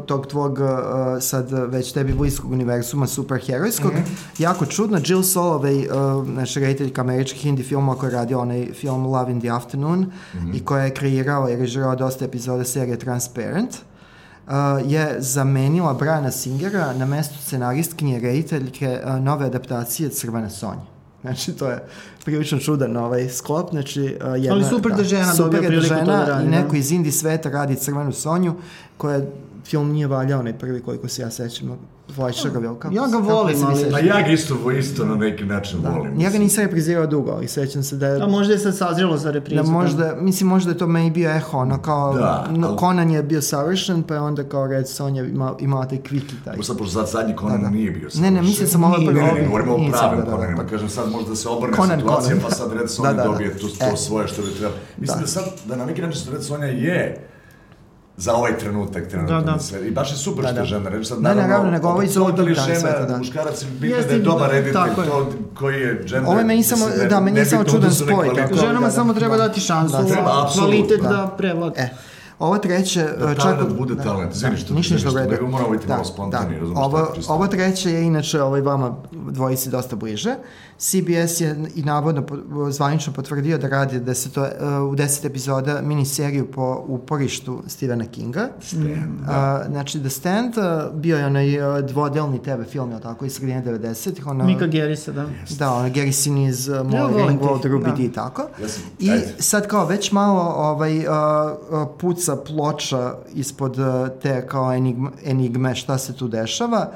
[0.06, 0.68] tog tvog uh,
[1.20, 3.92] sad već tebi bliskog univerzuma superherojskog.
[3.94, 4.02] Mhm.
[4.38, 5.88] Jako čudno, Jill Soloway,
[6.20, 10.12] uh, naša rediteljka američkih indie filmova koja je radio onaj film Love in the Afternoon
[10.36, 10.52] Mhm.
[10.54, 13.91] i koja je kreirao i režirao dosta epizoda serije Transparent, uh,
[14.86, 20.82] je zamenila Briana Singera na mestu scenaristkinje rediteljke uh, nove adaptacije Crvene Sonje.
[21.22, 21.84] Znači, to je
[22.26, 24.70] prilično čudan ovaj sklop, znači uh, jedna...
[24.70, 26.58] super da žena super dobija da priliku to da žena radi, i da.
[26.58, 28.56] neko iz indie sveta radi Crvenu Sonju,
[28.98, 29.32] koja je
[29.66, 31.78] film nije valjao onaj prvi koliko se ja sećam.
[32.12, 33.92] Fleischerova, kako Ja ga volim, ali-?
[33.92, 36.20] Pa ja ga isto, isto na neki način volim.
[36.20, 38.22] Ja ga nisam reprizirao dugo, ali sećam se da je...
[38.22, 39.64] A možda je sad sazrelo za reprizu.
[39.64, 43.12] Da možda, mislim možda je to meni bio eho, ono kao, Da, no, ali- Conan
[43.12, 46.58] je bio savršen, pa je onda kao Red Sonja ima, imala taj kviki taj.
[46.62, 49.22] Sad, pošto sad zadnji Conan nije bio Ne, ne, mislio sam ovo Ne, prvo.
[49.22, 50.32] ne, ne, govorimo o pravim da, da, da.
[50.32, 50.66] Conanima.
[50.66, 52.44] Kažem sad možda se obrne Conan, situacija, Conan.
[52.44, 53.30] pa sad Red Sonja Da, da, da.
[53.30, 53.98] dobije to, to E.
[53.98, 54.74] svoje što bi treba.
[54.98, 55.22] Mislim Da.
[55.22, 55.28] da.
[55.28, 57.28] sad, da na neki način Red Sonja je
[58.18, 59.60] za ovaj trenutak trenutno Da, da.
[59.60, 59.80] sve.
[59.82, 60.62] I baš je super Da, što da.
[60.62, 60.90] je žena.
[60.90, 63.06] Reći sad, Ne, ne, naravno, nego ovo je iz ovog da li dan žena, sveta,
[63.06, 63.18] da.
[63.18, 65.08] muškarac bitno Jeste, da je dobar da, reditelj, tako je.
[65.08, 66.24] to koji je gender.
[66.26, 68.30] Ovo je meni samo- da, meni je samo čudan spoj.
[68.54, 69.48] Ženama Da, da, samo treba da.
[69.48, 71.10] dati šansu, Da, treba, a apsolutno, kvalitet da.
[71.10, 71.76] da prevlada.
[71.78, 71.90] E,
[72.42, 73.44] ovo treće, Da čak...
[73.44, 74.36] talent bude talent.
[74.36, 75.32] Izvini što- ništa, što- redu.
[75.32, 77.34] nego moramo biti malo spontani, razumeš, Ovo, tako čisto.
[77.34, 80.36] ovo treće je inače ovaj vama dvojici dosta bliže.
[80.80, 82.24] CBS je i navodno
[82.70, 84.48] zvanično potvrdio da radi da se to uh,
[84.84, 88.48] u deset epizoda miniseriju po uporištu Stephena Kinga.
[88.64, 88.80] Uh,
[89.68, 90.64] znači The Stand uh,
[90.94, 91.48] bio je onaj
[91.84, 94.28] dvodelni TV film, je tako, iz sredine 90-ih.
[94.28, 95.26] Ono, Mika Gerisa, da.
[95.52, 97.92] Da, ono, Gary Sinise, uh, Ringwald, tih, Ruby da.
[97.92, 98.42] Dee i tako.
[98.62, 99.34] Ja sam- I ajde.
[99.40, 101.04] sad kao već malo ovaj, uh,
[101.72, 101.88] uh,
[102.36, 106.92] puca ploča ispod uh, te kao enigme, enigme šta se tu dešava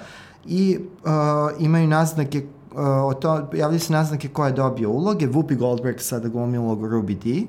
[0.45, 1.11] i uh,
[1.59, 5.27] imaju naznake uh, o to, javljaju se naznake ko je dobio uloge.
[5.27, 7.43] Whoopi Goldberg sada glumi ulogu Ruby Dee.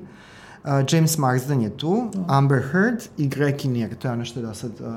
[0.63, 4.45] Uh, James Marsden je tu, Amber Heard i Greg Kinnear, to je ono što je
[4.45, 4.87] do sad uh,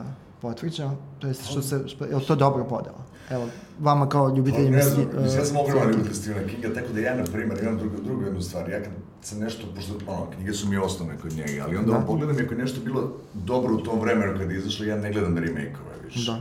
[0.41, 3.05] potvrđeno, to je što se, što, je li to dobro podelo?
[3.31, 3.49] Evo,
[3.81, 4.77] vama kao ljubiteljima...
[4.77, 7.79] Ne znam, uh, ja sam ogroman ljubitelj Stephena Kinga, tako da ja, na primjer, imam
[7.79, 8.71] drugu, drugu jednu stvar.
[8.71, 11.99] Ja kad sam nešto, pošto, ono, knjige su mi osnovne kod njega, ali onda Da.
[11.99, 12.07] da.
[12.07, 15.13] pogledam i ako je nešto bilo dobro u tom vremenu kad je izašlo, ja ne
[15.13, 16.33] gledam remake-ove više.
[16.33, 16.41] Da.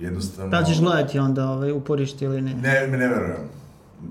[0.00, 0.50] Jednostavno...
[0.50, 2.54] Da ćeš gledati onda ovaj, uporište ili ne?
[2.54, 3.48] Ne, ne, ne verujem.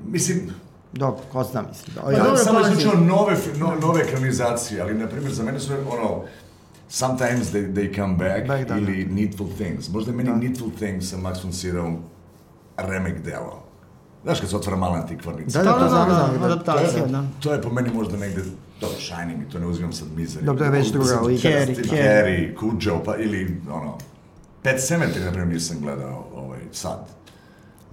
[0.07, 0.49] Mislim,
[0.93, 1.95] Dobro, ko zna, mislim.
[1.95, 5.59] Da, Pa ja, dobro, samo isključivo nove, no, nove ekranizacije, ali, na primjer, za mene
[5.59, 6.23] su, ono,
[6.89, 8.77] Sometimes they, they come back, Back, da, da.
[8.79, 9.89] ili Needful Things.
[9.89, 10.35] Možda je meni Da.
[10.35, 11.97] Needful Things sa Max von Sydowom
[12.77, 13.63] remek delo.
[14.23, 15.59] Znaš kad se otvara mala antikvarnica?
[15.59, 16.47] Da, Da, to da, znam, da, znam, da.
[16.47, 17.17] da, adaptacija, to, da.
[17.17, 18.41] je, to je po meni možda negde,
[18.81, 20.45] dobro, Shining, i to ne uzimam sad mizeri.
[20.45, 21.41] Dobro, je već druga liga.
[21.41, 22.03] Carrie, Carrie.
[22.03, 23.97] Carrie, Cujo, pa ili, ono,
[24.63, 27.07] Pet Cemetery, na primjer, nisam gledao ovaj, sad.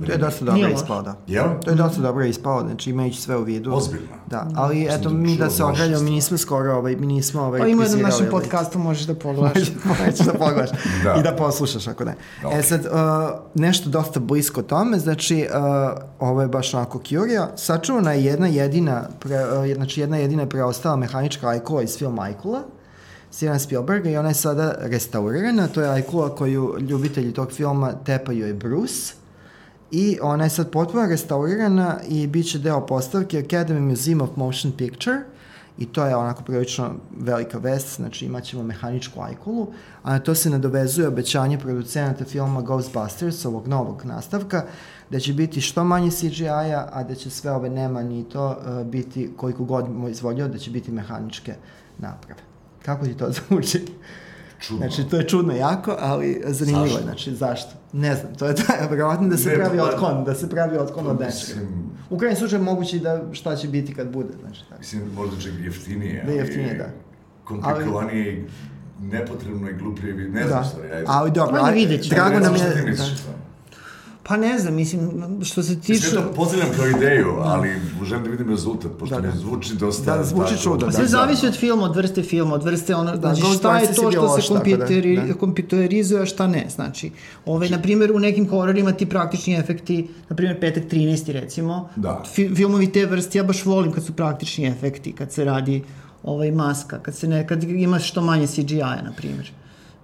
[0.07, 0.82] To je dosta dobro Nije loš.
[0.82, 1.14] ispao, da.
[1.26, 1.45] Jel?
[1.64, 3.74] To je dosta dobro ispao, znači imajući sve u vidu.
[3.74, 4.07] Ozbiljno?
[4.26, 7.42] Da, ali eto, to mi da se loše ograljamo, mi nismo skoro, ovaj, mi nismo
[7.42, 8.42] ovaj, Pa ima reprizirali, našem ovaj.
[8.42, 9.68] podcastu, možeš da pogledaš.
[9.84, 10.70] Možeš da pogledaš
[11.05, 11.14] Da.
[11.20, 12.14] i da poslušaš ako ne.
[12.45, 12.53] Ok.
[12.55, 12.90] E sad, uh,
[13.55, 17.49] nešto dosta blisko tome, znači, uh, ovo je baš onako curio.
[17.57, 22.62] Sačuvana je jedna jedina, pre, uh, znači jedna jedina preostala mehanička ajkula iz filma Ajkula,
[23.30, 25.66] Steven Spielberga i ona je sada restaurirana.
[25.68, 29.14] To je ajkula koju ljubitelji tog filma tepaju je Bruce.
[29.97, 34.72] I ona je sad potpuno restaurirana i bit će deo postavke Academy Museum of Motion
[34.72, 35.20] Picture
[35.78, 39.66] i to je onako prilično velika vest, znači imat ćemo mehaničku ajkulu,
[40.03, 44.64] a na to se nadovezuje obećanje producenata filma Ghostbusters, ovog novog nastavka,
[45.11, 48.86] da će biti što manje CGI-a, a da će sve ove nemani i to uh,
[48.86, 51.55] biti, koliko god mu izvolio, da će biti mehaničke
[51.99, 52.40] naprave.
[52.84, 53.84] Kako ti to zvuči?
[54.66, 54.78] Čudno.
[54.78, 56.90] Znači, to je čudno jako, ali zanimljivo je.
[56.92, 57.04] Zašto?
[57.04, 57.70] Znači, zašto?
[57.92, 60.76] Ne znam, to je taj, verovatno da se Ne, pravi pa- otklon, da se pravi
[60.78, 61.30] otklon od nečega.
[61.60, 61.68] Mislim,
[62.10, 64.78] U krajnjem slučaju moguće i da šta će biti kad bude, znači tako.
[64.78, 66.22] mislim, možda čak i jeftinije.
[66.22, 66.86] Da, ali jeftinije, da.
[67.44, 68.44] Komplikovanije i
[69.02, 70.88] nepotrebno i gluplje, ne Da, znam stvari.
[70.88, 71.04] ajde.
[71.08, 71.56] ali dobro,
[71.98, 72.14] ćemo.
[72.14, 72.58] drago nam je...
[72.58, 73.43] šta ti Da.
[74.24, 74.28] Da.
[74.28, 75.10] Pa ne znam, mislim,
[75.44, 76.06] što se tiče...
[76.06, 77.68] Ja to pozdravljam kao ideju, ali
[78.04, 79.28] želim da vidim rezultat, pošto Da, da.
[79.28, 80.16] mi zvuči dosta...
[80.16, 80.92] Da, zvuči čudno, Pa da.
[80.92, 84.40] sve zavisi od filma, od vrste filma, od vrste ono, znači šta je to što
[84.40, 85.34] se da, kompjuteri, da.
[85.34, 87.10] kompjuterizuje, a šta ne, znači.
[87.46, 91.32] Ovaj, na primjer, u nekim hororima ti praktični efekti, na primjer, Petak 13.
[91.32, 92.22] recimo, Da.
[92.34, 95.82] fi, filmovi te vrste, ja baš volim kad su praktični efekti, kad se radi
[96.22, 99.52] ovaj, maska, kad, se ne, kad imaš što manje CGI-a, na primjer.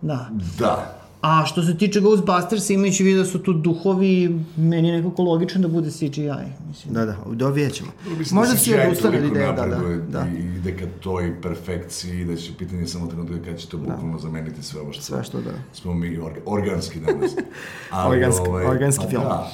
[0.03, 0.31] Da.
[0.59, 1.01] Da.
[1.23, 5.61] A što se tiče Ghostbusters, imajući vidio da su tu duhovi, meni je nekako logično
[5.61, 6.31] da bude CGI.
[6.69, 6.95] Mislim.
[6.95, 7.91] Da, da, dovijet ćemo.
[8.19, 9.79] Mislim Možda da si CGI odustali ideje, da, da.
[10.09, 10.27] da.
[10.29, 14.63] I ide ka toj perfekciji, da će pitanje samo trenutka kad će to bukvalno zameniti
[14.63, 15.51] sve ovo što, Sve što da.
[15.73, 17.31] smo mi orga, organski danas.
[18.09, 19.23] Organski- organski pa film.
[19.23, 19.51] Da.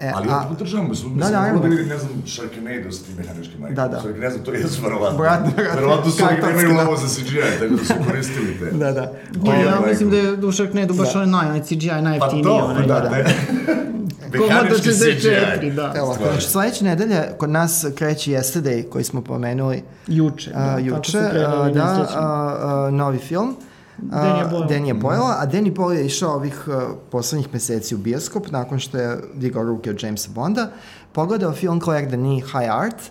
[0.00, 3.02] E, ali a- ja podržavam, mislim, Da, da, da, da, da, ne znam, Sharknado s
[3.02, 3.74] tim mehaničkim majkom.
[3.76, 4.00] Da, da.
[4.00, 5.18] Sorry, ne znam, to jesu verovatno.
[5.18, 6.88] Brat- verovatno su oni Kartonski, nemaju da.
[6.88, 8.70] ovo za CGI, tako da su koristili te.
[8.72, 9.00] Da, da.
[9.44, 9.86] Ja, ja Majko.
[9.86, 11.18] mislim da je u Sharknado baš Da.
[11.18, 12.44] onaj naj, onaj CGI Pa najjeftiniji.
[12.44, 13.08] to, onaj, da, da.
[13.08, 13.16] da.
[14.40, 15.70] Mehanički 64, CGI.
[15.70, 15.92] da.
[15.96, 20.50] Evo, znači sledeće nedelje kod nas kreće Yesterday koji smo pomenuli Juče.
[20.54, 22.56] a, da, juče, a, da, a,
[22.86, 23.56] a, novi film.
[24.02, 24.68] Danny Boyle.
[24.68, 28.98] Danny Boyle, a Danny Boyle je išao ovih a, poslednjih meseci u bioskop nakon što
[28.98, 30.70] je digao ruke od Jamesa Bonda,
[31.12, 33.02] pogledao film Claire Denis High Art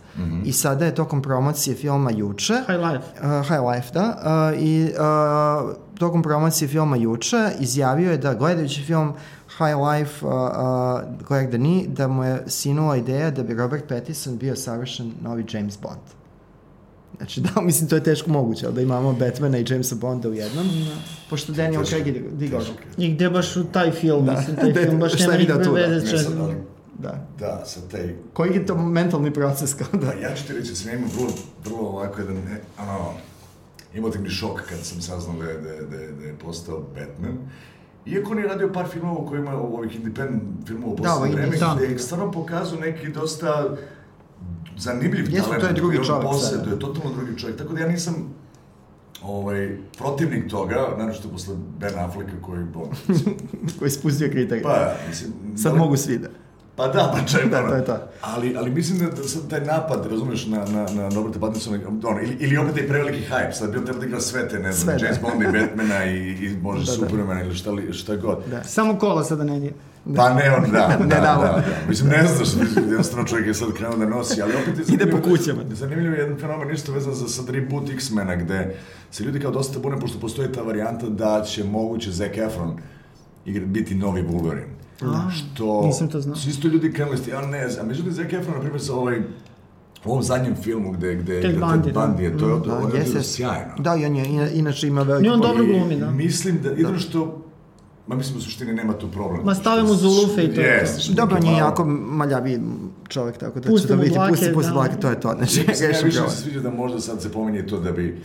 [0.45, 3.05] i sada je tokom promocije filma juče High Life.
[3.21, 4.17] Uh, High Life, da.
[4.53, 9.13] Uh, I uh, tokom promocije filma juče izjavio je da gledajući film
[9.57, 14.37] High Life, uh, uh, Claire Denis, da mu je sinula ideja da bi Robert Pattinson
[14.37, 16.16] bio savršen novi James Bond.
[17.17, 20.33] Znači, da, mislim, to je teško moguće, ali da imamo Batmana i Jamesa Bonda u
[20.33, 20.95] jednom, da.
[21.29, 22.61] pošto Daniel Craig je digao.
[22.97, 26.27] I gde baš u taj film, da, mislim, taj film baš nema nikakve veze s
[26.99, 27.27] Da.
[27.39, 28.15] Da, sa taj...
[28.33, 30.13] Koji je to mentalni proces kao da...
[30.27, 31.29] Ja ću ti reći, da sam imao vrlo,
[31.65, 32.37] vrlo ovako jedan,
[32.79, 33.13] ono,
[33.95, 37.37] emotivni šok kad sam saznao da je, da je, da je, da je postao Batman.
[38.05, 41.41] Iako on je radio par filmova koji ima ovih independent filmova u da, poslednje da,
[41.41, 43.77] vreme, gde je stvarno pokazao neki dosta
[44.77, 45.61] zanimljiv Jesu, talent.
[45.61, 46.23] to je drugi čovjek.
[46.23, 47.57] Posjeduje, totalno drugi čovjek.
[47.57, 48.33] Tako da ja nisam
[49.23, 52.89] ovaj, protivnik toga, naravno posle Ben Afflecka koji, bon,
[53.79, 54.63] koji spustio kriterij.
[54.63, 55.31] Pa, mislim...
[55.57, 56.27] Sad da, mogu svi da.
[56.77, 57.51] Pa da, pa čemu.
[57.51, 57.97] da, to je to.
[58.21, 62.21] Ali, ali mislim da, da sad taj napad, razumeš, na, na, na Roberta Pattinsona, ono,
[62.21, 64.71] ili, ili opet taj preveliki hype, sad bi on treba da igra sve te, ne
[64.71, 65.29] znam, sve, James da.
[65.29, 67.07] Bonda i Batmana i, i može da, da.
[67.07, 68.37] Supermana ili šta, li, šta god.
[68.51, 68.63] Da.
[68.63, 69.73] Samo kola sada ne nije.
[70.07, 70.21] Da.
[70.21, 71.63] Pa ne, on da, da, da, da, da.
[71.89, 74.93] Mislim, ne znaš, jednostavno čovjek je sad krenuo da nosi, ali opet je.
[74.93, 75.61] Ide po kućama.
[75.71, 78.75] Zanimljivo je jedan fenomen isto vezan za sad reboot X-mena, gde
[79.11, 82.77] se ljudi kao dosta bune, pošto postoji ta varijanta da će moguće Zac Efron
[83.45, 84.77] biti novi Wolverine.
[85.01, 85.81] A, što...
[85.85, 86.35] Nisam to znao.
[86.35, 87.87] Su isto ljudi krenuli ja ne znam.
[87.87, 89.19] Međutim, Zac Efron, na primjer, sa ovaj
[90.05, 91.99] u ovom zadnjem filmu gde, gde Ted Bundy, da.
[91.99, 93.73] Bundy je, to je, da, je bilo sjajno.
[93.79, 95.25] Da, i on je, inače ima veliko...
[95.25, 96.11] I on dobro glumi, da.
[96.11, 97.46] Mislim da, jedno što
[98.07, 99.45] Ma mislim u suštini nema tu problem.
[99.45, 100.61] Ma stavimo zulufe i to.
[100.61, 102.61] Yes, Dobro, on je jako maljavi
[103.07, 104.87] čovjek, tako da će da biti pusti, pusti da.
[105.01, 105.33] to je to.
[105.37, 108.21] Znači, ja više se sviđa da možda sad se pominje to da bi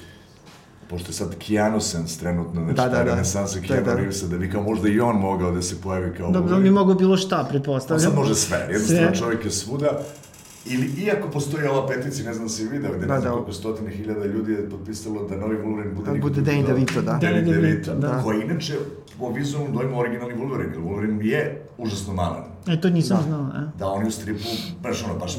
[0.93, 3.05] pošto je sad Keanu Sens trenutno, znači da, da, da.
[3.05, 3.97] renesansa Keanu da, da.
[3.97, 6.31] Reevesa, da bi kao možda i on mogao da se pojavi kao...
[6.31, 8.07] Dobro, on bi mogao bilo šta, pretpostavljam.
[8.07, 9.99] On sad može sve, jednostavno čovjek je svuda.
[10.67, 13.37] Ili, iako postoji ova peticija, ne znam da si vidio, gde da, ne znam da.
[13.37, 16.13] koliko stotine hiljada ljudi je potpisalo da novi Wolverine bude...
[16.13, 17.19] Da, bude Danny DeVito, da.
[17.23, 18.23] Danny DeVito, da.
[18.25, 18.75] Koji inače,
[19.19, 22.45] po vizualnom dojmu, originalni Wolverine, jer Wolverine je užasno malan.
[22.69, 23.23] E, to nisam da.
[23.23, 23.79] znao, e.
[23.79, 24.49] Da, on je u stripu,
[24.83, 25.39] baš ono, baš...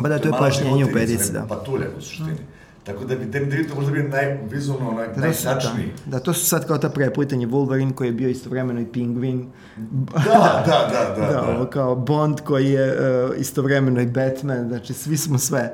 [0.00, 1.46] Ba da, to je pojašnjenje u petici, da.
[1.48, 2.32] Patulja, u suštini.
[2.32, 2.61] Mm.
[2.84, 5.92] Tako da bi Danny DeVito možda bio naj, vizualno onaj, da, najtačniji.
[6.06, 9.50] Da, da, to su sad kao ta preplitanje Wolverine koji je bio istovremeno i Penguin.
[9.76, 11.32] Da, da, da, da.
[11.32, 15.72] da, ovo kao Bond koji je uh, istovremeno i Batman, znači svi smo sve.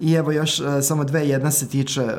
[0.00, 2.10] I evo još uh, samo dve, jedna se tiče uh,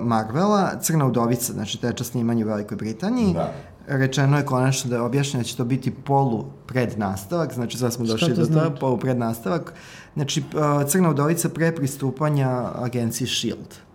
[0.00, 3.34] Marvela, Crna udovica, znači teča snimanje u Velikoj Britaniji.
[3.34, 3.52] Da.
[3.86, 7.92] Rečeno je konačno da je objašnjeno da će to biti polu pred nastavak, znači sad
[7.92, 8.80] smo došli do toga, znači?
[8.80, 9.74] polu pred nastavak.
[10.14, 13.85] Znači, uh, Crna udovica pre pristupanja agenciji S.H.I.E.L.D.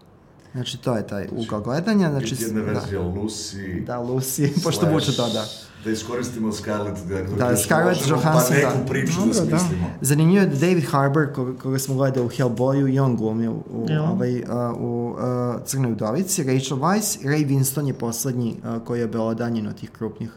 [0.53, 2.09] Znači, to je taj ugao gledanja.
[2.09, 3.07] Znači, Biti jedna verzija da.
[3.07, 3.85] Lucy.
[3.85, 5.45] Da, Lucy, pošto vuče to, da.
[5.83, 8.85] Da iskoristimo Scarlett, da, da Scarlett Johansson, pa neku da.
[8.85, 9.87] priču da, da smislimo.
[9.87, 9.97] Da.
[10.01, 13.51] Zanimljivo je da David Harbour, koga, koga smo gledali u Hellboyu, i on glumi u,
[13.51, 14.45] u, ovaj, uh,
[14.79, 19.79] u uh, Crnoj udovici, Rachel Weisz, Ray Winston je poslednji uh, koji je belodanjen od
[19.79, 20.29] tih krupnih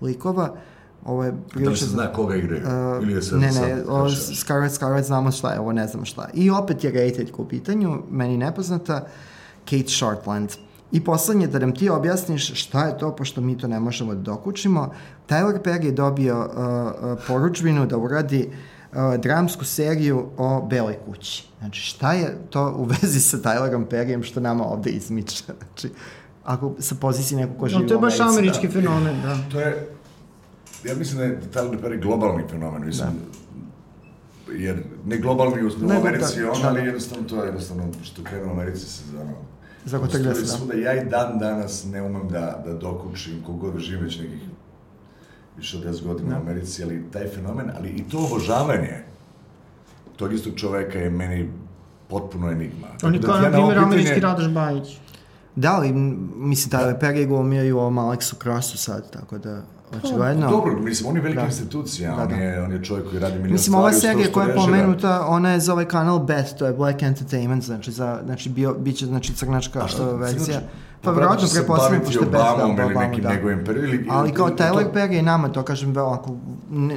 [0.00, 0.54] likova.
[1.04, 1.70] Ovo je prilično...
[1.70, 2.62] Da se zna koga igraju?
[2.62, 6.04] Uh, Ili je sad, ne, ne, o, Scarlett, Scarlett znamo šta je, ovo ne znamo
[6.04, 6.28] šta.
[6.34, 9.02] I opet je Rated u pitanju, meni nepoznata.
[9.04, 9.08] Uh,
[9.70, 10.50] Kate Shortland.
[10.92, 14.20] I poslednje, da nam ti objasniš šta je to, pošto mi to ne možemo da
[14.20, 14.92] dokučimo,
[15.28, 21.44] Tyler Perry je dobio uh, uh, poručbinu da uradi uh, dramsku seriju o Beloj kući.
[21.58, 25.44] Znači, šta je to u vezi sa Tylerom Perryem što nama ovde izmiče?
[25.58, 25.94] Znači,
[26.44, 28.72] ako sa pozicije neko ko živi no, to je baš američki da.
[28.72, 29.38] fenomen, da.
[29.52, 29.88] To je,
[30.84, 33.08] ja mislim da je Tyler Perry globalni fenomen, mislim,
[34.46, 34.52] da.
[34.52, 38.24] jer ne globalni u, u Americi, da, on, da, ali jednostavno to je jednostavno što
[38.24, 39.02] krenu u Americi se
[39.88, 40.46] Zagotrlja se, da.
[40.46, 44.40] Svuda, ja i dan danas ne umem da, da dokučim kogod da živim već nekih
[45.56, 46.36] više od 10 godina da.
[46.36, 49.04] u Americi, ali taj fenomen, ali i to obožavanje
[50.16, 51.50] tog istog čoveka je meni
[52.08, 52.86] potpuno enigma.
[53.02, 54.96] On je da kao, na primjer, američki Radoš Bajić.
[55.58, 55.92] Da, ali,
[56.36, 56.98] mislim, da, da.
[56.98, 59.62] Perry glumio ovom Aleksu Krasu sad, tako da
[59.96, 60.46] Očigledno.
[60.46, 61.46] Pa, dobro, mislim, on je velika da.
[61.46, 62.34] institucija, da, da.
[62.34, 65.50] On, je, on je čovjek koji radi milijon Mislim, ova serija koja je pomenuta, ona
[65.50, 69.34] je za ovaj kanal BET, to je Black Entertainment, znači, za, znači bio, biće, znači,
[69.34, 70.60] crnačka što verzija.
[71.02, 73.30] Pa vjerojatno prepostavljam, pošto je bez da, Obama, nekim da.
[73.30, 76.36] njegovim ili, Ali kao Tyler Perry i nama, to kažem, ako,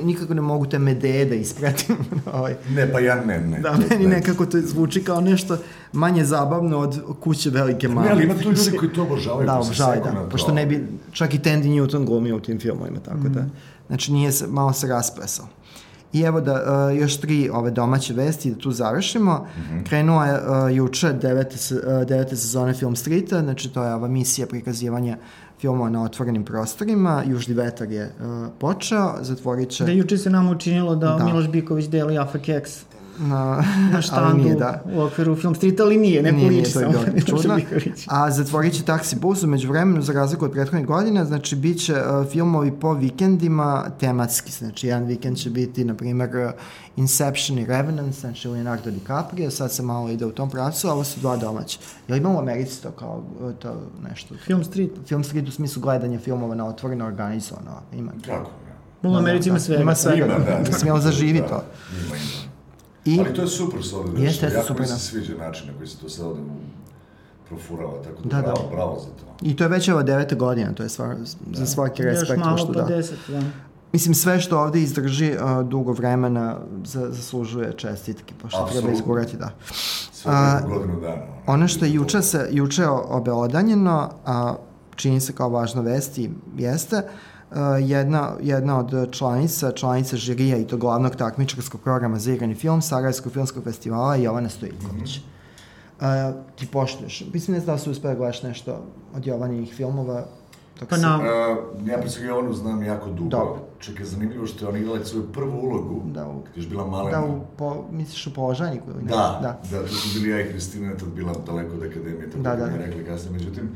[0.03, 1.95] nikako ne mogu te medeje da ispratim.
[2.33, 2.55] ovaj.
[2.69, 3.59] Ne, pa ja ne, ne.
[3.59, 4.15] Da, meni ne.
[4.15, 5.57] nekako to zvuči kao nešto
[5.93, 8.07] manje zabavno od kuće velike mame.
[8.07, 9.47] Ne, ali ima tu ljudi koji to obožavaju.
[9.47, 10.29] Da, obožavaju, da.
[10.29, 13.33] Pošto ne bi, čak i Tandy Newton glumio u tim filmovima, tako mm.
[13.33, 13.45] da.
[13.87, 15.45] Znači, nije se, malo se rasplesao.
[16.13, 19.33] I evo da uh, još tri ove domaće vesti da tu završimo.
[19.33, 19.83] Mm -hmm.
[19.83, 24.47] Krenuo je uh, juče devete, uh, devete sezone Film Streeta, znači to je ova misija
[24.47, 25.17] prikazivanja
[25.59, 27.23] filmova na otvorenim prostorima.
[27.27, 29.83] Južni vetar je uh, počeo, zatvorit će...
[29.85, 31.25] Da juče se nam učinilo da, da.
[31.25, 32.83] Miloš Biković deli Afa Keks
[33.21, 34.83] na, na štandu nije, da.
[34.93, 36.87] u okviru Film Street, ali nije, ne nije, liči samo.
[37.13, 37.59] Nije, čudno.
[38.07, 41.93] A zatvorit će taksi bus umeđu vremenu, za razliku od prethodnih godina, znači bit će
[41.93, 46.51] uh, filmovi po vikendima tematski, znači jedan vikend će biti, na primer, uh,
[46.95, 51.03] Inception i Revenant, znači Leonardo DiCaprio, sad se malo ide u tom pravcu, a ovo
[51.03, 51.79] su dva domaće.
[52.07, 53.23] Jel ima u Americi to kao
[53.59, 53.75] to
[54.09, 54.35] nešto?
[54.45, 54.91] Film Street.
[55.07, 57.71] Film Street u smislu gledanja filmova na otvoreno organizovano.
[57.93, 58.11] Ima.
[58.25, 58.51] Kako?
[59.03, 59.81] U Americi ima sve.
[59.81, 60.25] Ima svega.
[60.25, 60.59] Ima, da, da.
[60.59, 61.63] Mislim, jel zaživi da, to?
[61.91, 62.50] Ima, ima.
[63.05, 64.21] I, Ali to je super sa ovde.
[64.23, 64.81] Jeste, jeste super.
[64.81, 66.41] Jako mi se sviđa način na koji se to sad ovde
[67.49, 68.75] profurava, tako da, da, bravo, da.
[68.75, 69.45] bravo za to.
[69.45, 71.15] I to je već ova deveta godina, to je stvar,
[71.45, 71.59] da.
[71.59, 72.37] za svaki respekt.
[72.37, 72.95] Još malo pa da.
[72.95, 73.41] deset, da.
[73.93, 78.81] Mislim, sve što ovde izdrži uh, dugo vremena za, zaslužuje čestitke, pošto Absolutno.
[78.81, 79.51] treba izgurati, da.
[80.11, 81.21] Sve uh, godinu dana.
[81.47, 84.55] Ono što je juče, se, juče obelodanjeno, a
[84.95, 87.30] čini se kao važna vest i jeste, Uh,
[87.79, 93.33] jedna, jedna od članica, članica žirija i to glavnog takmičarskog programa za igrani film Sarajevskog
[93.33, 95.17] filmskog festivala Jovana Stojiković.
[95.19, 95.23] Mm
[95.99, 96.29] -hmm.
[96.29, 97.23] uh, ti poštuješ.
[97.33, 98.83] Mislim, ne znam da su uspela da gledaš nešto
[99.15, 100.25] od Jovanijih filmova.
[100.89, 101.17] Pa na...
[101.17, 103.29] Uh, ja pre Jovanu znam jako dugo.
[103.29, 103.59] Dobro.
[103.79, 106.01] Čekaj, zanimljivo što je ona igrala svoju prvu ulogu.
[106.05, 107.21] Da, u, kad je bila malena.
[107.21, 109.09] Da, u, po, misliš u položajniku ili ne?
[109.09, 112.43] Da, da, da, tu su bili ja i Hristina, tad bila daleko od akademije, tako
[112.43, 112.71] da, da, da.
[112.71, 113.33] mi rekli kasnije.
[113.33, 113.69] Međutim,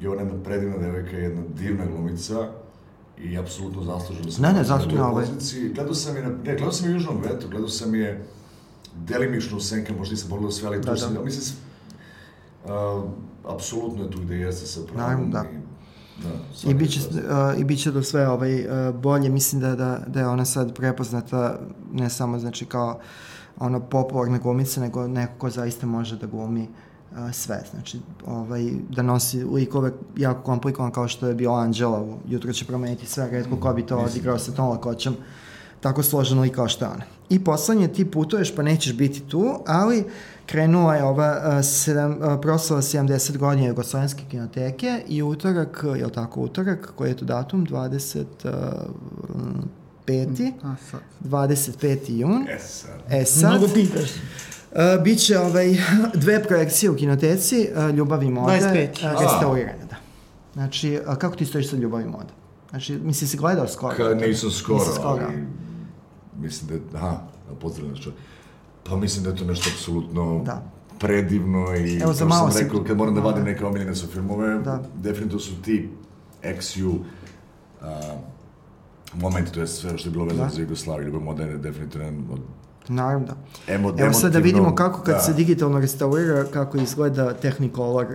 [0.00, 2.48] Jovana je jedna predivna devojka, jedna divna glumica
[3.24, 5.26] i apsolutno zasluženo da sam ne, ne, zasluženo ovaj.
[5.74, 8.26] Gledao sam je, na, ne, gledao sam je Južnom vetu, gledao sam je
[8.94, 10.96] delimično u senke, možda nisam pogledao sve, ali da, tu da.
[10.96, 11.56] sam, mislim,
[12.64, 12.70] uh,
[13.44, 15.30] apsolutno je tu gde jeste sa pravom.
[15.30, 15.48] Da, da.
[16.22, 20.20] Da, I biće, uh, I biće do sve ovaj, uh, bolje, mislim da, da, da
[20.20, 21.60] je ona sad prepoznata
[21.92, 23.00] ne samo znači kao
[23.58, 26.68] ono popularna glumica, nego neko ko zaista može da glumi uh,
[27.32, 32.64] sve, znači ovaj, da nosi likove jako komplikovan kao što je bio Anđela, jutro će
[32.64, 35.16] promeniti sve, redko ko bi to odigrao sa tom lakoćom,
[35.80, 37.04] tako složeno lik kao što je ona.
[37.28, 40.04] I poslednje, ti putuješ pa nećeš biti tu, ali
[40.46, 46.92] krenula je ova sedam, proslava 70 godina Jugoslovenske kinoteke i utorak, je li tako utorak,
[46.96, 47.66] koji je to datum?
[47.66, 48.24] 20...
[48.44, 48.52] Uh,
[50.06, 50.52] peti,
[51.24, 51.98] 25.
[52.08, 52.46] jun.
[52.48, 52.90] E sad.
[53.10, 53.50] E sad.
[53.50, 54.10] Mnogo pitaš.
[54.72, 55.76] Uh, biće ovaj,
[56.22, 59.14] dve projekcije u kinoteci, uh, Ljubav i moda, 25.
[59.14, 59.96] Uh, restaurirane, da.
[60.52, 62.32] Znači, uh, kako ti stojiš sa Ljubav i moda?
[62.70, 63.96] Znači, misli si gledao skoro?
[63.96, 65.24] Ka, nisam skoro, nisam skoro.
[65.26, 65.46] ali
[66.40, 67.16] mislim da je, aha,
[67.60, 68.10] pozdravljam što.
[68.84, 70.62] Pa mislim da je to nešto apsolutno da.
[70.98, 73.50] predivno i Evo, za malo sam rekao, kad moram da vadim da.
[73.50, 74.82] neke omiljene su filmove, da.
[74.94, 75.88] definitivno su ti
[76.42, 77.86] XU uh,
[79.14, 80.54] momenti, to je sve što je bilo vezano da.
[80.54, 82.40] za Jugoslaviju, Ljubav moda je definitivno od
[82.88, 83.34] Naravno da.
[83.74, 85.20] Emo, Evo sad da vidimo kako kad da.
[85.20, 88.06] se digitalno restaurira, kako izgleda Technicolor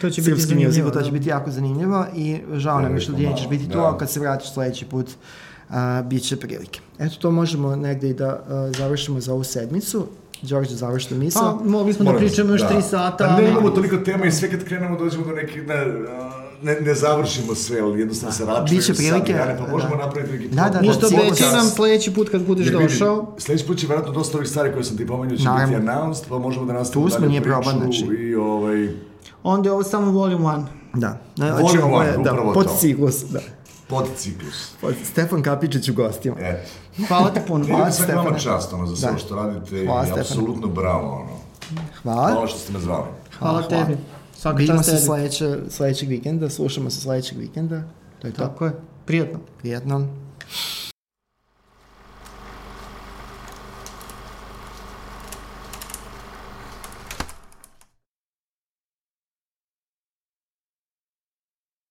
[0.00, 0.90] to će biti zanimljivo.
[0.90, 3.72] To će biti jako zanimljivo i žao nam je što ti nećeš biti da.
[3.72, 5.06] tu, a kad se vratiš sledeći put,
[5.70, 6.80] a, bit će prilike.
[6.98, 10.06] Eto, to možemo negde i da a, završimo za ovu sedmicu.
[10.42, 11.58] Đorđe, završite misao.
[11.58, 12.68] Pa, mogli smo da pričamo još da.
[12.68, 13.26] tri sata.
[13.26, 15.74] Pa ne imamo toliko tema i sve kad krenemo dođemo do nekih, ne,
[16.62, 19.32] ne, ne završimo sve, ali jednostavno se računaju Biće prilike.
[19.32, 20.04] Sad, pa možemo da.
[20.04, 23.34] napraviti neki da, da, da, Ništa obećaj nam sledeći put kad budeš Jer došao.
[23.38, 25.78] Sledeći put će vjerojatno dosta ovih stvari koje sam ti pomenuo će Naravno.
[25.78, 28.04] biti announced, pa možemo da nastavimo dalje nije priču znači.
[28.04, 28.88] i ovaj...
[29.42, 30.64] Onda je ovo samo volume 1.
[30.94, 31.20] Da.
[31.36, 33.40] Znači, volume 1, da, upravo pod ciklus, da.
[33.88, 34.70] Pod ciklus.
[34.80, 36.36] Pod Stefan Kapičić u gostima.
[36.40, 36.64] E.
[37.08, 37.64] Hvala ti puno.
[37.68, 38.14] Hvala Stefan.
[38.14, 39.18] Hvala čast ono, za sve da.
[39.18, 41.14] što radite Hvala, i apsolutno bravo.
[41.14, 41.38] Ono.
[42.02, 42.32] Hvala.
[42.32, 43.06] Hvala što ste me zvali.
[43.38, 43.98] Hvala, Hvala tebi.
[44.38, 47.82] Svaka Vidimo se sledeće, sledećeg vikenda, slušamo se sledećeg vikenda.
[48.18, 48.64] To je Tako to.
[48.64, 48.72] je.
[49.06, 49.38] Prijatno.
[49.58, 50.08] Prijatno.